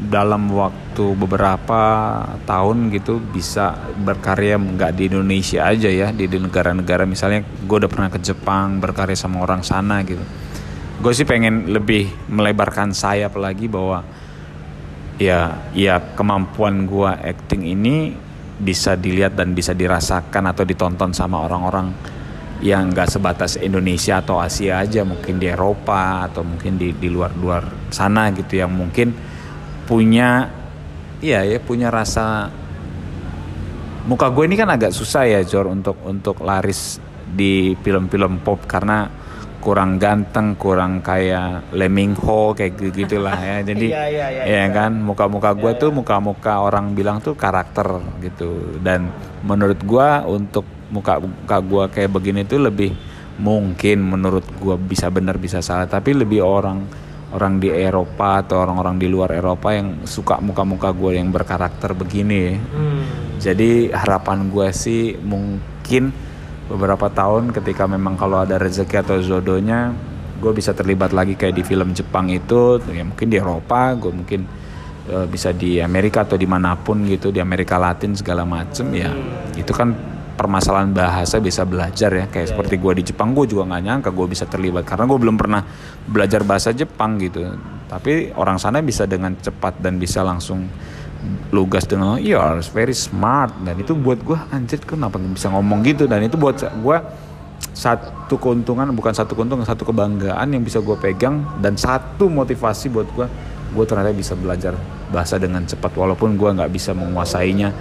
[0.04, 1.82] dalam waktu beberapa
[2.46, 7.10] tahun gitu bisa berkarya nggak di Indonesia aja ya di di negara-negara.
[7.10, 10.22] Misalnya gue udah pernah ke Jepang berkarya sama orang sana gitu.
[11.02, 14.06] Gue sih pengen lebih melebarkan sayap lagi bahwa
[15.18, 18.14] ya ya kemampuan gue acting ini
[18.54, 21.92] bisa dilihat dan bisa dirasakan atau ditonton sama orang-orang
[22.64, 27.92] yang nggak sebatas Indonesia atau Asia aja mungkin di Eropa atau mungkin di di luar-luar
[27.92, 29.12] sana gitu yang mungkin
[29.84, 30.48] punya
[31.20, 32.48] iya ya punya rasa
[34.08, 39.12] muka gue ini kan agak susah ya Jor untuk untuk laris di film-film pop karena
[39.64, 43.64] kurang ganteng, kurang kayak Leming Ho kayak gitu gitulah ya.
[43.72, 44.76] Jadi Iya, iya, iya, ya iya.
[44.76, 48.84] kan muka-muka gue tuh muka-muka orang bilang tuh karakter gitu.
[48.84, 49.08] Dan
[49.48, 52.94] menurut gue untuk muka-muka gue kayak begini tuh lebih
[53.42, 56.86] mungkin menurut gue bisa benar bisa salah tapi lebih orang
[57.34, 62.54] orang di Eropa atau orang-orang di luar Eropa yang suka muka-muka gue yang berkarakter begini.
[62.54, 63.04] Hmm.
[63.42, 66.14] Jadi harapan gue sih mungkin
[66.70, 69.92] beberapa tahun ketika memang kalau ada rezeki atau jodohnya
[70.40, 74.42] gue bisa terlibat lagi kayak di film Jepang itu ya mungkin di Eropa gue mungkin
[75.12, 79.12] eh, bisa di Amerika atau di mana pun gitu di Amerika Latin segala macem ya
[79.60, 79.92] itu kan
[80.34, 82.26] permasalahan bahasa bisa belajar ya.
[82.30, 84.84] Kayak seperti gue di Jepang gue juga nggak nyangka gue bisa terlibat.
[84.86, 85.62] Karena gue belum pernah
[86.10, 87.46] belajar bahasa Jepang gitu.
[87.90, 90.66] Tapi orang sana bisa dengan cepat dan bisa langsung
[91.56, 93.54] lugas dengan you are very smart.
[93.64, 96.10] Dan itu buat gue anjir kenapa bisa ngomong gitu?
[96.10, 96.98] Dan itu buat gue
[97.74, 103.10] satu keuntungan bukan satu keuntungan satu kebanggaan yang bisa gue pegang dan satu motivasi buat
[103.18, 103.26] gue
[103.74, 104.78] gue ternyata bisa belajar
[105.10, 107.74] bahasa dengan cepat walaupun gue nggak bisa menguasainya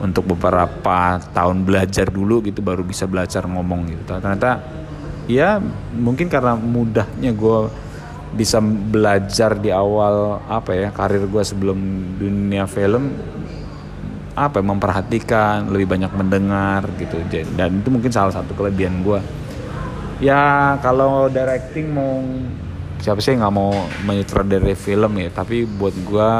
[0.00, 4.02] untuk beberapa tahun belajar dulu gitu baru bisa belajar ngomong gitu.
[4.08, 4.60] Ternyata
[5.28, 5.60] ya
[5.94, 7.58] mungkin karena mudahnya gue
[8.34, 11.78] bisa belajar di awal apa ya karir gue sebelum
[12.16, 13.12] dunia film
[14.38, 17.20] apa ya, memperhatikan lebih banyak mendengar gitu.
[17.54, 19.20] Dan itu mungkin salah satu kelebihan gue
[20.20, 22.20] ya kalau directing mau
[23.00, 23.72] siapa sih nggak mau
[24.04, 26.30] menyutradarai film ya tapi buat gue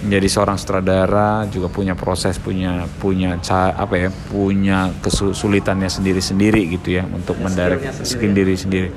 [0.00, 6.96] menjadi seorang sutradara juga punya proses punya punya ca- apa ya punya kesulitannya sendiri-sendiri gitu
[7.00, 8.88] ya untuk mendirect skill diri sendiri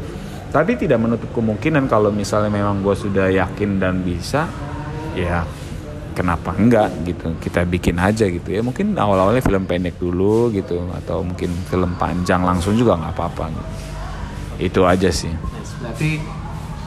[0.53, 4.47] tapi tidak menutup kemungkinan kalau misalnya memang gue sudah yakin dan bisa
[5.17, 5.43] ya
[6.13, 11.25] kenapa enggak gitu kita bikin aja gitu ya mungkin awal-awalnya film pendek dulu gitu atau
[11.25, 13.65] mungkin film panjang langsung juga nggak apa-apa gitu.
[14.61, 15.33] itu aja sih.
[15.81, 16.21] Berarti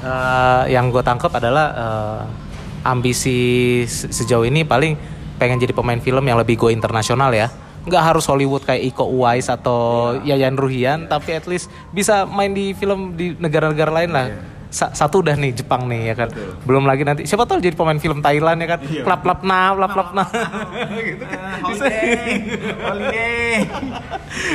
[0.07, 2.46] eh, yang gue tangkap adalah eh,
[2.87, 3.39] ambisi
[3.85, 4.95] se- sejauh ini paling
[5.37, 7.51] pengen jadi pemain film yang lebih go internasional ya.
[7.87, 12.75] Nggak harus Hollywood kayak Iko Uwais atau Yayan Ruhian, tapi at least bisa main di
[12.75, 14.27] film di negara-negara lain lah.
[14.27, 16.29] Sa- satu udah nih Jepang nih ya kan.
[16.67, 18.81] Belum lagi nanti siapa tahu jadi pemain film Thailand ya kan.
[18.83, 20.29] Klap klap nah, klap klap nah.
[21.09, 21.39] gitu kan.
[21.67, 21.85] Bisa.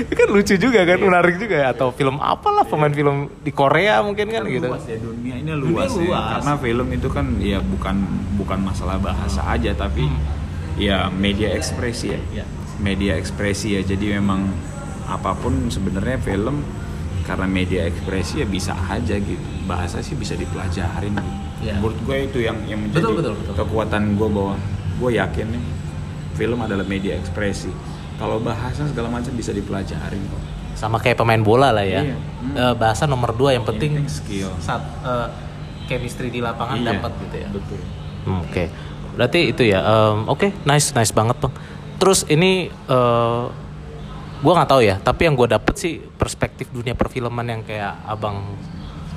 [0.08, 1.68] Itu kan lucu juga kan, menarik juga ya.
[1.74, 4.68] Atau film apalah pemain film di Korea mungkin kan gitu.
[4.70, 6.20] luas ya dunia ini luas, Dunia ya.
[6.38, 7.96] karena film itu kan ya bukan
[8.38, 10.06] bukan masalah bahasa aja tapi
[10.78, 12.46] ya media ekspresi ya Iya.
[12.80, 14.50] media ekspresi ya jadi memang
[15.06, 16.64] apa pun sebenarnya film
[17.22, 21.32] karena media ekspresi ya bisa aja gitu bahasa sih bisa dipelajarin gitu.
[21.62, 21.78] Iya.
[21.78, 23.54] menurut gue itu yang yang menjadi Betul, betul, betul.
[23.54, 24.56] kekuatan gue bahwa
[24.98, 25.64] gue yakin nih
[26.34, 27.70] film adalah media ekspresi
[28.18, 32.02] kalau bahasa segala macam bisa dipelajarin kok sama kayak pemain bola lah ya.
[32.02, 32.18] Iya.
[32.18, 32.56] Hmm.
[32.58, 34.50] Eh, bahasa nomor dua yang penting, penting skill.
[34.58, 35.28] saat eh,
[35.86, 37.50] chemistry di lapangan Iya, dapat gitu ya.
[37.54, 37.82] betul
[38.22, 38.70] Hmm, Oke,
[39.14, 39.82] berarti itu ya.
[39.82, 41.54] em, Oke, nice, nice banget bang.
[41.98, 43.44] Terus ini eh
[44.42, 48.58] gue nggak tahu ya, tapi yang gue dapet sih perspektif dunia perfilman yang kayak abang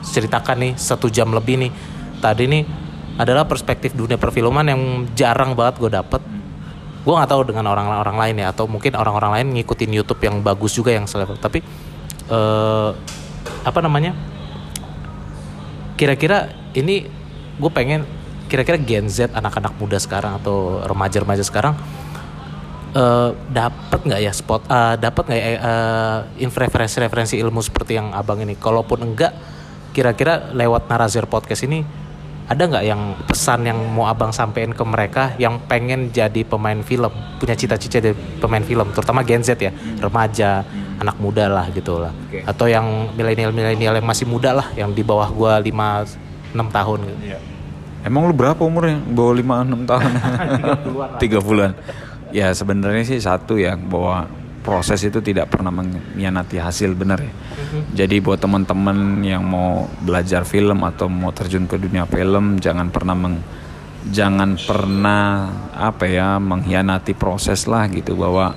[0.04, 1.72] ceritakan nih satu jam lebih nih.
[2.20, 2.62] Tadi nih
[3.16, 4.80] adalah perspektif dunia perfilman yang
[5.16, 6.20] jarang banget gue dapet.
[7.04, 10.76] Gue nggak tahu dengan orang-orang lain ya, atau mungkin orang-orang lain ngikutin YouTube yang bagus
[10.76, 11.40] juga yang selevel.
[11.40, 11.64] Tapi
[12.28, 12.90] eh
[13.64, 14.12] apa namanya?
[15.94, 17.06] kira-kira ini
[17.54, 18.02] gue pengen
[18.50, 21.78] kira-kira Gen Z anak-anak muda sekarang atau remaja-remaja sekarang
[22.94, 28.14] eh dapat nggak ya spot eh, dapat nggak ya eh, inf- referensi-referensi ilmu seperti yang
[28.14, 29.34] abang ini kalaupun enggak
[29.90, 31.82] kira-kira lewat Narazir podcast ini
[32.44, 37.08] ada nggak yang pesan yang mau abang sampein ke mereka yang pengen jadi pemain film
[37.40, 40.60] punya cita-cita jadi pemain film terutama Gen Z ya remaja
[41.00, 42.44] anak muda lah gitu lah Oke.
[42.44, 47.18] atau yang milenial-milenial yang masih muda lah yang di bawah gua 5 6 tahun gitu.
[48.04, 49.00] Emang lu berapa umurnya?
[49.00, 50.10] Bawa 5 6 tahun.
[51.24, 51.70] 3 bulan.
[52.34, 54.26] Ya sebenarnya sih satu ya bahwa
[54.66, 57.30] proses itu tidak pernah mengkhianati hasil benar ya.
[57.94, 63.14] Jadi buat teman-teman yang mau belajar film atau mau terjun ke dunia film jangan pernah
[63.14, 63.44] meng-
[64.10, 68.52] jangan pernah apa ya mengkhianati proses lah gitu bahwa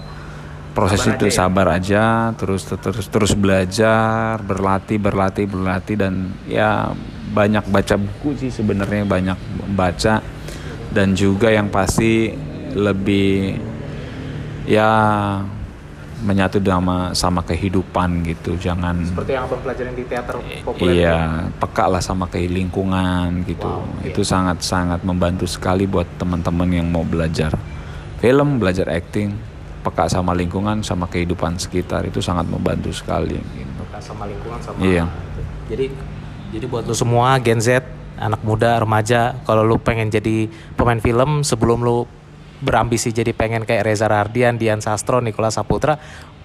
[0.75, 1.37] proses Sabar itu aja ya.
[1.39, 2.03] sabar aja
[2.35, 6.91] terus terus terus belajar berlatih berlatih berlatih dan ya
[7.31, 9.39] banyak baca buku sih sebenarnya banyak
[9.73, 10.21] baca
[10.91, 12.35] dan juga yang pasti
[12.77, 13.57] lebih
[14.69, 14.89] ya
[16.17, 20.35] menyatu sama sama kehidupan gitu jangan Seperti yang abang pelajarin di teater
[20.65, 20.93] populer.
[20.97, 21.17] Iya,
[21.61, 23.69] peka lah sama ke lingkungan gitu.
[23.69, 24.09] Wow, oke.
[24.09, 27.53] Itu sangat sangat membantu sekali buat teman-teman yang mau belajar
[28.17, 29.37] film, belajar acting,
[29.85, 33.37] peka sama lingkungan, sama kehidupan sekitar itu sangat membantu sekali.
[33.37, 33.81] Gitu.
[33.85, 34.77] Peka sama lingkungan sama.
[34.81, 35.05] Iya.
[35.69, 35.85] Jadi
[36.49, 37.85] jadi buat lu semua Gen Z,
[38.17, 42.09] anak muda, remaja, kalau lu pengen jadi pemain film sebelum lu
[42.63, 45.97] berambisi jadi pengen kayak Reza Rardian, Dian Sastro, Nikola Saputra,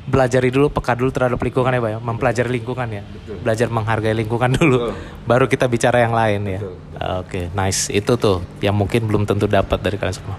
[0.03, 1.99] belajari dulu peka dulu terhadap lingkungan ya, Pak ya.
[2.03, 3.03] Mempelajari lingkungan ya.
[3.41, 4.91] Belajar menghargai lingkungan dulu.
[5.25, 6.61] Baru kita bicara yang lain ya.
[7.23, 7.87] Oke, nice.
[7.89, 10.37] Itu tuh yang mungkin belum tentu dapat dari kalian semua.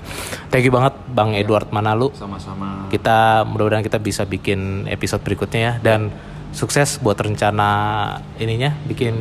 [0.52, 2.91] Thank you banget Bang Edward Manalu Sama-sama.
[2.91, 6.12] kita mudah-mudahan kita bisa bikin episode berikutnya ya dan
[6.54, 7.70] sukses buat rencana
[8.38, 9.16] ininya bikin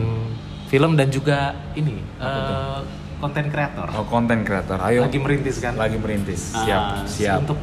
[0.69, 2.79] film dan juga ini eh,
[3.23, 4.79] konten kreator Oh, konten kreator.
[4.79, 5.07] Ayo.
[5.07, 6.51] lagi merintis kan Lagi merintis.
[6.53, 7.39] Siap, Ah, siap.
[7.41, 7.59] untuk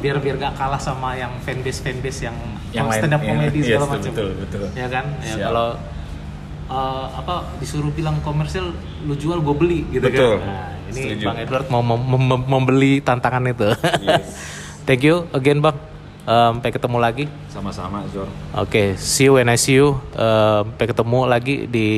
[0.00, 2.36] biar biar gak kalah sama yang fanbase fanbase yang,
[2.72, 3.28] Yang lain, stand up iya.
[3.28, 4.66] comedy Iya, segala betul, macam betul, betul.
[4.72, 5.46] ya kan ya Siap.
[5.46, 5.68] kalau
[6.64, 8.64] eh, apa disuruh bilang komersil
[9.02, 10.40] lu jual gue beli gitu Betul.
[10.40, 11.24] kan nah, ini Setuju.
[11.24, 13.68] bang Edward mau mem- mem- membeli tantangan itu
[14.00, 14.26] Yes.
[14.88, 15.76] thank you again bang
[16.22, 18.30] Sampai ketemu lagi Sama-sama, Zor.
[18.54, 19.98] Oke, see you when I see you.
[20.14, 21.88] Eh, sampai ketemu lagi di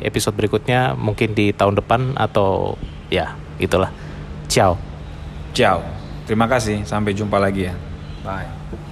[0.00, 2.80] episode berikutnya, mungkin di tahun depan atau
[3.12, 3.92] ya itulah.
[4.48, 4.80] Ciao.
[5.52, 5.84] Ciao.
[6.24, 6.82] Terima kasih.
[6.88, 7.74] Sampai jumpa lagi ya.
[8.24, 8.83] Bye.